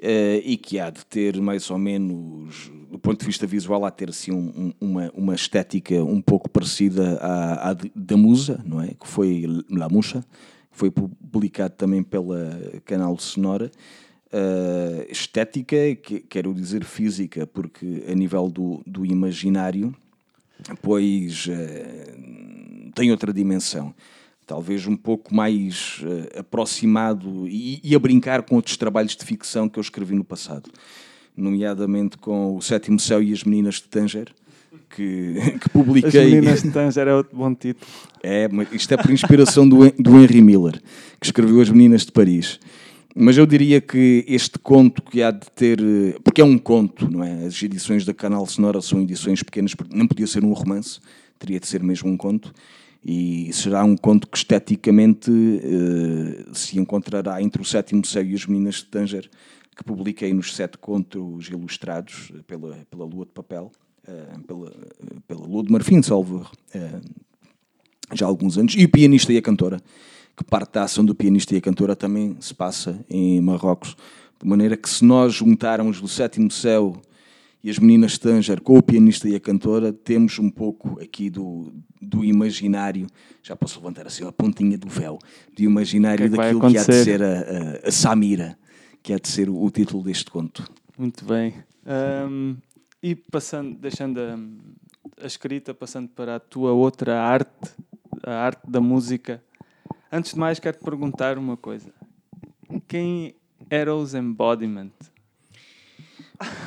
eh, 0.00 0.42
e 0.44 0.56
que 0.56 0.78
há 0.78 0.90
de 0.90 1.04
ter 1.06 1.40
mais 1.40 1.70
ou 1.70 1.78
menos, 1.78 2.70
do 2.90 2.98
ponto 2.98 3.20
de 3.20 3.26
vista 3.26 3.46
visual, 3.46 3.84
há 3.84 3.90
de 3.90 3.96
ter 3.96 4.10
assim, 4.10 4.30
um- 4.30 4.52
um- 4.56 4.72
uma, 4.88 5.10
uma 5.14 5.34
estética 5.34 5.94
um 6.04 6.20
pouco 6.20 6.48
parecida 6.50 7.16
à, 7.20 7.70
à 7.70 7.76
da 7.94 8.16
Musa, 8.16 8.62
não 8.64 8.80
é? 8.80 8.88
Que 8.88 9.06
foi 9.06 9.44
La 9.70 9.88
que 9.88 10.22
foi 10.78 10.90
publicado 10.90 11.74
também 11.76 12.02
pela 12.02 12.40
Canal 12.84 13.18
Sonora. 13.18 13.70
Eh, 14.30 15.06
estética, 15.10 15.76
que, 15.96 16.20
quero 16.20 16.52
dizer 16.52 16.84
física, 16.84 17.46
porque 17.46 18.04
a 18.06 18.14
nível 18.14 18.50
do, 18.50 18.82
do 18.86 19.04
imaginário, 19.06 19.94
pois 20.82 21.46
eh, 21.48 22.14
tem 22.94 23.10
outra 23.10 23.32
dimensão. 23.32 23.94
Talvez 24.48 24.86
um 24.86 24.96
pouco 24.96 25.34
mais 25.34 26.00
eh, 26.02 26.38
aproximado 26.40 27.46
e, 27.46 27.80
e 27.84 27.94
a 27.94 27.98
brincar 27.98 28.40
com 28.42 28.56
outros 28.56 28.78
trabalhos 28.78 29.14
de 29.14 29.22
ficção 29.22 29.68
que 29.68 29.78
eu 29.78 29.82
escrevi 29.82 30.14
no 30.14 30.24
passado, 30.24 30.70
nomeadamente 31.36 32.16
com 32.16 32.56
O 32.56 32.62
Sétimo 32.62 32.98
Céu 32.98 33.22
e 33.22 33.30
as 33.30 33.44
Meninas 33.44 33.74
de 33.74 33.82
Tanger, 33.82 34.28
que, 34.88 35.34
que 35.60 35.66
As 35.66 35.68
publiquei. 35.70 36.24
Meninas 36.34 36.62
de 36.62 36.70
Tanger 36.70 37.06
é 37.06 37.14
outro 37.14 37.36
bom 37.36 37.54
título. 37.54 37.86
É, 38.22 38.48
isto 38.72 38.94
é 38.94 38.96
por 38.96 39.10
inspiração 39.10 39.68
do, 39.68 39.90
do 39.92 40.18
Henry 40.18 40.40
Miller, 40.40 40.80
que 41.20 41.26
escreveu 41.26 41.60
As 41.60 41.68
Meninas 41.68 42.06
de 42.06 42.12
Paris. 42.12 42.58
Mas 43.14 43.36
eu 43.36 43.44
diria 43.44 43.82
que 43.82 44.24
este 44.26 44.58
conto 44.58 45.02
que 45.02 45.22
há 45.22 45.30
de 45.30 45.50
ter. 45.54 45.78
eh, 45.78 46.16
Porque 46.24 46.40
é 46.40 46.44
um 46.44 46.56
conto, 46.56 47.10
não 47.10 47.22
é? 47.22 47.44
As 47.44 47.62
edições 47.62 48.06
da 48.06 48.14
Canal 48.14 48.46
Sonora 48.46 48.80
são 48.80 49.02
edições 49.02 49.42
pequenas, 49.42 49.74
porque 49.74 49.94
não 49.94 50.06
podia 50.06 50.26
ser 50.26 50.42
um 50.42 50.54
romance, 50.54 51.00
teria 51.38 51.60
de 51.60 51.66
ser 51.66 51.82
mesmo 51.82 52.08
um 52.10 52.16
conto. 52.16 52.50
E 53.04 53.52
será 53.52 53.84
um 53.84 53.96
conto 53.96 54.26
que 54.26 54.36
esteticamente 54.36 55.30
eh, 55.30 56.46
se 56.52 56.78
encontrará 56.78 57.40
entre 57.40 57.62
o 57.62 57.64
Sétimo 57.64 58.04
Céu 58.04 58.24
e 58.24 58.34
as 58.34 58.44
Meninas 58.46 58.76
de 58.76 58.86
Tanger, 58.86 59.30
que 59.76 59.84
publiquei 59.84 60.32
nos 60.34 60.54
sete 60.54 60.76
contos 60.78 61.48
ilustrados 61.48 62.32
eh, 62.34 62.42
pela, 62.46 62.76
pela 62.90 63.04
Lua 63.04 63.24
de 63.24 63.32
Papel, 63.32 63.70
eh, 64.06 64.26
pela, 64.46 64.72
pela 65.26 65.46
Lua 65.46 65.62
de 65.62 65.72
Marfim, 65.72 66.02
salvo 66.02 66.50
já 68.12 68.26
há 68.26 68.28
alguns 68.28 68.58
anos. 68.58 68.74
E 68.76 68.84
o 68.84 68.88
pianista 68.88 69.32
e 69.32 69.38
a 69.38 69.42
cantora, 69.42 69.80
que 70.36 70.44
parte 70.44 70.72
da 70.72 70.82
ação 70.82 71.04
do 71.04 71.14
pianista 71.14 71.54
e 71.54 71.58
a 71.58 71.60
cantora 71.60 71.94
também 71.94 72.36
se 72.40 72.54
passa 72.54 72.98
em 73.08 73.40
Marrocos. 73.40 73.96
De 74.40 74.48
maneira 74.48 74.76
que 74.76 74.88
se 74.88 75.04
nós 75.04 75.34
juntarmos 75.34 76.02
o 76.02 76.08
Sétimo 76.08 76.50
Céu 76.50 77.00
e 77.62 77.70
as 77.70 77.78
Meninas 77.78 78.12
de 78.12 78.20
Tanger 78.20 78.60
com 78.60 78.78
o 78.78 78.82
pianista 78.82 79.28
e 79.28 79.34
a 79.34 79.40
cantora, 79.40 79.92
temos 79.92 80.38
um 80.38 80.50
pouco 80.50 81.00
aqui 81.00 81.28
do, 81.28 81.72
do 82.00 82.24
imaginário, 82.24 83.06
já 83.42 83.56
posso 83.56 83.78
levantar 83.78 84.06
assim 84.06 84.26
a 84.26 84.32
pontinha 84.32 84.78
do 84.78 84.88
véu, 84.88 85.18
do 85.54 85.62
imaginário 85.62 86.18
que 86.18 86.24
é 86.24 86.28
que 86.30 86.36
daquilo 86.36 86.60
que 86.70 86.78
há 86.78 86.84
de 86.84 87.04
ser 87.04 87.22
a, 87.22 87.26
a, 87.26 87.88
a 87.88 87.90
Samira, 87.90 88.58
que 89.02 89.12
há 89.12 89.18
de 89.18 89.28
ser 89.28 89.48
o, 89.48 89.62
o 89.62 89.70
título 89.70 90.02
deste 90.02 90.30
conto. 90.30 90.70
Muito 90.96 91.24
bem. 91.24 91.54
Ahm, 91.86 92.56
e 93.02 93.14
passando, 93.14 93.76
deixando 93.78 94.20
a, 94.20 94.38
a 95.22 95.26
escrita, 95.26 95.72
passando 95.74 96.08
para 96.08 96.36
a 96.36 96.40
tua 96.40 96.72
outra 96.72 97.20
arte, 97.20 97.70
a 98.22 98.32
arte 98.32 98.68
da 98.68 98.80
música. 98.80 99.42
Antes 100.10 100.32
de 100.32 100.38
mais, 100.38 100.58
quero 100.58 100.76
te 100.76 100.84
perguntar 100.84 101.38
uma 101.38 101.56
coisa. 101.56 101.92
Quem 102.86 103.34
era 103.70 103.94
os 103.94 104.14
Embodiment? 104.14 104.92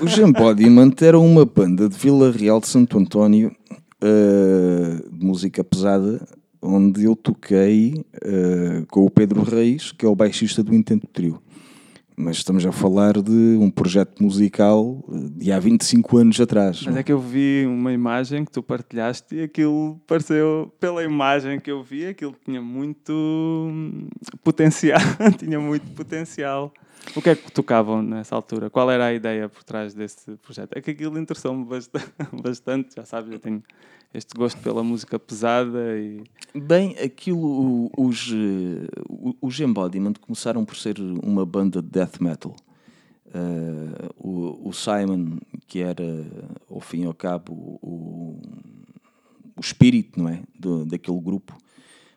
Os 0.01 0.17
Embodiment 0.17 0.93
eram 1.01 1.25
uma 1.25 1.45
banda 1.45 1.87
de 1.87 1.97
Vila 1.97 2.31
Real 2.31 2.59
de 2.59 2.67
Santo 2.67 2.97
António, 2.97 3.55
eh, 4.01 5.03
de 5.11 5.25
música 5.25 5.63
pesada, 5.63 6.27
onde 6.61 7.05
eu 7.05 7.15
toquei 7.15 8.03
eh, 8.21 8.83
com 8.89 9.05
o 9.05 9.09
Pedro 9.09 9.43
Reis, 9.43 9.91
que 9.91 10.05
é 10.05 10.09
o 10.09 10.15
baixista 10.15 10.63
do 10.63 10.75
Intento 10.75 11.07
Trio. 11.07 11.41
mas 12.17 12.37
estamos 12.37 12.63
a 12.65 12.71
falar 12.71 13.19
de 13.19 13.57
um 13.59 13.69
projeto 13.71 14.21
musical 14.21 15.03
de 15.35 15.51
há 15.51 15.57
25 15.57 16.17
anos 16.17 16.39
atrás. 16.39 16.83
Mas 16.85 16.95
é 16.95 17.01
que 17.01 17.11
eu 17.11 17.19
vi 17.19 17.65
uma 17.65 17.91
imagem 17.91 18.45
que 18.45 18.51
tu 18.51 18.61
partilhaste 18.61 19.35
e 19.35 19.43
aquilo 19.43 19.99
pareceu, 20.05 20.71
pela 20.79 21.03
imagem 21.03 21.59
que 21.59 21.71
eu 21.71 21.81
vi, 21.81 22.05
aquilo 22.05 22.35
tinha 22.45 22.61
muito 22.61 23.13
potencial. 24.43 24.99
tinha 25.39 25.59
muito 25.59 25.89
potencial. 25.91 26.71
O 27.15 27.21
que 27.21 27.29
é 27.29 27.35
que 27.35 27.51
tocavam 27.51 28.01
nessa 28.01 28.35
altura? 28.35 28.69
Qual 28.69 28.89
era 28.89 29.07
a 29.07 29.13
ideia 29.13 29.49
por 29.49 29.63
trás 29.63 29.93
desse 29.93 30.31
projeto? 30.37 30.77
É 30.77 30.81
que 30.81 30.91
aquilo 30.91 31.19
interessou-me 31.19 31.65
bastante, 32.41 32.95
já 32.95 33.03
sabes, 33.05 33.31
eu 33.31 33.39
tenho 33.39 33.61
este 34.13 34.33
gosto 34.35 34.59
pela 34.61 34.83
música 34.83 35.17
pesada 35.17 35.97
e... 35.97 36.23
Bem, 36.53 36.97
aquilo, 36.97 37.89
os, 37.97 38.31
eh, 38.31 39.35
os 39.41 39.59
Embodiment 39.59 40.13
começaram 40.21 40.63
por 40.65 40.75
ser 40.75 40.99
uma 40.99 41.45
banda 41.45 41.81
de 41.81 41.89
death 41.89 42.19
metal. 42.19 42.55
Uh, 43.33 44.09
o, 44.17 44.69
o, 44.69 44.73
Simon, 44.73 45.37
que 45.65 45.79
era, 45.79 46.03
ao 46.69 46.81
fim 46.81 47.03
e 47.03 47.05
ao 47.05 47.13
cabo, 47.13 47.53
o, 47.81 48.41
o 49.55 49.61
espírito 49.61 50.21
não 50.21 50.27
é? 50.27 50.41
Daquele 50.85 51.19
grupo, 51.21 51.57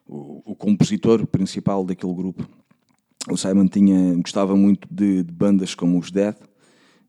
o, 0.08 0.42
o 0.44 0.56
compositor 0.56 1.24
principal 1.28 1.84
daquele 1.84 2.12
grupo, 2.12 2.48
o 3.28 3.36
Simon 3.36 3.66
tinha, 3.66 4.14
gostava 4.16 4.56
muito 4.56 4.86
de, 4.90 5.22
de 5.22 5.32
bandas 5.32 5.74
como 5.74 5.98
os 5.98 6.10
Death, 6.10 6.38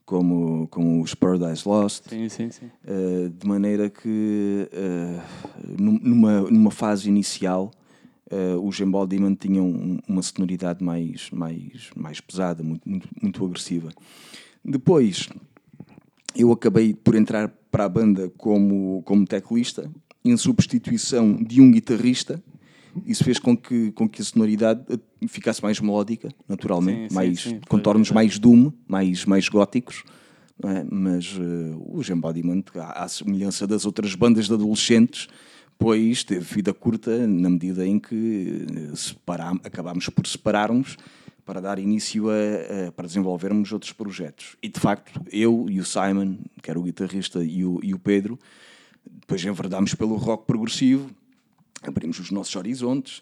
como, 0.05 0.67
como 0.67 1.01
os 1.01 1.15
Paradise 1.15 1.67
Lost, 1.67 2.07
sim, 2.07 2.29
sim, 2.29 2.51
sim. 2.51 2.69
Uh, 2.83 3.29
de 3.29 3.47
maneira 3.47 3.89
que 3.89 4.69
uh, 4.71 5.81
numa, 5.81 6.41
numa 6.41 6.71
fase 6.71 7.09
inicial 7.09 7.71
uh, 8.31 8.59
os 8.65 8.79
Embodiment 8.79 9.35
tinham 9.35 9.99
uma 10.07 10.21
sonoridade 10.21 10.83
mais, 10.83 11.29
mais, 11.31 11.89
mais 11.95 12.21
pesada, 12.21 12.63
muito, 12.63 12.87
muito, 12.87 13.09
muito 13.21 13.45
agressiva. 13.45 13.89
Depois 14.63 15.27
eu 16.35 16.51
acabei 16.51 16.93
por 16.93 17.15
entrar 17.15 17.47
para 17.71 17.85
a 17.85 17.89
banda 17.89 18.31
como, 18.37 19.01
como 19.03 19.25
teclista, 19.25 19.91
em 20.23 20.35
substituição 20.37 21.35
de 21.35 21.61
um 21.61 21.71
guitarrista 21.71 22.41
isso 23.05 23.23
fez 23.23 23.39
com 23.39 23.55
que, 23.55 23.91
com 23.91 24.07
que 24.07 24.21
a 24.21 24.25
sonoridade 24.25 24.83
eh, 24.89 25.27
ficasse 25.27 25.61
mais 25.61 25.79
melódica, 25.79 26.29
naturalmente, 26.47 27.09
sim, 27.09 27.15
mais, 27.15 27.41
sim, 27.41 27.59
contornos 27.67 28.11
mais 28.11 28.39
doom, 28.39 28.71
mais, 28.87 29.25
mais 29.25 29.49
góticos. 29.49 30.03
É? 30.63 30.85
Mas 30.89 31.37
uh, 31.37 31.83
os 31.91 32.09
Embodiment, 32.09 32.63
à, 32.75 33.07
semelhança 33.09 33.67
das 33.67 33.85
outras 33.85 34.15
bandas 34.15 34.47
de 34.47 34.53
adolescentes, 34.53 35.27
pois 35.77 36.23
teve 36.23 36.45
vida 36.55 36.73
curta 36.73 37.27
na 37.27 37.49
medida 37.49 37.85
em 37.85 37.99
que 37.99 38.65
eh, 38.71 39.57
acabámos 39.65 40.07
por 40.07 40.25
separarmos 40.25 40.95
para 41.45 41.59
dar 41.59 41.77
início 41.77 42.29
a, 42.29 42.33
a, 42.87 42.91
para 42.93 43.05
desenvolvermos 43.05 43.71
outros 43.71 43.91
projetos. 43.91 44.55
E 44.63 44.69
de 44.69 44.79
facto, 44.79 45.21
eu 45.31 45.67
e 45.69 45.79
o 45.79 45.85
Simon, 45.85 46.37
que 46.63 46.71
era 46.71 46.79
o 46.79 46.83
guitarrista, 46.83 47.43
e 47.43 47.65
o, 47.65 47.79
e 47.83 47.93
o 47.93 47.99
Pedro, 47.99 48.39
depois 49.05 49.43
enverdámos 49.43 49.93
pelo 49.93 50.15
rock 50.15 50.45
progressivo, 50.45 51.09
abrimos 51.83 52.19
os 52.19 52.31
nossos 52.31 52.55
horizontes. 52.55 53.21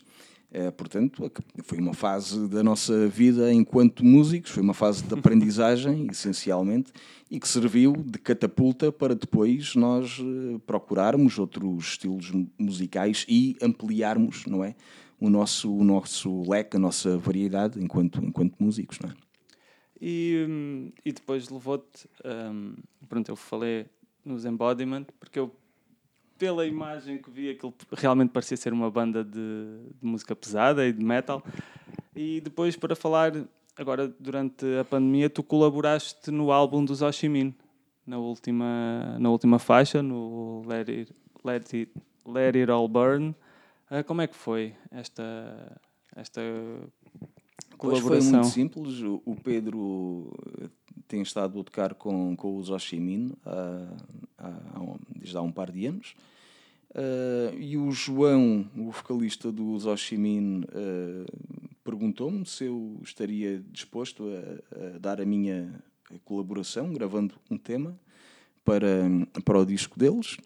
É, 0.56 0.70
portanto, 0.70 1.32
foi 1.64 1.80
uma 1.80 1.96
fase 1.96 2.48
da 2.48 2.62
nossa 2.62 3.08
vida 3.08 3.52
enquanto 3.52 4.06
músicos, 4.06 4.52
foi 4.52 4.62
uma 4.62 4.76
fase 4.76 5.04
de 5.04 5.12
aprendizagem, 5.12 6.06
essencialmente, 6.12 6.92
e 7.30 7.40
que 7.40 7.48
serviu 7.48 7.94
de 7.94 8.20
catapulta 8.20 8.92
para 8.92 9.16
depois 9.16 9.74
nós 9.74 10.20
eh, 10.20 10.60
procurarmos 10.68 11.40
outros 11.40 11.86
estilos 11.86 12.32
musicais 12.60 13.26
e 13.28 13.58
ampliarmos, 13.60 14.46
não 14.46 14.64
é? 14.64 14.76
O 15.20 15.28
nosso, 15.28 15.74
o 15.74 15.84
nosso 15.84 16.44
leque, 16.48 16.78
a 16.78 16.80
nossa 16.80 17.18
variedade 17.18 17.84
enquanto, 17.84 18.24
enquanto 18.24 18.54
músicos, 18.60 19.00
não 19.00 19.10
é? 19.10 19.14
E, 20.00 20.46
hum, 20.48 20.92
e 21.04 21.12
depois 21.12 21.50
levou-te, 21.50 22.08
um, 22.24 22.76
pronto, 23.10 23.30
eu 23.30 23.36
falei 23.36 23.88
nos 24.24 24.46
Embodiment, 24.46 25.06
porque 25.20 25.40
eu 25.40 25.52
pela 26.38 26.66
imagem 26.66 27.18
que 27.18 27.30
vi, 27.30 27.50
aquilo 27.50 27.74
realmente 27.92 28.32
parecia 28.32 28.58
ser 28.58 28.74
uma 28.74 28.90
banda 28.90 29.24
de, 29.24 29.32
de, 30.00 30.06
música 30.06 30.36
pesada 30.36 30.86
e 30.86 30.92
de 30.92 31.04
metal. 31.04 31.44
E 32.16 32.42
depois, 32.42 32.76
para 32.76 32.96
falar, 32.96 33.34
agora 33.78 34.08
durante 34.20 34.66
a 34.80 34.84
pandemia, 34.84 35.30
tu 35.30 35.44
colaboraste 35.44 36.32
no 36.32 36.52
álbum 36.52 36.84
dos 36.84 37.02
Oshimin, 37.02 37.54
na 38.06 38.18
última, 38.18 39.18
na 39.20 39.30
última 39.30 39.60
faixa, 39.60 40.02
no 40.04 40.64
Let 40.68 40.90
It, 40.90 41.16
Let 41.44 41.74
It, 41.74 41.92
Let 42.26 42.58
It 42.58 42.72
All 42.72 42.88
Burn. 42.88 43.36
Uh, 43.90 44.04
como 44.06 44.22
é 44.22 44.28
que 44.28 44.36
foi 44.36 44.74
esta, 44.92 45.82
esta 46.16 46.42
colaboração? 47.78 48.10
Pois 48.10 48.26
foi 48.26 48.32
muito 48.32 48.48
simples. 48.48 49.02
O 49.26 49.36
Pedro 49.36 50.32
tem 51.08 51.22
estado 51.22 51.60
a 51.60 51.64
tocar 51.64 51.94
com, 51.94 52.36
com 52.36 52.58
os 52.58 52.70
Oshimin 52.70 53.34
uh, 53.46 54.82
uh, 54.82 55.00
desde 55.16 55.38
há 55.38 55.42
um 55.42 55.52
par 55.52 55.72
de 55.72 55.86
anos. 55.86 56.16
Uh, 56.94 57.58
e 57.60 57.76
o 57.76 57.92
João, 57.92 58.70
o 58.78 58.92
vocalista 58.92 59.52
do 59.52 59.78
Zoshimin, 59.80 60.62
uh, 60.62 61.70
perguntou-me 61.84 62.46
se 62.46 62.66
eu 62.66 63.00
estaria 63.04 63.64
disposto 63.72 64.26
a, 64.28 64.96
a, 64.96 65.00
dar 65.00 65.20
a 65.20 65.26
minha 65.26 65.74
colaboração, 66.24 66.94
gravando 66.94 67.34
um 67.50 67.58
tema 67.58 67.98
para, 68.64 69.10
para 69.44 69.60
o 69.60 69.66
disco 69.66 69.98
deles. 69.98 70.38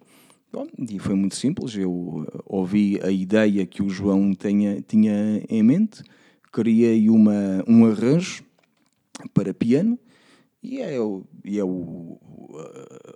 Bom, 0.52 0.66
e 0.90 0.98
foi 0.98 1.16
muito 1.16 1.36
simples. 1.36 1.76
Eu 1.76 2.26
ouvi 2.46 2.98
a 3.04 3.12
ideia 3.12 3.66
que 3.66 3.84
o 3.84 3.90
João 3.90 4.34
tenha, 4.34 4.82
tinha 4.82 5.44
em 5.50 5.62
mente, 5.62 6.02
criei 6.50 7.10
uma, 7.10 7.62
um 7.68 7.86
arranjo 7.86 8.46
para 9.34 9.54
piano 9.54 10.00
e 10.62 10.82
é, 10.82 11.00
o, 11.00 11.24
e 11.46 11.60
é 11.60 11.64
o, 11.64 12.20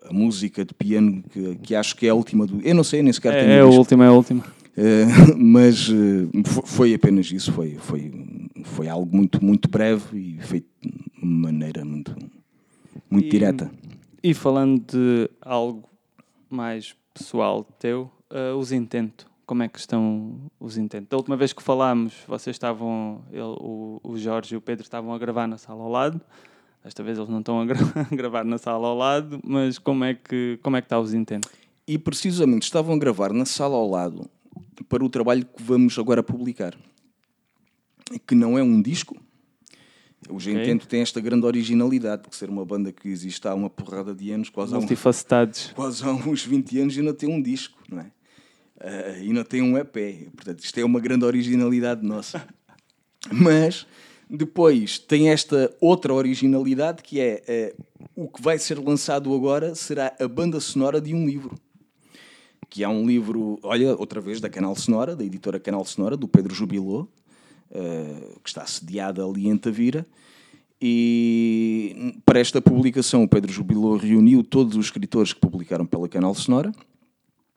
a, 0.04 0.14
música 0.14 0.64
de 0.64 0.74
piano 0.74 1.24
que, 1.30 1.56
que 1.56 1.76
acho 1.76 1.96
que 1.96 2.06
é 2.06 2.10
a 2.10 2.14
última 2.14 2.46
do. 2.46 2.62
Eu 2.62 2.76
não 2.76 2.84
sei, 2.84 3.02
nem 3.02 3.12
sequer 3.12 3.34
é, 3.34 3.40
tenho. 3.42 3.52
É 3.52 3.60
a 3.60 3.66
última, 3.66 4.06
é 4.06 4.08
a 4.08 4.12
última. 4.12 4.44
Uh, 4.72 5.36
mas 5.38 5.90
uh, 5.90 6.30
foi 6.66 6.94
apenas 6.94 7.32
isso, 7.32 7.52
foi, 7.52 7.76
foi, 7.76 8.12
foi 8.64 8.88
algo 8.88 9.16
muito, 9.16 9.44
muito 9.44 9.68
breve 9.68 10.18
e 10.18 10.42
feito 10.42 10.68
de 10.82 11.26
maneira 11.26 11.84
muito, 11.84 12.16
muito 13.10 13.28
e, 13.28 13.30
direta. 13.30 13.72
E 14.24 14.34
falando 14.34 14.80
de 14.80 15.30
algo 15.42 15.90
mais 16.50 16.96
pessoal 17.14 17.64
teu, 17.80 18.10
uh, 18.32 18.56
os 18.58 18.72
intentos. 18.72 19.26
Como 19.46 19.64
é 19.64 19.68
que 19.68 19.80
estão 19.80 20.40
os 20.58 20.78
intentos? 20.78 21.10
Da 21.10 21.18
última 21.18 21.36
vez 21.36 21.52
que 21.52 21.62
falámos, 21.62 22.14
vocês 22.26 22.56
estavam, 22.56 23.22
ele, 23.30 23.42
o, 23.42 24.00
o 24.02 24.18
Jorge 24.18 24.54
e 24.54 24.58
o 24.58 24.62
Pedro 24.62 24.84
estavam 24.84 25.14
a 25.14 25.18
gravar 25.18 25.46
na 25.48 25.58
sala 25.58 25.84
ao 25.84 25.90
lado. 25.90 26.22
Desta 26.84 27.04
vez 27.04 27.18
eles 27.18 27.30
não 27.30 27.40
estão 27.40 27.62
a, 27.62 27.66
gra 27.66 27.78
a 28.12 28.16
gravar 28.16 28.44
na 28.44 28.58
sala 28.58 28.88
ao 28.88 28.98
lado, 28.98 29.40
mas 29.44 29.78
como 29.78 30.04
é 30.04 30.14
que, 30.14 30.60
como 30.62 30.78
é 30.78 30.82
que 30.82 30.86
está 30.86 31.00
os 31.00 31.14
intentos? 31.14 31.50
E 31.88 31.98
precisamente 31.98 32.64
estavam 32.64 32.96
a 32.96 32.98
gravar 32.98 33.34
na 33.34 33.46
sala 33.46 33.76
ao 33.76 33.90
lado 33.90 34.30
para 34.90 35.04
o 35.04 35.10
trabalho 35.10 35.46
que 35.46 35.62
vamos 35.62 35.98
agora 35.98 36.24
publicar, 36.24 36.76
que 38.28 38.36
não 38.36 38.58
é 38.58 38.64
um 38.64 38.82
disco. 38.82 39.16
O 40.30 40.36
okay. 40.36 40.78
Tem 40.80 41.02
esta 41.02 41.20
grande 41.20 41.46
originalidade 41.46 42.30
de 42.30 42.36
ser 42.36 42.50
uma 42.50 42.64
banda 42.64 42.92
que 42.92 43.10
existe 43.10 43.48
há 43.48 43.56
uma 43.56 43.70
porrada 43.70 44.14
de 44.14 44.32
anos, 44.32 44.50
quase. 44.50 44.74
Há, 44.74 44.78
um, 44.78 44.86
quase 45.74 46.04
há 46.04 46.12
uns 46.12 46.46
20 46.46 46.80
anos 46.80 46.96
e 46.96 47.00
ainda 47.00 47.14
tem 47.14 47.28
um 47.28 47.42
disco, 47.42 47.80
não 47.90 48.00
é? 48.00 48.12
Uh, 48.78 49.24
e 49.24 49.34
não 49.34 49.44
tem 49.44 49.62
um 49.62 49.78
EP. 49.78 50.30
Portanto, 50.36 50.60
isto 50.60 50.80
é 50.80 50.86
uma 50.86 51.00
grande 51.00 51.26
originalidade 51.26 52.06
nossa. 52.06 52.48
Mas 53.32 53.88
depois 54.38 54.98
tem 54.98 55.30
esta 55.30 55.76
outra 55.82 56.14
originalidade 56.14 57.04
que 57.04 57.20
é, 57.20 57.44
é 57.48 57.76
o 58.16 58.30
que 58.30 58.42
vai 58.42 58.58
ser 58.58 58.80
lançado 58.80 59.34
agora 59.36 59.76
será 59.76 60.16
a 60.20 60.28
banda 60.28 60.60
sonora 60.60 61.02
de 61.02 61.14
um 61.14 61.26
livro. 61.26 61.56
Que 62.70 62.84
é 62.84 62.88
um 62.88 63.06
livro, 63.06 63.60
olha, 63.62 63.94
outra 63.98 64.22
vez 64.22 64.40
da 64.40 64.50
Canal 64.50 64.74
Sonora, 64.76 65.16
da 65.18 65.26
editora 65.26 65.60
Canal 65.60 65.84
Sonora, 65.84 66.16
do 66.16 66.30
Pedro 66.30 66.56
Jubilou, 66.56 67.10
uh, 67.72 68.40
que 68.42 68.50
está 68.50 68.66
sediada 68.66 69.26
ali 69.26 69.50
em 69.50 69.58
Tavira. 69.58 70.08
E 70.82 72.16
para 72.26 72.40
esta 72.40 72.62
publicação, 72.62 73.24
o 73.24 73.28
Pedro 73.28 73.52
Jubilou 73.52 73.98
reuniu 73.98 74.44
todos 74.44 74.78
os 74.78 74.86
escritores 74.86 75.34
que 75.34 75.42
publicaram 75.42 75.86
pela 75.86 76.08
Canal 76.08 76.34
Sonora, 76.34 76.72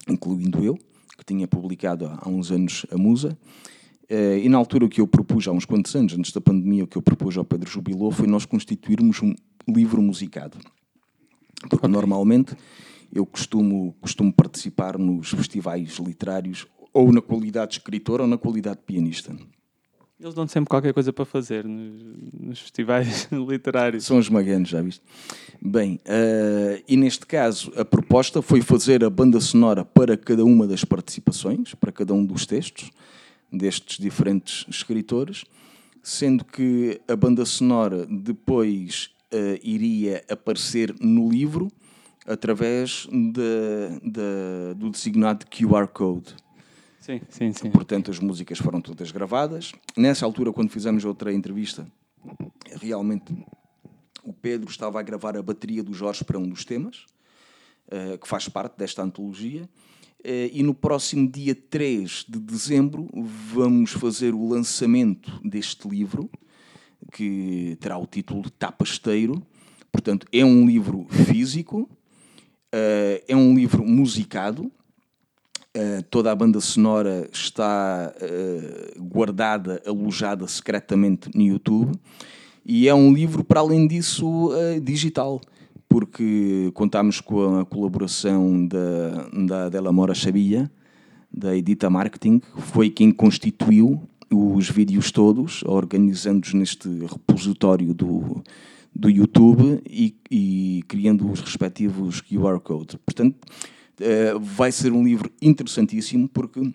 incluindo 0.08 0.64
eu, 0.64 0.76
que 1.16 1.24
tinha 1.24 1.46
publicado 1.46 2.06
há 2.06 2.28
uns 2.28 2.50
anos 2.50 2.84
a 2.90 2.98
Musa. 2.98 3.38
Uh, 4.10 4.38
e 4.42 4.48
na 4.48 4.58
altura 4.58 4.84
o 4.84 4.88
que 4.88 5.00
eu 5.00 5.06
propus, 5.06 5.48
há 5.48 5.52
uns 5.52 5.64
quantos 5.64 5.94
anos, 5.94 6.12
antes 6.12 6.32
da 6.32 6.40
pandemia, 6.40 6.84
o 6.84 6.86
que 6.86 6.96
eu 6.96 7.02
propus 7.02 7.36
ao 7.38 7.44
Pedro 7.44 7.70
Jubilou 7.70 8.10
foi 8.10 8.26
nós 8.26 8.44
constituirmos 8.44 9.22
um 9.22 9.34
livro 9.66 10.02
musicado. 10.02 10.58
Porque 11.62 11.76
okay. 11.76 11.88
normalmente 11.88 12.54
eu 13.12 13.24
costumo, 13.24 13.94
costumo 14.00 14.32
participar 14.32 14.98
nos 14.98 15.30
festivais 15.30 15.96
literários 15.98 16.66
ou 16.92 17.12
na 17.12 17.22
qualidade 17.22 17.72
de 17.72 17.78
escritor 17.78 18.20
ou 18.20 18.26
na 18.26 18.36
qualidade 18.36 18.78
de 18.78 18.84
pianista. 18.84 19.34
Eles 20.20 20.34
dão 20.34 20.46
sempre 20.46 20.70
qualquer 20.70 20.94
coisa 20.94 21.12
para 21.12 21.24
fazer 21.24 21.64
nos, 21.64 22.02
nos 22.32 22.60
festivais 22.60 23.28
literários. 23.32 24.04
São 24.04 24.18
os 24.18 24.28
maganos, 24.28 24.68
já 24.68 24.80
viste? 24.80 25.02
Bem, 25.60 26.00
uh, 26.06 26.82
e 26.86 26.96
neste 26.96 27.26
caso 27.26 27.72
a 27.76 27.84
proposta 27.84 28.40
foi 28.40 28.62
fazer 28.62 29.04
a 29.04 29.10
banda 29.10 29.40
sonora 29.40 29.84
para 29.84 30.16
cada 30.16 30.44
uma 30.44 30.66
das 30.66 30.84
participações, 30.84 31.74
para 31.74 31.90
cada 31.90 32.14
um 32.14 32.24
dos 32.24 32.46
textos 32.46 32.90
destes 33.56 33.98
diferentes 33.98 34.66
escritores, 34.68 35.44
sendo 36.02 36.44
que 36.44 37.00
a 37.08 37.16
banda 37.16 37.44
sonora 37.44 38.06
depois 38.06 39.10
uh, 39.32 39.58
iria 39.62 40.24
aparecer 40.28 40.94
no 41.00 41.30
livro 41.30 41.70
através 42.26 43.06
de, 43.10 44.00
de, 44.02 44.74
do 44.76 44.90
designado 44.90 45.46
QR 45.46 45.86
Code. 45.88 46.34
Sim, 47.00 47.20
sim, 47.28 47.52
sim. 47.52 47.70
Portanto, 47.70 48.10
as 48.10 48.18
músicas 48.18 48.58
foram 48.58 48.80
todas 48.80 49.10
gravadas. 49.10 49.72
Nessa 49.96 50.24
altura, 50.24 50.52
quando 50.52 50.70
fizemos 50.70 51.04
outra 51.04 51.32
entrevista, 51.32 51.86
realmente 52.80 53.34
o 54.22 54.32
Pedro 54.32 54.70
estava 54.70 54.98
a 54.98 55.02
gravar 55.02 55.36
a 55.36 55.42
bateria 55.42 55.82
do 55.82 55.92
Jorge 55.92 56.24
para 56.24 56.38
um 56.38 56.48
dos 56.48 56.64
temas, 56.64 57.04
uh, 57.88 58.16
que 58.16 58.26
faz 58.26 58.48
parte 58.48 58.78
desta 58.78 59.02
antologia. 59.02 59.68
Uh, 60.24 60.48
e 60.54 60.62
no 60.62 60.72
próximo 60.72 61.30
dia 61.30 61.54
3 61.54 62.24
de 62.26 62.38
dezembro 62.38 63.06
vamos 63.52 63.90
fazer 63.90 64.32
o 64.32 64.48
lançamento 64.48 65.38
deste 65.44 65.86
livro, 65.86 66.30
que 67.12 67.76
terá 67.78 67.98
o 67.98 68.06
título 68.06 68.48
Tapasteiro. 68.48 69.46
Portanto, 69.92 70.26
é 70.32 70.42
um 70.42 70.66
livro 70.66 71.06
físico, 71.10 71.82
uh, 71.82 73.22
é 73.28 73.36
um 73.36 73.54
livro 73.54 73.84
musicado. 73.84 74.72
Uh, 75.76 76.02
toda 76.08 76.32
a 76.32 76.34
banda 76.34 76.58
sonora 76.58 77.28
está 77.30 78.14
guardada, 78.98 79.82
alojada 79.84 80.48
secretamente 80.48 81.28
no 81.34 81.42
YouTube. 81.42 81.92
E 82.64 82.88
é 82.88 82.94
um 82.94 83.12
livro, 83.12 83.44
para 83.44 83.60
além 83.60 83.86
disso, 83.86 84.48
digital, 84.82 85.38
porque 85.94 86.72
contamos 86.74 87.20
com 87.20 87.60
a 87.60 87.64
colaboração 87.64 88.66
da, 88.66 89.28
da 89.46 89.68
Dela 89.68 89.92
Mora 89.92 90.12
Xabia, 90.12 90.68
da 91.32 91.56
Edita 91.56 91.88
Marketing, 91.88 92.42
foi 92.56 92.90
quem 92.90 93.12
constituiu 93.12 94.02
os 94.28 94.68
vídeos 94.68 95.12
todos, 95.12 95.62
organizando-os 95.62 96.52
neste 96.52 96.88
repositório 96.88 97.94
do, 97.94 98.42
do 98.92 99.08
YouTube 99.08 99.80
e, 99.88 100.16
e, 100.28 100.82
criando 100.88 101.30
os 101.30 101.38
respectivos 101.40 102.20
QR 102.20 102.58
codes. 102.58 102.96
Portanto, 102.96 103.36
uh, 104.00 104.40
vai 104.40 104.72
ser 104.72 104.90
um 104.90 105.04
livro 105.04 105.30
interessantíssimo 105.40 106.28
porque 106.28 106.72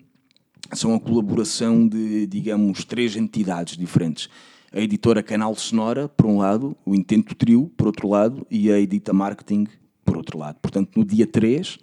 são 0.72 0.94
a 0.94 0.98
colaboração 0.98 1.86
de, 1.86 2.26
digamos, 2.26 2.86
três 2.86 3.16
entidades 3.16 3.76
diferentes. 3.76 4.30
A 4.72 4.78
editora 4.78 5.20
Canal 5.20 5.52
Sonora, 5.56 6.08
por 6.08 6.26
um 6.26 6.38
lado, 6.38 6.76
o 6.86 6.94
Intento 6.94 7.34
Trio, 7.34 7.72
por 7.76 7.88
outro 7.88 8.08
lado, 8.08 8.46
e 8.48 8.70
a 8.70 8.78
Edita 8.78 9.12
Marketing, 9.12 9.66
por 10.04 10.16
outro 10.16 10.38
lado. 10.38 10.58
Portanto, 10.62 10.96
no 10.96 11.04
dia 11.04 11.26
3, 11.26 11.76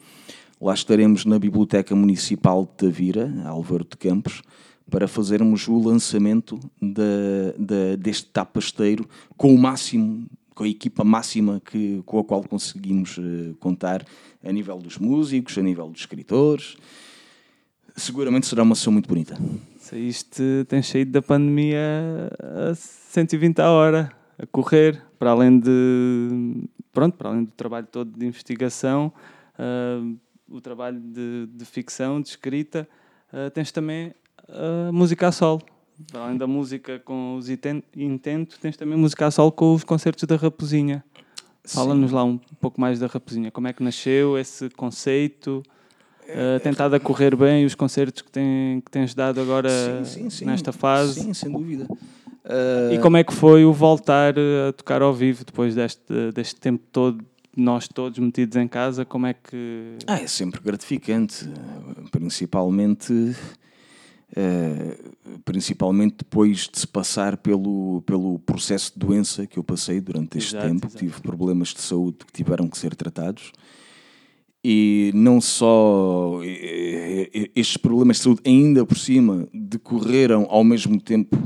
lá 0.62 0.74
estaremos 0.74 1.26
na 1.26 1.38
Biblioteca 1.38 1.94
Municipal 1.94 2.66
de 2.66 2.86
Tavira, 2.88 3.44
Álvaro 3.46 3.84
de 3.84 3.98
Campos, 3.98 4.42
para 4.90 5.06
fazermos 5.06 5.68
o 5.68 5.78
lançamento 5.78 6.58
de, 6.82 7.54
de, 7.60 7.98
deste 7.98 8.28
tapasteiro 8.28 9.06
com 9.36 9.54
o 9.54 9.58
máximo, 9.58 10.26
com 10.56 10.64
a 10.64 10.70
equipa 10.70 11.04
máxima 11.04 11.62
que, 11.70 12.02
com 12.06 12.20
a 12.20 12.24
qual 12.24 12.42
conseguimos 12.42 13.18
uh, 13.18 13.54
contar 13.60 14.06
a 14.42 14.50
nível 14.50 14.78
dos 14.78 14.98
músicos, 14.98 15.58
a 15.58 15.62
nível 15.62 15.90
dos 15.90 16.00
escritores. 16.00 16.78
Seguramente 17.98 18.48
será 18.48 18.64
uma 18.64 18.76
sessão 18.76 18.94
muito 18.94 19.10
bonita. 19.10 19.38
Saíste, 19.88 20.66
tens 20.68 20.86
saído 20.86 21.14
da 21.14 21.22
pandemia 21.22 21.80
a 22.70 22.76
120 22.76 23.62
a 23.62 23.72
hora, 23.72 24.12
a 24.38 24.46
correr, 24.46 25.02
para 25.18 25.32
além 25.32 25.58
de 25.58 26.68
pronto, 26.92 27.16
para 27.16 27.30
além 27.30 27.46
do 27.46 27.52
trabalho 27.52 27.88
todo 27.90 28.12
de 28.20 28.26
investigação, 28.26 29.14
uh, 29.58 30.18
o 30.50 30.60
trabalho 30.60 31.00
de, 31.00 31.48
de, 31.54 31.64
ficção, 31.64 32.22
de 32.22 32.28
escrita, 32.28 32.86
uh, 33.32 33.50
tens 33.52 33.72
também 33.72 34.14
a 34.50 34.92
música 34.92 35.30
a 35.30 35.32
solo. 35.32 35.62
Além 36.14 36.36
da 36.38 36.48
música 36.48 37.00
com 37.00 37.38
os 37.38 37.48
intento, 37.50 38.60
tens 38.60 38.76
também 38.76 38.98
música 38.98 39.28
a 39.28 39.32
solo 39.32 39.54
com 39.54 39.74
os 39.74 39.86
concertos 39.86 40.26
da 40.26 40.36
Raposinha. 40.36 41.02
Fala-nos 41.64 42.12
lá 42.12 42.26
um 42.26 42.38
pouco 42.60 42.82
mais 42.82 43.00
da 43.00 43.08
Raposinha. 43.08 43.52
Como 43.52 43.70
é 43.70 43.72
que 43.72 43.82
nasceu 43.82 44.38
esse 44.38 44.70
conceito? 44.70 45.64
Uh, 46.28 46.60
tentado 46.60 46.96
a 46.96 47.00
correr 47.00 47.36
bem 47.36 47.66
os 47.66 47.74
concertos 47.74 48.22
que, 48.22 48.30
tem, 48.30 48.82
que 48.82 48.92
tens 48.92 49.14
dado 49.14 49.40
agora 49.40 50.04
sim, 50.04 50.30
sim, 50.30 50.46
nesta 50.46 50.72
fase? 50.72 51.22
Sim, 51.22 51.34
sem 51.34 51.52
dúvida. 51.52 51.88
Uh... 52.44 52.94
E 52.94 53.00
como 53.00 53.18
é 53.18 53.24
que 53.24 53.34
foi 53.34 53.64
o 53.64 53.72
voltar 53.72 54.36
a 54.38 54.74
tocar 54.74 55.02
ao 55.02 55.14
vivo 55.14 55.46
depois 55.46 55.74
deste, 55.74 56.32
deste 56.34 56.60
tempo 56.60 56.84
todo, 56.92 57.24
nós 57.56 57.88
todos 57.88 58.20
metidos 58.20 58.58
em 58.58 58.68
casa? 58.68 59.06
Como 59.06 59.26
é 59.26 59.34
que. 59.34 59.98
Ah, 60.06 60.20
é 60.20 60.28
sempre 60.28 60.60
gratificante, 60.62 61.50
principalmente 62.12 63.36
Uh, 64.30 65.40
principalmente 65.46 66.18
depois 66.18 66.68
de 66.68 66.80
se 66.80 66.86
passar 66.86 67.38
pelo, 67.38 68.02
pelo 68.06 68.38
processo 68.40 68.92
de 68.94 69.00
doença 69.00 69.48
que 69.48 69.58
eu 69.58 69.64
passei 69.64 70.02
durante 70.02 70.38
este 70.38 70.56
exato, 70.56 70.68
tempo. 70.68 70.88
Exato. 70.88 70.98
Tive 70.98 71.22
problemas 71.22 71.70
de 71.70 71.80
saúde 71.80 72.18
que 72.26 72.34
tiveram 72.34 72.68
que 72.68 72.78
ser 72.78 72.94
tratados. 72.94 73.54
E 74.64 75.12
não 75.14 75.40
só 75.40 76.40
estes 77.56 77.78
problemas 77.78 78.18
de 78.18 78.24
saúde, 78.24 78.42
ainda 78.46 78.86
por 78.86 78.98
cima, 78.98 79.48
decorreram 79.54 80.46
ao 80.50 80.64
mesmo 80.64 81.00
tempo 81.00 81.38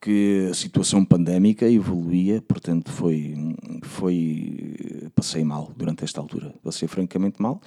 que 0.00 0.48
a 0.50 0.54
situação 0.54 1.04
pandémica 1.04 1.68
evoluía, 1.68 2.40
portanto 2.40 2.90
foi, 2.90 3.34
foi 3.82 5.10
passei 5.14 5.44
mal 5.44 5.72
durante 5.76 6.04
esta 6.04 6.20
altura, 6.20 6.54
passei 6.62 6.88
francamente 6.88 7.40
mal, 7.40 7.60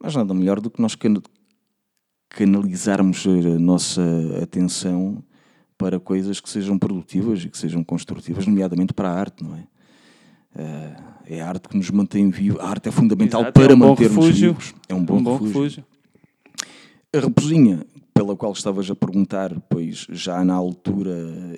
mas 0.00 0.14
nada 0.14 0.32
melhor 0.32 0.60
do 0.60 0.70
que 0.70 0.80
nós 0.80 0.96
canalizarmos 2.28 3.26
a 3.26 3.58
nossa 3.58 4.02
atenção 4.42 5.22
para 5.76 5.98
coisas 5.98 6.40
que 6.40 6.48
sejam 6.48 6.78
produtivas 6.78 7.44
e 7.44 7.50
que 7.50 7.58
sejam 7.58 7.82
construtivas, 7.82 8.46
nomeadamente 8.46 8.94
para 8.94 9.10
a 9.10 9.18
arte, 9.18 9.42
não 9.42 9.56
é? 9.56 9.66
Eh, 10.56 10.96
é 11.26 11.40
a 11.40 11.48
arte 11.48 11.68
que 11.68 11.76
nos 11.76 11.90
mantém 11.90 12.30
vivos. 12.30 12.60
A 12.60 12.68
arte 12.68 12.88
é 12.88 12.92
fundamental 12.92 13.42
Exato, 13.42 13.60
para 13.60 13.72
é 13.72 13.74
um 13.74 13.78
mantermos 13.78 14.38
vivos. 14.38 14.74
É 14.88 14.94
um 14.94 15.04
bom, 15.04 15.16
um 15.16 15.22
bom 15.22 15.32
refúgio. 15.32 15.62
refúgio. 15.62 15.84
A 17.14 17.20
reposinha, 17.20 17.86
pela 18.12 18.36
qual 18.36 18.52
estavas 18.52 18.90
a 18.90 18.94
perguntar, 18.94 19.52
pois 19.68 20.06
já 20.10 20.44
na 20.44 20.54
altura 20.54 21.14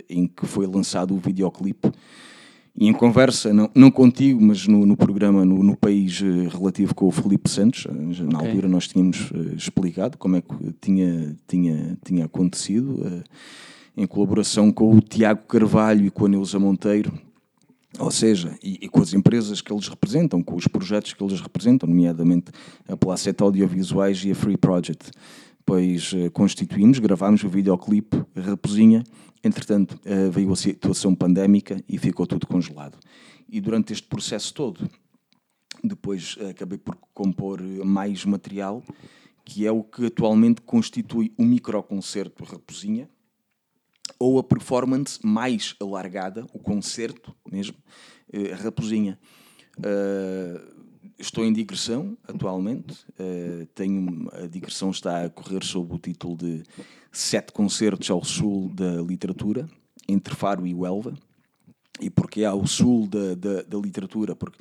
em 0.09 0.27
que 0.27 0.47
foi 0.47 0.67
lançado 0.67 1.15
o 1.15 1.19
videoclipe, 1.19 1.91
e 2.79 2.89
em 2.89 2.93
conversa, 2.93 3.55
não, 3.55 3.71
não 3.75 3.91
contigo, 3.91 4.39
mas 4.41 4.67
no, 4.67 4.85
no 4.85 4.97
programa 4.99 5.47
no, 5.47 5.63
no, 5.63 5.75
País 5.75 6.21
eh, 6.23 6.47
relativo 6.47 6.95
com 6.95 7.07
o 7.07 7.11
Felipe 7.11 7.49
Santos, 7.49 7.87
eh, 7.89 8.23
na 8.23 8.39
okay. 8.39 8.49
altura 8.49 8.69
nós 8.69 8.87
tínhamos 8.87 9.31
uh, 9.31 9.55
explicado 9.57 10.19
como 10.19 10.37
é 10.37 10.43
que 10.43 10.55
tinha, 10.79 11.35
tinha, 11.49 11.97
tinha 12.05 12.27
acontecido, 12.27 13.01
uh, 13.01 13.25
em 13.97 14.07
colaboração 14.07 14.71
com 14.71 14.95
o 14.95 15.01
Tiago 15.01 15.47
Carvalho 15.47 16.05
e 16.05 16.11
com 16.11 16.27
a 16.27 16.29
Neuza 16.29 16.59
Monteiro, 16.59 17.11
ou 17.99 18.11
seja, 18.11 18.57
e, 18.63 18.79
e, 18.83 18.89
com 18.89 19.01
as 19.01 19.13
empresas 19.15 19.61
que 19.61 19.73
eles 19.73 19.89
representam, 19.89 20.43
com 20.43 20.55
os 20.55 20.67
projetos 20.67 21.13
que 21.13 21.23
eles 21.23 21.41
representam, 21.41 21.89
nomeadamente 21.89 22.51
a 22.89 22.97
Placeta 22.97 23.45
Audiovisuais 23.45 24.25
e 24.25 24.31
a 24.31 24.35
Free 24.35 24.57
Project. 24.57 25.11
Pois 25.65 26.13
uh, 26.13 26.31
constituímos, 26.31 26.99
gravámos 27.01 27.43
o 27.43 27.49
videoclipe 27.49 28.23
Raposinha, 28.37 29.03
Entretanto, 29.47 29.97
eh, 30.05 30.29
veio 30.29 30.53
a 30.53 30.57
situação 30.57 31.15
pandémica 31.15 31.81
e 31.89 31.99
ficou 31.99 32.27
tudo 32.27 32.49
congelado. 32.49 32.99
E 33.49 33.61
durante 33.61 33.93
este 33.93 34.09
processo 34.09 34.53
todo, 34.53 34.91
depois 35.85 36.37
eh, 36.41 36.51
acabei 36.51 36.79
por 36.79 36.97
compor 37.15 37.63
mais 37.63 38.25
material, 38.25 38.83
que 39.45 39.65
é 39.65 39.71
o 39.71 39.85
que 39.85 40.07
atualmente 40.07 40.63
constitui 40.63 41.33
o 41.39 41.45
microconcerto 41.45 42.43
Raposinha, 42.43 43.09
ou 44.19 44.39
a 44.39 44.45
performance 44.45 45.19
mais 45.25 45.75
alargada, 45.81 46.47
o 46.53 46.59
concerto 46.59 47.35
mesmo, 47.51 47.77
eh, 48.33 48.53
Raposinha. 48.55 49.19
estou 51.19 51.45
em 51.45 51.53
digressão 51.53 52.17
atualmente, 52.27 53.05
tenho, 53.75 54.29
a 54.33 54.47
digressão 54.47 54.91
está 54.91 55.25
a 55.25 55.31
correr 55.31 55.63
sob 55.63 55.95
o 55.95 55.99
título 55.99 56.37
de 56.37 56.63
sete 57.13 57.53
concertos 57.53 58.11
ao 58.11 58.25
sul 58.25 58.71
da 58.71 59.03
literatura, 59.03 59.69
entre 60.09 60.35
Faro 60.35 60.67
e 60.67 60.75
Huelva. 60.75 61.15
E 62.01 62.11
porque 62.11 62.45
há 62.45 62.55
o 62.55 62.67
sul 62.67 63.07
da, 63.07 63.35
da, 63.35 63.63
da 63.63 63.79
literatura? 63.79 64.37
Porque 64.37 64.59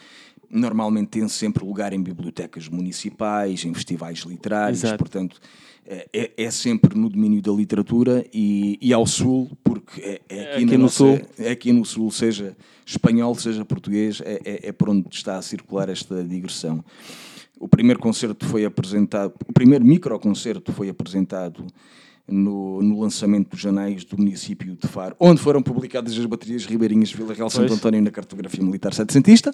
normalmente 0.50 1.10
tem 1.10 1.28
sempre 1.28 1.66
lugar 1.66 1.94
em 1.94 2.02
bibliotecas 2.02 2.68
municipais, 2.68 3.64
em 3.66 3.74
festivais 3.74 4.20
literários, 4.20 4.84
Exato. 4.84 4.98
portanto 4.98 5.40
é, 5.88 6.08
é, 6.12 6.32
é, 6.36 6.52
sempre 6.52 6.98
no 6.98 7.08
domínio 7.10 7.42
da 7.42 7.52
literatura 7.52 8.26
e, 8.34 8.78
e 8.82 8.92
ao 8.92 9.06
sul, 9.06 9.52
porque 9.64 10.02
é, 10.02 10.22
é 10.28 10.42
aqui, 10.42 10.64
aqui 10.64 10.78
no 10.78 10.84
nossa, 10.84 10.96
sul. 10.96 11.22
É 11.38 11.52
aqui 11.52 11.72
no 11.72 11.86
sul, 11.86 12.10
seja 12.10 12.58
espanhol, 12.84 13.36
seja 13.36 13.64
português, 13.64 14.20
é, 14.26 14.42
é, 14.44 14.70
é 14.70 14.72
por 14.72 14.90
onde 14.90 15.08
está 15.12 15.38
a 15.38 15.42
circular 15.44 15.88
esta 15.90 16.24
digressão. 16.24 16.84
O 17.60 17.68
primeiro 17.68 18.00
concerto 18.00 18.48
foi 18.48 18.66
apresentado, 18.66 19.34
o 19.48 19.54
primeiro 19.54 19.86
microconcerto 19.86 20.74
foi 20.74 20.90
apresentado 20.90 21.68
no, 22.28 22.82
no, 22.82 23.00
lançamento 23.02 23.50
dos 23.50 23.66
anéis 23.66 24.04
do 24.04 24.18
município 24.18 24.76
de 24.76 24.88
Faro, 24.88 25.16
onde 25.20 25.40
foram 25.42 25.62
publicadas 25.62 26.18
as 26.18 26.26
baterias 26.26 26.66
Ribeirinhas 26.66 27.12
Vila 27.12 27.34
Real 27.34 27.50
Santo 27.50 27.74
António 27.74 28.02
na 28.02 28.12
cartografia 28.12 28.64
militar 28.64 28.94
setecentista. 28.94 29.54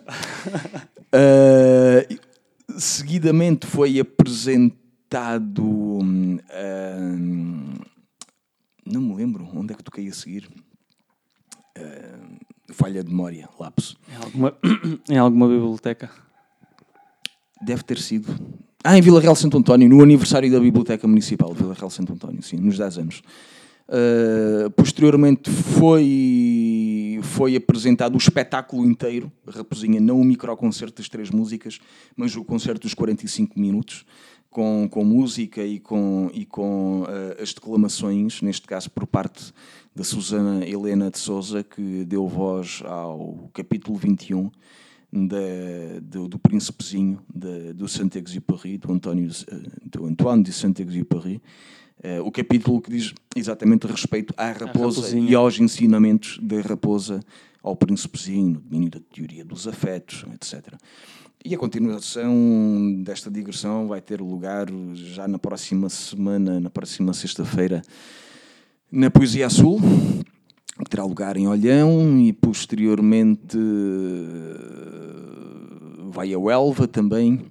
uh, 1.14 2.20
seguidamente 2.80 3.68
foi 3.68 4.00
apresentado. 4.00 5.64
Uh, 5.64 6.42
não 8.86 9.02
me 9.02 9.16
lembro 9.16 9.48
onde 9.54 9.74
é 9.74 9.76
que 9.76 9.84
toquei 9.84 10.08
a 10.08 10.14
seguir. 10.14 10.50
falha 12.70 13.04
de 13.04 13.10
memória, 13.10 13.50
lapso. 13.60 13.98
Em 14.10 14.16
alguma, 14.16 14.58
em 15.10 15.18
alguma 15.18 15.48
biblioteca? 15.48 16.10
Deve 17.62 17.84
ter 17.84 18.00
sido. 18.00 18.34
Ah, 18.84 18.98
em 18.98 19.02
Vila 19.02 19.22
Real 19.22 19.36
Santo 19.36 19.60
António, 19.60 19.88
no 19.88 20.02
aniversário 20.02 20.52
da 20.52 20.60
Biblioteca 20.60 21.08
Municipal 21.08 21.54
de 21.54 21.60
Vila 21.62 21.76
Real 21.76 21.90
Santo 21.92 22.14
António, 22.14 22.42
sim, 22.42 22.58
nos 22.58 22.80
10 22.80 22.98
anos. 22.98 23.22
Uh, 23.88 24.72
posteriormente 24.72 25.52
foi, 25.52 27.20
foi 27.22 27.56
apresentado 27.56 28.16
o 28.16 28.18
espetáculo 28.18 28.84
inteiro, 28.84 29.32
Raposinha, 29.48 30.00
não 30.00 30.20
o 30.20 30.24
microconcerto 30.24 31.00
das 31.00 31.10
três 31.10 31.30
músicas, 31.30 31.80
mas 32.16 32.36
o 32.36 32.44
concerto 32.44 32.82
dos 32.82 32.96
45 32.96 33.60
minutos, 33.60 34.04
com, 34.50 34.88
com 34.90 35.04
música 35.04 35.64
e 35.64 35.80
com, 35.80 36.32
e 36.34 36.44
com 36.44 37.04
uh, 37.04 37.40
as 37.40 37.54
declamações, 37.54 38.42
neste 38.42 38.66
caso 38.66 38.90
por 38.90 39.06
parte 39.06 39.54
da 39.96 40.04
Susana 40.04 40.66
Helena 40.66 41.12
de 41.12 41.20
Souza, 41.20 41.64
que 41.64 42.04
deu 42.06 42.28
voz 42.28 42.82
ao 42.84 43.48
capítulo 43.54 43.96
21 43.96 44.50
da, 45.12 46.00
do, 46.02 46.28
do 46.28 46.40
Príncipezinho 46.40 47.20
de, 47.34 47.74
do 47.74 47.88
Saint-Exupéry, 47.88 48.78
do, 48.78 48.94
António, 48.94 49.30
do 49.86 50.06
Antoine 50.06 50.44
de 50.44 50.54
Saint-Exupéry, 50.54 51.42
uh, 52.04 52.26
o 52.26 52.32
capítulo 52.32 52.82
que 52.82 52.92
diz 52.92 53.14
exatamente 53.36 53.86
respeito 53.88 54.34
à 54.38 54.52
raposa 54.52 55.18
e 55.18 55.36
aos 55.36 55.60
ensinamentos 55.60 56.40
da 56.42 56.62
raposa 56.62 57.20
ao 57.62 57.76
príncipezinho, 57.76 58.54
no 58.54 58.62
domínio 58.62 58.90
da 58.90 59.00
teoria 59.14 59.46
dos 59.46 59.68
afetos, 59.68 60.26
etc. 60.34 60.74
E 61.44 61.54
a 61.54 61.58
continuação 61.58 63.02
desta 63.04 63.30
digressão 63.30 63.88
vai 63.88 64.00
ter 64.00 64.22
lugar 64.22 64.68
já 64.94 65.28
na 65.28 65.40
próxima 65.40 65.90
semana, 65.90 66.60
na 66.60 66.70
próxima 66.70 67.14
sexta-feira, 67.14 67.82
na 68.92 69.10
Poesia 69.10 69.46
Azul, 69.46 69.80
que 70.84 70.90
terá 70.90 71.04
lugar 71.04 71.38
em 71.38 71.48
Olhão 71.48 72.20
e 72.20 72.34
posteriormente 72.34 73.58
vai 76.10 76.34
a 76.34 76.40
Huelva 76.40 76.88
também, 76.88 77.46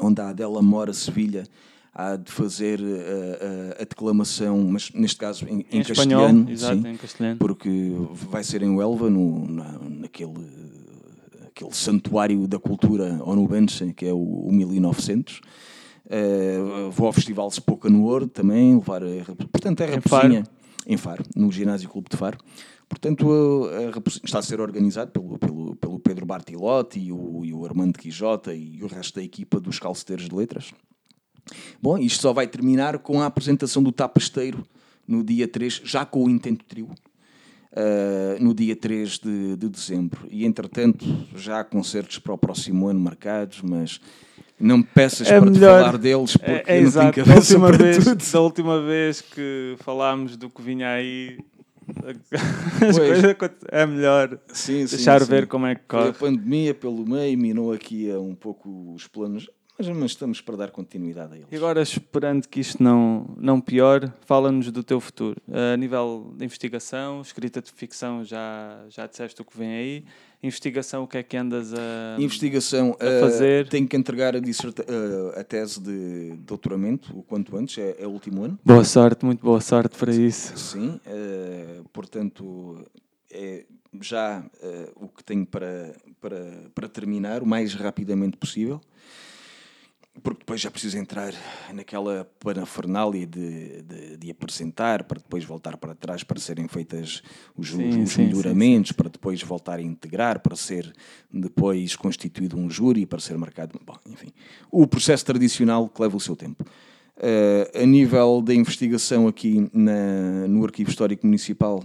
onde 0.00 0.20
a 0.20 0.28
Adela 0.28 0.62
Mora 0.62 0.92
Sevilha 0.92 1.44
há 1.92 2.16
de 2.16 2.30
fazer 2.30 2.80
a, 2.80 2.84
eh, 2.84 3.76
a, 3.78 3.82
a, 3.82 3.84
declamação, 3.84 4.58
mas 4.70 4.92
neste 4.92 5.16
caso 5.16 5.44
em, 5.46 5.66
em, 5.70 5.80
em 5.80 5.82
castelhano, 5.82 6.48
exato, 6.48 6.80
sim, 6.80 6.88
em 6.88 6.96
castelhano, 6.96 7.38
porque 7.38 7.92
vai 8.30 8.44
ser 8.44 8.62
em 8.62 8.70
Huelva, 8.70 9.10
no, 9.10 9.46
na, 9.48 9.78
naquele 9.88 10.70
aquele 11.48 11.74
santuário 11.74 12.46
da 12.46 12.58
cultura 12.58 13.20
onubense, 13.24 13.92
que 13.92 14.06
é 14.06 14.12
o, 14.12 14.18
o 14.18 14.52
1900. 14.52 15.38
Uh, 15.38 15.40
eh, 16.08 16.58
vou 16.90 17.06
ao 17.06 17.12
Festival 17.12 17.50
Spoca 17.50 17.90
no 17.90 18.04
Ouro 18.04 18.26
também, 18.26 18.74
levar 18.74 19.02
a, 19.02 19.08
portanto, 19.50 19.80
é 19.82 19.84
a 19.84 19.94
Raposinha 19.96 20.44
em 20.86 20.96
Faro, 20.96 21.24
no 21.36 21.50
Ginásio 21.50 21.88
Clube 21.88 22.08
de 22.10 22.16
Faro. 22.16 22.38
Portanto, 22.88 23.68
está 24.24 24.40
a 24.40 24.42
ser 24.42 24.60
organizado 24.60 25.12
pelo, 25.12 25.38
pelo, 25.38 25.76
pelo 25.76 26.00
Pedro 26.00 26.26
Bartilotti 26.26 26.98
e 26.98 27.12
o, 27.12 27.44
e 27.44 27.52
o 27.52 27.64
Armando 27.64 27.98
Quijota 27.98 28.52
e 28.54 28.82
o 28.82 28.86
resto 28.86 29.16
da 29.16 29.22
equipa 29.22 29.60
dos 29.60 29.78
calceteiros 29.78 30.28
de 30.28 30.34
letras. 30.34 30.72
Bom, 31.80 31.98
isto 31.98 32.22
só 32.22 32.32
vai 32.32 32.46
terminar 32.46 32.98
com 32.98 33.20
a 33.20 33.26
apresentação 33.26 33.82
do 33.82 33.92
Tapasteiro 33.92 34.66
no 35.06 35.24
dia 35.24 35.48
3, 35.48 35.82
já 35.84 36.04
com 36.04 36.24
o 36.24 36.30
Intento 36.30 36.64
Trio, 36.64 36.86
uh, 36.86 38.42
no 38.42 38.54
dia 38.54 38.76
3 38.76 39.18
de, 39.18 39.56
de, 39.56 39.68
dezembro. 39.68 40.26
E, 40.30 40.44
entretanto, 40.44 41.04
já 41.34 41.60
há 41.60 41.64
concertos 41.64 42.18
para 42.18 42.34
o 42.34 42.38
próximo 42.38 42.86
ano 42.88 43.00
marcados, 43.00 43.62
mas 43.62 44.00
não 44.60 44.78
me 44.78 44.84
peças 44.84 45.30
é 45.30 45.40
para 45.40 45.50
melhor, 45.50 45.80
falar 45.80 45.98
deles, 45.98 46.36
porque 46.36 46.50
é, 46.50 46.64
é 46.66 46.80
não 46.82 46.90
tenho 46.92 47.12
cabeça 47.12 47.58
da 47.58 47.66
para 47.66 47.76
vez, 47.76 48.04
tudo. 48.04 48.32
Da 48.32 48.40
última 48.40 48.82
vez 48.82 49.20
que 49.20 49.76
falámos 49.80 50.36
do 50.36 50.50
que 50.50 50.62
vinha 50.62 50.90
aí... 50.90 51.38
As 52.88 52.96
coisas 52.96 53.36
é 53.68 53.84
melhor 53.84 54.38
sim, 54.52 54.84
deixar 54.84 55.20
sim, 55.22 55.26
ver 55.26 55.42
sim. 55.42 55.48
como 55.48 55.66
é 55.66 55.74
que 55.74 55.82
corre. 55.88 56.10
A 56.10 56.12
pandemia 56.12 56.72
pelo 56.72 57.04
meio 57.04 57.36
minou 57.36 57.72
aqui 57.72 58.08
um 58.12 58.34
pouco 58.34 58.94
os 58.94 59.08
planos 59.08 59.48
mas, 59.80 59.88
mas, 59.88 60.10
estamos 60.10 60.40
para 60.42 60.56
dar 60.56 60.70
continuidade 60.70 61.32
a 61.32 61.36
eles. 61.36 61.48
E 61.50 61.56
agora, 61.56 61.80
esperando 61.80 62.46
que 62.46 62.60
isto 62.60 62.82
não, 62.82 63.34
não 63.38 63.58
piore, 63.62 64.12
fala-nos 64.26 64.70
do 64.70 64.84
teu 64.84 65.00
futuro. 65.00 65.40
A 65.50 65.74
nível 65.74 66.34
de 66.36 66.44
investigação, 66.44 67.22
escrita 67.22 67.62
de 67.62 67.72
ficção, 67.72 68.22
já, 68.22 68.84
já 68.90 69.06
disseste 69.06 69.40
o 69.40 69.44
que 69.44 69.56
vem 69.56 69.72
aí. 69.72 70.04
Investigação, 70.42 71.02
o 71.02 71.06
que 71.06 71.18
é 71.18 71.22
que 71.22 71.36
andas 71.36 71.74
a, 71.74 72.16
investigação, 72.18 72.96
a 72.98 73.20
fazer? 73.20 73.66
Uh, 73.66 73.68
tenho 73.68 73.86
que 73.86 73.94
entregar 73.94 74.34
a, 74.34 74.38
uh, 74.38 75.38
a, 75.38 75.44
tese 75.44 75.78
de 75.78 76.32
doutoramento 76.38 77.14
o 77.14 77.22
quanto 77.22 77.54
antes, 77.58 77.76
é, 77.76 77.96
é 77.98 78.06
o 78.06 78.10
último 78.10 78.44
ano. 78.44 78.58
Boa 78.64 78.84
sorte, 78.84 79.22
muito 79.22 79.44
boa 79.44 79.60
sorte 79.60 79.98
para 79.98 80.12
isso. 80.12 80.56
Sim, 80.56 80.98
uh, 81.06 81.84
portanto, 81.92 82.82
é 83.30 83.66
já 84.00 84.42
o 84.96 85.08
que 85.08 85.22
tenho 85.22 85.44
para, 85.44 85.94
para, 86.20 86.70
para 86.74 86.88
terminar 86.88 87.42
o 87.42 87.46
mais 87.46 87.74
rapidamente 87.74 88.36
possível 88.36 88.80
porque 90.22 90.40
depois 90.40 90.60
já 90.60 90.70
preciso 90.70 90.98
entrar 90.98 91.32
naquela 91.72 92.30
parafernália 92.38 93.26
de, 93.26 93.82
de, 93.82 94.16
de, 94.16 94.30
apresentar, 94.30 95.04
para 95.04 95.18
depois 95.18 95.44
voltar 95.44 95.76
para 95.76 95.94
trás, 95.94 96.22
para 96.22 96.38
serem 96.38 96.68
feitas 96.68 97.22
os, 97.56 97.70
sim, 97.70 98.02
os 98.02 98.10
sim, 98.10 98.26
melhoramentos, 98.26 98.90
sim, 98.90 98.94
para 98.94 99.08
depois 99.08 99.42
voltar 99.42 99.78
a 99.78 99.82
integrar, 99.82 100.40
para 100.40 100.56
ser 100.56 100.92
depois 101.32 101.96
constituído 101.96 102.56
um 102.56 102.70
júri, 102.70 103.06
para 103.06 103.20
ser 103.20 103.36
marcado. 103.38 103.80
Bom, 103.84 103.96
enfim, 104.06 104.28
o 104.70 104.86
processo 104.86 105.24
tradicional 105.24 105.88
que 105.88 106.00
leva 106.02 106.16
o 106.16 106.20
seu 106.20 106.36
tempo. 106.36 106.64
Uh, 107.16 107.82
a 107.82 107.84
nível 107.84 108.40
da 108.40 108.54
investigação 108.54 109.28
aqui 109.28 109.68
na, 109.74 110.48
no 110.48 110.64
Arquivo 110.64 110.88
Histórico 110.88 111.26
Municipal 111.26 111.84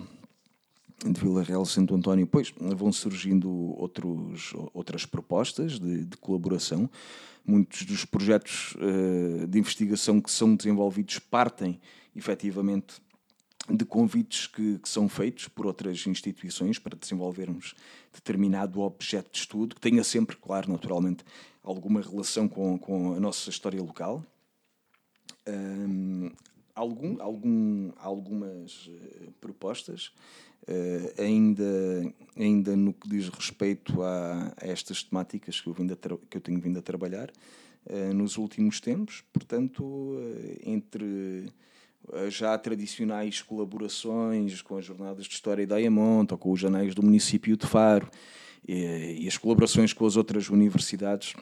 de 1.04 1.20
Vila 1.20 1.44
Real 1.44 1.66
Santo 1.66 1.96
António, 1.96 2.26
pois 2.26 2.54
vão 2.58 2.92
surgindo 2.92 3.50
outros, 3.52 4.54
outras 4.74 5.06
propostas 5.06 5.80
de, 5.80 6.06
de 6.06 6.18
colaboração 6.18 6.90
muitos 7.46 7.84
dos 7.84 8.04
projetos 8.04 8.76
uh, 8.76 9.48
de 9.48 9.60
investigação 9.60 10.20
que 10.20 10.32
são 10.32 10.56
desenvolvidos 10.56 11.20
partem 11.20 11.80
efetivamente 12.16 12.96
de 13.70 13.86
convites 13.86 14.48
que, 14.48 14.80
que, 14.80 14.90
são 14.90 15.08
feitos 15.10 15.48
por 15.48 15.66
outras 15.66 16.06
instituições 16.06 16.78
para 16.78 16.96
desenvolvermos 16.96 17.74
determinado 18.14 18.82
objeto 18.82 19.32
de 19.32 19.40
estudo, 19.40 19.76
que 19.76 19.82
tenha 19.82 20.04
sempre, 20.04 20.36
claro, 20.36 20.72
naturalmente, 20.72 21.24
alguma 21.64 22.02
relação 22.02 22.48
com, 22.48 22.78
com 22.78 23.14
a 23.14 23.20
nossa 23.20 23.50
história 23.50 23.82
local. 23.82 24.24
Um, 25.48 26.32
algum, 26.76 27.22
algum, 27.22 27.92
algumas 27.98 28.88
uh, 28.88 29.32
propostas 29.42 30.12
Uh, 30.68 31.22
ainda, 31.22 32.14
ainda 32.36 32.76
no 32.76 32.92
que 32.92 33.08
diz 33.08 33.30
respeito 33.30 34.02
a, 34.02 34.52
a 34.60 34.68
estas 34.68 35.04
temáticas 35.04 35.62
que 35.62 35.68
eu, 35.68 35.74
vindo 35.74 35.96
que 35.96 36.38
eu 36.38 36.42
tenho 36.42 36.60
vindo 36.60 36.80
a 36.80 36.82
trabalhar 36.82 37.30
uh, 37.86 38.14
nos 38.14 38.36
últimos 38.38 38.80
tempos, 38.80 39.24
portanto, 39.32 39.84
uh, 39.84 40.60
entre 40.64 41.46
já 42.30 42.58
tradicionais 42.58 43.42
colaborações 43.42 44.62
com 44.62 44.78
as 44.78 44.86
jornadas 44.86 45.26
de 45.26 45.34
História 45.34 45.66
da 45.66 45.76
Ayamonte 45.76 46.34
ou 46.34 46.38
com 46.38 46.52
os 46.52 46.60
janeis 46.60 46.94
do 46.94 47.04
município 47.04 47.58
de 47.58 47.66
Faro 47.66 48.10
e, 48.68 49.24
e 49.24 49.28
as 49.28 49.38
colaborações 49.38 49.94
com 49.94 50.06
as 50.06 50.16
outras 50.16 50.50
universidades 50.50 51.36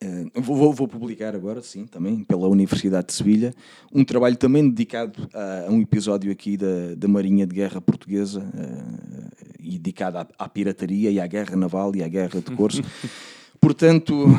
Uh, 0.00 0.40
vou, 0.40 0.72
vou, 0.72 0.86
publicar 0.86 1.34
agora, 1.34 1.60
sim, 1.60 1.84
também 1.84 2.22
pela 2.22 2.46
Universidade 2.46 3.08
de 3.08 3.14
Sevilha, 3.14 3.52
um 3.92 4.04
trabalho 4.04 4.36
também 4.36 4.70
dedicado 4.70 5.28
a, 5.34 5.66
a 5.66 5.70
um 5.70 5.80
episódio 5.80 6.30
aqui 6.30 6.56
da, 6.56 6.94
da 6.96 7.08
Marinha 7.08 7.44
de 7.44 7.52
Guerra 7.52 7.80
Portuguesa 7.80 8.40
uh, 8.40 9.44
e 9.58 9.72
dedicado 9.72 10.18
à, 10.18 10.28
à, 10.38 10.48
pirataria 10.48 11.10
e 11.10 11.18
à 11.18 11.26
guerra 11.26 11.56
naval 11.56 11.96
e 11.96 12.04
à 12.04 12.08
guerra 12.08 12.40
de 12.40 12.54
Corso. 12.54 12.80
Portanto, 13.60 14.14
uh, 14.28 14.38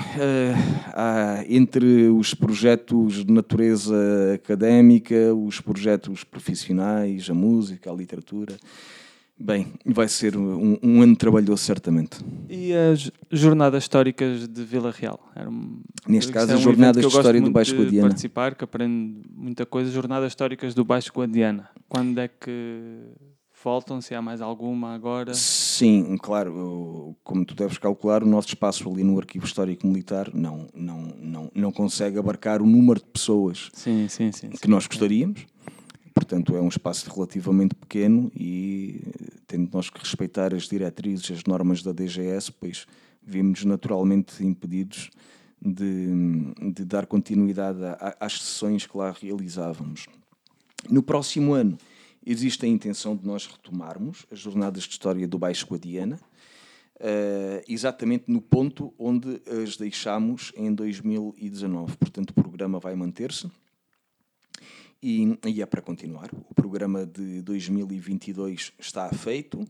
há, 0.93 1.43
entre 1.49 2.07
os 2.07 2.33
projetos 2.33 3.25
de 3.25 3.31
natureza 3.33 4.33
académica, 4.35 5.35
os 5.35 5.59
projetos 5.59 6.23
profissionais, 6.23 7.29
a 7.29 7.33
música, 7.33 7.91
a 7.91 7.93
literatura, 7.93 8.55
Bem, 9.41 9.67
vai 9.85 10.09
ser 10.09 10.35
um, 10.35 10.77
um, 10.83 11.01
ano 11.01 11.15
trabalhoso, 11.15 11.63
certamente. 11.63 12.17
E 12.49 12.73
as 12.73 13.09
jornadas 13.31 13.83
históricas 13.83 14.45
de 14.45 14.63
Vila 14.65 14.91
Real? 14.91 15.17
Era 15.33 15.49
um, 15.49 15.79
Neste 16.05 16.29
caso, 16.31 16.51
é 16.51 16.55
um 16.55 16.57
as 16.57 16.63
jornadas 16.63 17.01
de 17.01 17.07
história 17.07 17.39
do 17.39 17.49
Baixo 17.49 17.73
Guadiana. 17.73 18.09
participar, 18.09 18.53
que 18.53 18.65
aprendo 18.65 19.21
muita 19.33 19.65
coisa. 19.65 19.89
Jornadas 19.91 20.27
históricas 20.31 20.73
do 20.73 20.83
Baixo 20.83 21.13
Guadiana. 21.15 21.69
Quando 21.87 22.19
é 22.19 22.27
que 22.27 22.99
voltam? 23.63 24.01
Se 24.01 24.13
há 24.13 24.21
mais 24.21 24.41
alguma 24.41 24.93
agora? 24.93 25.33
Sim, 25.33 26.17
claro. 26.17 27.15
Como 27.23 27.45
tu 27.45 27.55
deves 27.55 27.77
calcular, 27.77 28.23
o 28.23 28.27
nosso 28.27 28.49
espaço 28.49 28.89
ali 28.89 29.03
no 29.03 29.17
Arquivo 29.17 29.45
Histórico 29.45 29.87
Militar 29.87 30.29
não, 30.33 30.67
não, 30.73 31.13
não, 31.17 31.51
não 31.55 31.71
consegue 31.71 32.19
abarcar 32.19 32.61
o 32.61 32.65
número 32.65 32.99
de 32.99 33.05
pessoas 33.05 33.69
sim, 33.73 34.07
sim, 34.09 34.31
sim, 34.31 34.49
que 34.49 34.67
nós 34.67 34.85
gostaríamos. 34.85 35.45
Portanto, 36.19 36.53
é 36.53 36.59
um 36.59 36.67
espaço 36.67 37.09
relativamente 37.09 37.73
pequeno 37.73 38.29
e, 38.35 39.01
tendo 39.47 39.69
nós 39.71 39.89
que 39.89 39.97
respeitar 39.99 40.53
as 40.53 40.63
diretrizes, 40.63 41.31
as 41.31 41.45
normas 41.45 41.81
da 41.81 41.93
DGS, 41.93 42.51
pois 42.51 42.85
vimos 43.23 43.63
naturalmente 43.63 44.45
impedidos 44.45 45.09
de, 45.61 46.09
de 46.73 46.83
dar 46.83 47.05
continuidade 47.05 47.79
às 48.19 48.33
sessões 48.33 48.85
que 48.85 48.97
lá 48.97 49.15
realizávamos. 49.17 50.07
No 50.89 51.01
próximo 51.01 51.53
ano, 51.53 51.77
existe 52.25 52.65
a 52.65 52.69
intenção 52.69 53.15
de 53.15 53.25
nós 53.25 53.47
retomarmos 53.47 54.25
as 54.29 54.39
jornadas 54.39 54.83
de 54.83 54.89
história 54.89 55.25
do 55.25 55.39
Baixo 55.39 55.65
Guadiana, 55.67 56.19
uh, 56.97 57.63
exatamente 57.65 58.25
no 58.27 58.41
ponto 58.41 58.93
onde 58.99 59.41
as 59.63 59.77
deixámos 59.77 60.51
em 60.57 60.73
2019. 60.73 61.95
Portanto, 61.95 62.31
o 62.31 62.33
programa 62.33 62.77
vai 62.77 62.93
manter-se 62.93 63.49
e, 65.01 65.37
e 65.45 65.61
é 65.61 65.65
para 65.65 65.81
continuar. 65.81 66.29
O 66.49 66.53
programa 66.53 67.05
de 67.05 67.41
2022 67.41 68.73
está 68.77 69.09
feito. 69.09 69.65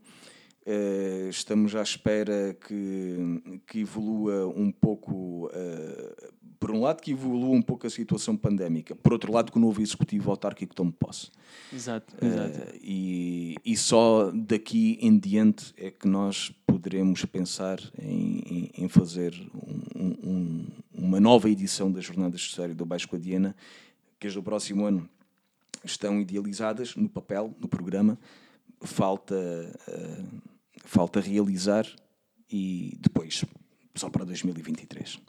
Uh, 0.70 1.30
estamos 1.30 1.74
à 1.74 1.82
espera 1.82 2.56
que, 2.68 3.62
que 3.66 3.80
evolua 3.80 4.46
um 4.48 4.72
pouco, 4.72 5.48
uh, 5.48 6.34
por 6.60 6.70
um 6.70 6.82
lado, 6.82 7.02
que 7.02 7.12
evolua 7.12 7.56
um 7.56 7.62
pouco 7.62 7.88
a 7.88 7.90
situação 7.90 8.38
pandémica, 8.38 8.96
por 8.96 9.14
outro 9.14 9.32
lado, 9.32 9.52
que 9.52 9.58
o 9.58 9.62
novo 9.62 9.82
executivo 9.82 10.30
autárquico 10.30 10.76
tome 10.76 10.92
posse. 10.92 11.32
Exato, 11.74 12.14
exato. 12.24 12.60
Uh, 12.60 12.80
e, 12.84 13.56
e 13.66 13.76
só 13.76 14.32
daqui 14.32 15.00
em 15.02 15.18
diante 15.18 15.74
é 15.78 15.90
que 15.90 16.08
nós 16.08 16.52
poderemos 16.68 17.26
pensar 17.26 17.80
em, 17.98 18.70
em, 18.78 18.84
em 18.84 18.88
fazer 18.88 19.34
um, 19.96 20.30
um, 20.30 20.68
uma 20.94 21.20
nova 21.20 21.50
edição 21.50 21.92
das 21.92 22.06
Jornadas 22.06 22.42
de 22.42 22.48
História 22.48 22.76
do 22.76 22.86
Baixo 22.86 23.08
Guadiana, 23.08 23.56
que 24.20 24.28
as 24.28 24.36
do 24.36 24.44
próximo 24.44 24.86
ano 24.86 25.10
estão 25.84 26.20
idealizadas 26.20 26.96
no 26.96 27.10
papel, 27.10 27.56
no 27.60 27.68
programa, 27.68 28.18
falta, 28.82 29.36
uh, 29.88 30.42
falta 30.86 31.20
realizar 31.20 31.86
e 32.52 32.98
depois 33.00 33.46
só 33.96 34.10
para 34.10 34.26
2023. 34.26 35.20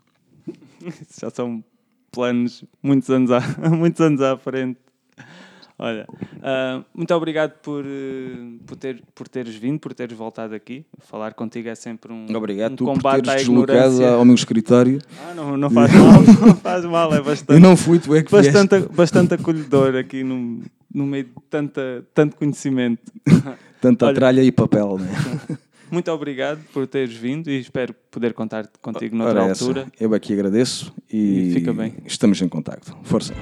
Já 1.21 1.31
são 1.31 1.63
planos 2.11 2.65
muitos 2.83 3.11
anos 3.11 3.31
à, 3.31 3.41
muitos 3.71 4.01
anos 4.01 4.21
à 4.21 4.37
frente. 4.37 4.81
Olha, 5.83 6.07
uh, 6.11 6.85
muito 6.95 7.15
obrigado 7.15 7.53
por, 7.63 7.83
uh, 7.87 8.59
por, 8.67 8.77
ter, 8.77 9.03
por 9.15 9.27
teres 9.27 9.55
vindo, 9.55 9.79
por 9.79 9.95
teres 9.95 10.15
voltado 10.15 10.55
aqui. 10.55 10.85
Falar 10.99 11.33
contigo 11.33 11.71
é 11.71 11.75
sempre 11.75 12.13
um, 12.13 12.27
obrigado, 12.37 12.73
um 12.73 12.77
tu 12.77 12.85
combate 12.85 13.17
por 13.23 13.27
teres 13.29 13.41
à 13.41 13.43
ignorância. 13.45 14.11
ao 14.11 14.25
meu 14.27 14.35
escritório. 14.35 15.01
Ah, 15.27 15.33
não, 15.35 15.57
não 15.57 15.71
faz 15.71 15.91
mal, 15.95 16.23
não 16.47 16.55
faz 16.57 16.85
mal, 16.85 17.15
é 17.15 17.23
bastante, 17.23 17.53
Eu 17.55 17.61
não 17.61 17.79
fui, 17.79 17.99
tu 17.99 18.15
é 18.15 18.23
que 18.23 18.31
bastante, 18.31 18.77
vieste. 18.77 18.95
bastante 18.95 19.33
acolhedor 19.35 19.97
aqui 19.97 20.23
no, 20.23 20.61
no 20.95 21.07
meio 21.07 21.25
de 21.25 21.31
tanta, 21.49 22.05
tanto 22.15 22.37
conhecimento. 22.37 23.11
Tanta 23.81 24.05
Olha. 24.05 24.15
tralha 24.15 24.43
e 24.43 24.53
papel, 24.53 24.99
né? 24.99 25.09
Muito 25.91 26.13
obrigado 26.13 26.61
por 26.71 26.87
teres 26.87 27.15
vindo 27.17 27.51
e 27.51 27.59
espero 27.59 27.95
poder 28.11 28.35
contar 28.35 28.69
contigo 28.83 29.17
noutra 29.17 29.43
Ora, 29.45 29.53
essa. 29.53 29.65
altura. 29.65 29.87
Eu 29.99 30.13
aqui 30.13 30.35
agradeço 30.35 30.93
e, 31.11 31.49
E 31.49 31.53
fica 31.55 31.73
bem. 31.73 31.95
estamos 32.05 32.43
em 32.43 32.49
contacto. 32.51 32.95
Força. 33.03 33.33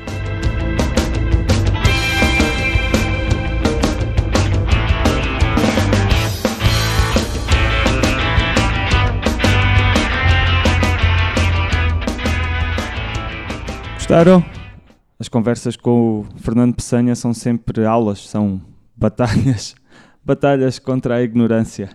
Gostaram? 14.08 14.42
As 15.20 15.28
conversas 15.28 15.76
com 15.76 16.20
o 16.20 16.26
Fernando 16.38 16.74
Peçanha 16.74 17.14
são 17.14 17.34
sempre 17.34 17.84
aulas, 17.84 18.26
são 18.26 18.58
batalhas, 18.96 19.74
batalhas 20.24 20.78
contra 20.78 21.16
a 21.16 21.22
ignorância. 21.22 21.90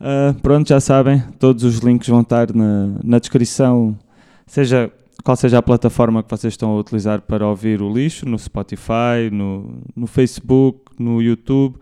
Ah, 0.00 0.34
pronto, 0.40 0.70
já 0.70 0.80
sabem, 0.80 1.22
todos 1.38 1.62
os 1.62 1.80
links 1.80 2.08
vão 2.08 2.22
estar 2.22 2.54
na, 2.54 2.94
na 3.04 3.18
descrição, 3.18 3.98
seja 4.46 4.90
qual 5.22 5.36
seja 5.36 5.58
a 5.58 5.62
plataforma 5.62 6.22
que 6.22 6.30
vocês 6.30 6.54
estão 6.54 6.70
a 6.70 6.78
utilizar 6.78 7.20
para 7.20 7.46
ouvir 7.46 7.82
o 7.82 7.92
lixo, 7.92 8.26
no 8.26 8.38
Spotify, 8.38 9.28
no, 9.30 9.78
no 9.94 10.06
Facebook, 10.06 10.90
no 10.98 11.20
YouTube. 11.20 11.76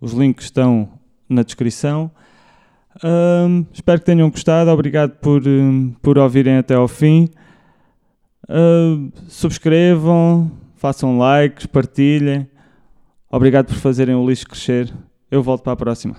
Os 0.00 0.12
links 0.12 0.44
estão 0.44 0.88
na 1.28 1.42
descrição. 1.42 2.08
Ahm, 3.02 3.64
espero 3.72 3.98
que 3.98 4.06
tenham 4.06 4.30
gostado. 4.30 4.70
Obrigado 4.70 5.16
por, 5.16 5.42
por 6.00 6.18
ouvirem 6.18 6.58
até 6.58 6.76
ao 6.76 6.86
fim. 6.86 7.28
Uh, 8.48 9.12
subscrevam, 9.28 10.50
façam 10.76 11.18
likes, 11.18 11.66
partilhem. 11.66 12.48
Obrigado 13.30 13.66
por 13.66 13.76
fazerem 13.76 14.14
o 14.14 14.26
lixo 14.26 14.46
crescer. 14.46 14.92
Eu 15.30 15.42
volto 15.42 15.62
para 15.62 15.74
a 15.74 15.76
próxima. 15.76 16.16